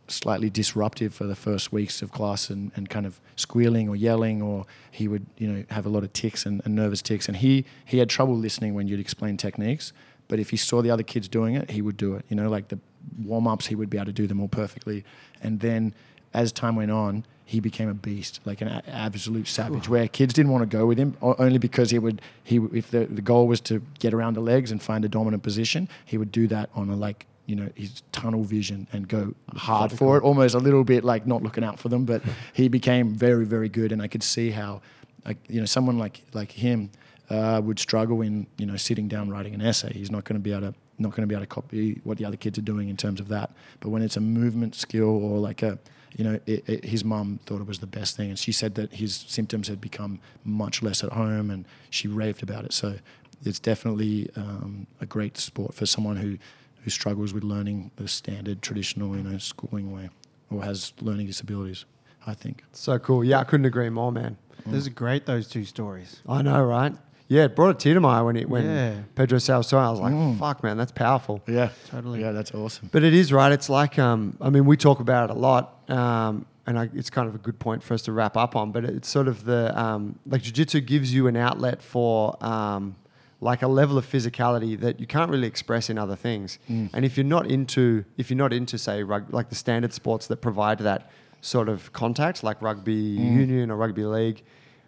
[0.08, 4.42] slightly disruptive for the first weeks of class and, and kind of squealing or yelling
[4.42, 7.38] or he would you know have a lot of tics and, and nervous tics and
[7.38, 9.94] he he had trouble listening when you'd explain techniques
[10.28, 12.50] but if he saw the other kids doing it he would do it you know
[12.50, 12.78] like the
[13.24, 15.04] warm-ups he would be able to do them all perfectly
[15.42, 15.94] and then
[16.36, 20.34] as time went on he became a beast like an a- absolute savage where kids
[20.34, 23.48] didn't want to go with him only because he would he if the, the goal
[23.48, 26.70] was to get around the legs and find a dominant position he would do that
[26.76, 30.60] on a like you know his tunnel vision and go hard for it almost a
[30.60, 32.22] little bit like not looking out for them but
[32.54, 34.82] he became very very good and i could see how
[35.26, 36.90] like you know someone like like him
[37.30, 39.92] uh, would struggle in you know sitting down writing an essay.
[39.94, 42.18] He's not going to be able to not going to be able to copy what
[42.18, 43.52] the other kids are doing in terms of that.
[43.80, 45.78] But when it's a movement skill or like a
[46.16, 48.76] you know, it, it, his mum thought it was the best thing, and she said
[48.76, 52.74] that his symptoms had become much less at home, and she raved about it.
[52.74, 52.96] So,
[53.44, 56.38] it's definitely um, a great sport for someone who
[56.84, 60.10] who struggles with learning the standard traditional, you know, schooling way,
[60.52, 61.86] or has learning disabilities.
[62.28, 62.64] I think.
[62.72, 63.24] So cool.
[63.24, 64.38] Yeah, I couldn't agree more, man.
[64.66, 65.28] Those are great.
[65.28, 66.22] Those two stories.
[66.28, 66.94] I know, right?
[67.28, 68.94] Yeah, it brought a tear to my eye when it when Yeah.
[69.16, 69.88] Pedro Sauer saw it.
[69.88, 70.38] I was like, Mm.
[70.38, 71.42] fuck, man, that's powerful.
[71.48, 72.22] Yeah, Totally.
[72.22, 72.90] Yeah, that's awesome.
[72.92, 73.52] But it is right.
[73.52, 77.10] It's like, um, I mean, we talk about it a lot, um, and I, it's
[77.10, 78.72] kind of a good point for us to wrap up on.
[78.72, 82.96] But it's sort of the um, like jiu-jitsu gives you an outlet for um,
[83.42, 86.58] like a level of physicality that you can't really express in other things.
[86.68, 90.28] And if you're not into, if you're not into, say, rug, like the standard sports
[90.28, 91.10] that provide that
[91.42, 94.44] sort of contact, like rugby union or rugby league.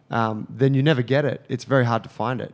[0.09, 1.43] Um, then you never get it.
[1.49, 2.53] It's very hard to find it.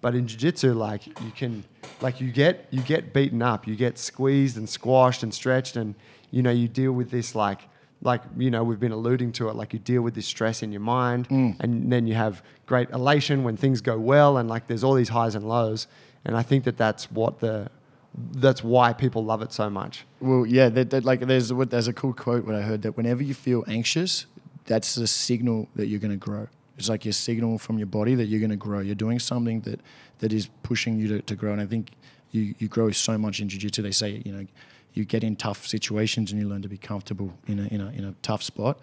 [0.00, 1.64] But in jiu-jitsu, like you can,
[2.00, 5.94] like you get you get beaten up, you get squeezed and squashed and stretched, and
[6.30, 7.60] you know you deal with this like
[8.02, 9.56] like you know we've been alluding to it.
[9.56, 13.42] Like you deal with this stress in your mind, and then you have great elation
[13.42, 15.88] when things go well, and like there's all these highs and lows.
[16.24, 17.68] And I think that that's what the
[18.14, 20.04] that's why people love it so much.
[20.20, 23.22] Well, yeah, that, that, like there's there's a cool quote what I heard that whenever
[23.22, 24.26] you feel anxious,
[24.66, 26.48] that's a signal that you're going to grow.
[26.78, 28.80] It's like your signal from your body that you're going to grow.
[28.80, 29.80] You're doing something that
[30.18, 31.52] that is pushing you to, to grow.
[31.52, 31.92] And I think
[32.30, 33.82] you you grow so much in jiu-jitsu.
[33.82, 34.46] They say you know
[34.94, 37.90] you get in tough situations and you learn to be comfortable in a in a
[37.90, 38.78] in a tough spot.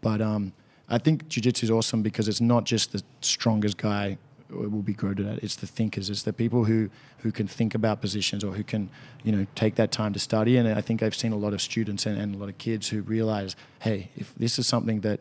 [0.00, 0.52] But um,
[0.88, 4.18] I think jiu-jitsu is awesome because it's not just the strongest guy
[4.50, 5.44] will be good at it.
[5.44, 6.10] It's the thinkers.
[6.10, 8.90] It's the people who who can think about positions or who can
[9.24, 10.56] you know take that time to study.
[10.56, 12.88] And I think I've seen a lot of students and, and a lot of kids
[12.88, 15.20] who realize, hey, if this is something that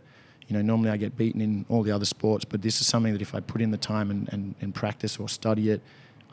[0.52, 3.14] you know normally I get beaten in all the other sports, but this is something
[3.14, 5.82] that if I put in the time and, and, and practice or study it,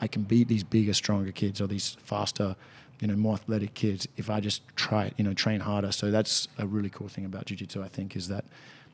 [0.01, 2.57] I can beat these bigger, stronger kids or these faster,
[2.99, 5.93] you know, more athletic kids if I just try it, you know, train harder.
[5.93, 8.43] So that's a really cool thing about jiu-jitsu, I think, is that,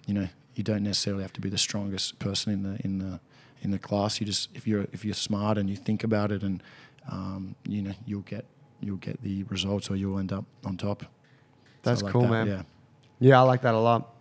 [0.06, 3.20] you know, you don't necessarily have to be the strongest person in the in the
[3.64, 4.20] in the class.
[4.20, 6.62] You just if you're if you're smart and you think about it, and
[7.12, 8.46] um, you know, you'll get
[8.80, 11.04] you'll get the results, or you'll end up on top.
[11.82, 12.48] That's I like cool, that, man.
[12.48, 12.62] Yeah.
[13.20, 14.12] Yeah, I like that a lot.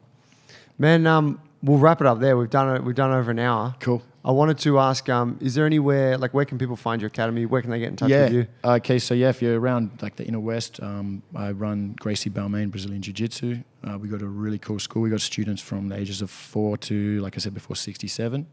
[0.78, 2.36] Man, um, we'll wrap it up there.
[2.36, 2.84] We've done it.
[2.84, 3.74] We've done over an hour.
[3.80, 4.02] Cool.
[4.24, 7.44] I wanted to ask, um, is there anywhere like where can people find your academy?
[7.44, 8.24] Where can they get in touch yeah.
[8.24, 8.46] with you?
[8.64, 12.70] Okay, so yeah, if you're around like the inner west, um, I run Gracie Balmain
[12.70, 13.58] Brazilian Jiu Jitsu.
[13.86, 15.02] Uh, we got a really cool school.
[15.02, 18.46] We got students from the ages of four to, like I said before, 67.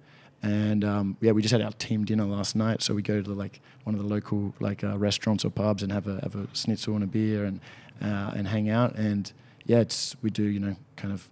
[0.44, 2.82] And um, yeah, we just had our team dinner last night.
[2.82, 5.92] So we go to like one of the local like uh, restaurants or pubs and
[5.92, 7.62] have a have a schnitzel and a beer and
[8.02, 8.96] uh, and hang out.
[8.96, 9.32] And
[9.66, 11.30] yeah, it's we do you know kind of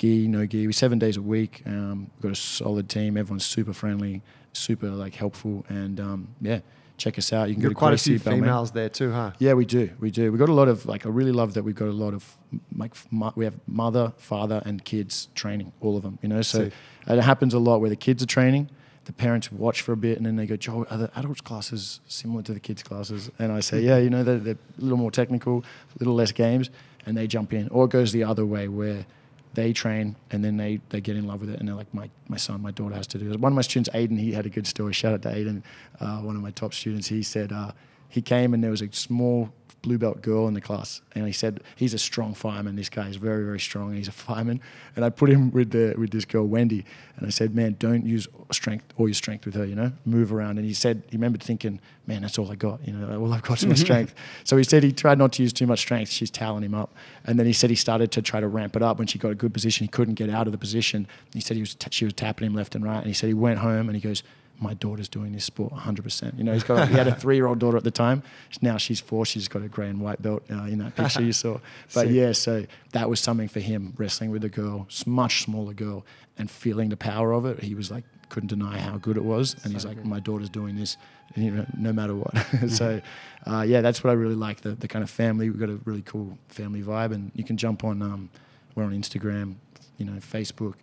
[0.00, 0.66] gi, no gi.
[0.66, 1.62] We're seven days a week.
[1.66, 3.16] Um, we've got a solid team.
[3.16, 4.22] Everyone's super friendly,
[4.52, 6.60] super like helpful, and um, yeah,
[6.96, 7.48] check us out.
[7.48, 8.40] You can You've go quite a few Balmain.
[8.40, 9.32] females there too, huh?
[9.38, 9.90] Yeah, we do.
[10.00, 10.32] We do.
[10.32, 11.06] We've got a lot of like.
[11.06, 12.36] I really love that we've got a lot of
[12.76, 12.94] like.
[13.36, 15.72] We have mother, father, and kids training.
[15.80, 16.18] All of them.
[16.22, 16.70] You know, so
[17.06, 18.70] it happens a lot where the kids are training.
[19.04, 22.00] The parents watch for a bit and then they go, Joe, are the adults classes
[22.06, 23.30] similar to the kids classes?
[23.38, 25.64] And I say, yeah, you know, they're, they're a little more technical,
[25.96, 26.70] a little less games,
[27.06, 27.66] and they jump in.
[27.68, 29.06] Or it goes the other way where
[29.54, 32.08] they train and then they, they get in love with it and they're like, my,
[32.28, 33.40] my son, my daughter has to do it.
[33.40, 34.92] One of my students, Aiden, he had a good story.
[34.92, 35.62] Shout out to Aiden,
[36.00, 37.08] uh, one of my top students.
[37.08, 37.72] He said uh,
[38.10, 39.50] he came and there was a small
[39.82, 42.76] blue belt girl in the class, and he said he's a strong fireman.
[42.76, 44.60] This guy is very very strong, and he's a fireman.
[44.96, 46.84] And I put him with the with this girl Wendy,
[47.16, 49.64] and I said, man, don't use strength all your strength with her.
[49.64, 50.58] You know, move around.
[50.58, 52.86] And he said he remembered thinking, man, that's all I got.
[52.86, 54.14] You know, all I've got is my strength.
[54.44, 56.10] So he said he tried not to use too much strength.
[56.10, 58.82] She's toweling him up, and then he said he started to try to ramp it
[58.82, 58.98] up.
[58.98, 61.06] When she got a good position, he couldn't get out of the position.
[61.32, 63.28] He said he was t- she was tapping him left and right, and he said
[63.28, 64.22] he went home and he goes
[64.60, 66.36] my daughter's doing this sport 100%.
[66.36, 68.22] You know, he's got, he had a three-year-old daughter at the time.
[68.60, 69.24] Now she's four.
[69.24, 71.58] She's got a grey and white belt uh, in that picture you saw.
[71.94, 72.10] But Sick.
[72.10, 76.04] yeah, so that was something for him, wrestling with a girl, much smaller girl,
[76.38, 77.62] and feeling the power of it.
[77.62, 79.56] He was like, couldn't deny how good it was.
[79.64, 80.96] And he's like, my daughter's doing this,
[81.34, 82.34] you know, no matter what.
[82.68, 83.00] so
[83.46, 85.50] uh, yeah, that's what I really like, the, the kind of family.
[85.50, 87.12] We've got a really cool family vibe.
[87.12, 88.30] And you can jump on, um,
[88.74, 89.56] we're on Instagram,
[89.98, 90.74] you know, Facebook,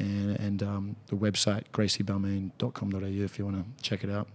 [0.00, 4.28] and, and um, the website graciebalmain.com.au if you want to check it out,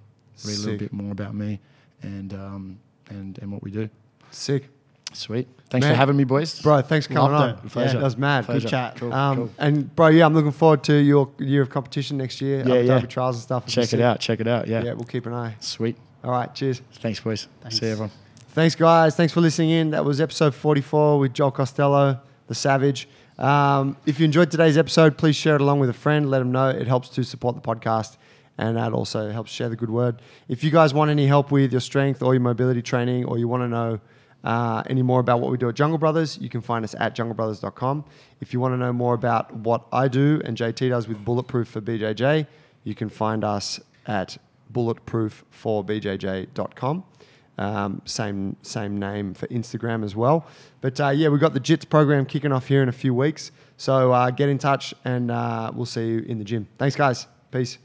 [0.46, 1.60] read a little bit more about me
[2.02, 2.80] and um,
[3.10, 3.90] and and what we do.
[4.32, 4.70] Sick.
[5.14, 5.48] Sweet.
[5.70, 5.94] Thanks Man.
[5.94, 6.62] for having me, boys.
[6.62, 7.66] Bro, thanks for coming Loved on.
[7.66, 7.72] it.
[7.72, 8.00] Pleasure.
[8.00, 8.46] That was mad.
[8.46, 8.68] Pleasure.
[8.68, 8.98] chat.
[8.98, 9.52] Cool, Um, cool.
[9.58, 12.64] And bro, yeah, I'm looking forward to your year of competition next year.
[12.68, 13.00] Yeah, yeah.
[13.02, 13.66] Trials and stuff.
[13.66, 14.20] Check it out.
[14.20, 14.68] Check it out.
[14.68, 14.84] Yeah.
[14.84, 15.56] Yeah, we'll keep an eye.
[15.62, 15.96] Sweet.
[16.24, 16.82] All right, cheers.
[16.96, 17.48] Thanks, boys.
[17.62, 17.78] Thanks.
[17.80, 18.12] See you, everyone.
[18.50, 19.16] Thanks, guys.
[19.16, 19.92] Thanks for listening in.
[19.92, 23.08] That was episode 44 with Joel Costello, the Savage.
[23.38, 26.30] Um, if you enjoyed today's episode, please share it along with a friend.
[26.30, 26.70] Let them know.
[26.70, 28.18] It helps to support the podcast,
[28.58, 30.22] and that also helps share the good word.
[30.48, 33.48] If you guys want any help with your strength or your mobility training, or you
[33.48, 34.00] want to know
[34.46, 37.16] uh, any more about what we do at Jungle Brothers, you can find us at
[37.16, 38.06] junglebrothers.com.
[38.40, 41.68] If you want to know more about what I do and JT does with Bulletproof
[41.68, 42.46] for BJJ,
[42.84, 44.38] you can find us at
[44.72, 47.04] bulletproof4bjj.com.
[47.58, 50.46] Um, same same name for Instagram as well.
[50.82, 53.52] But uh, yeah, we've got the JITS program kicking off here in a few weeks.
[53.78, 56.68] So uh, get in touch and uh, we'll see you in the gym.
[56.78, 57.28] Thanks, guys.
[57.52, 57.78] Peace.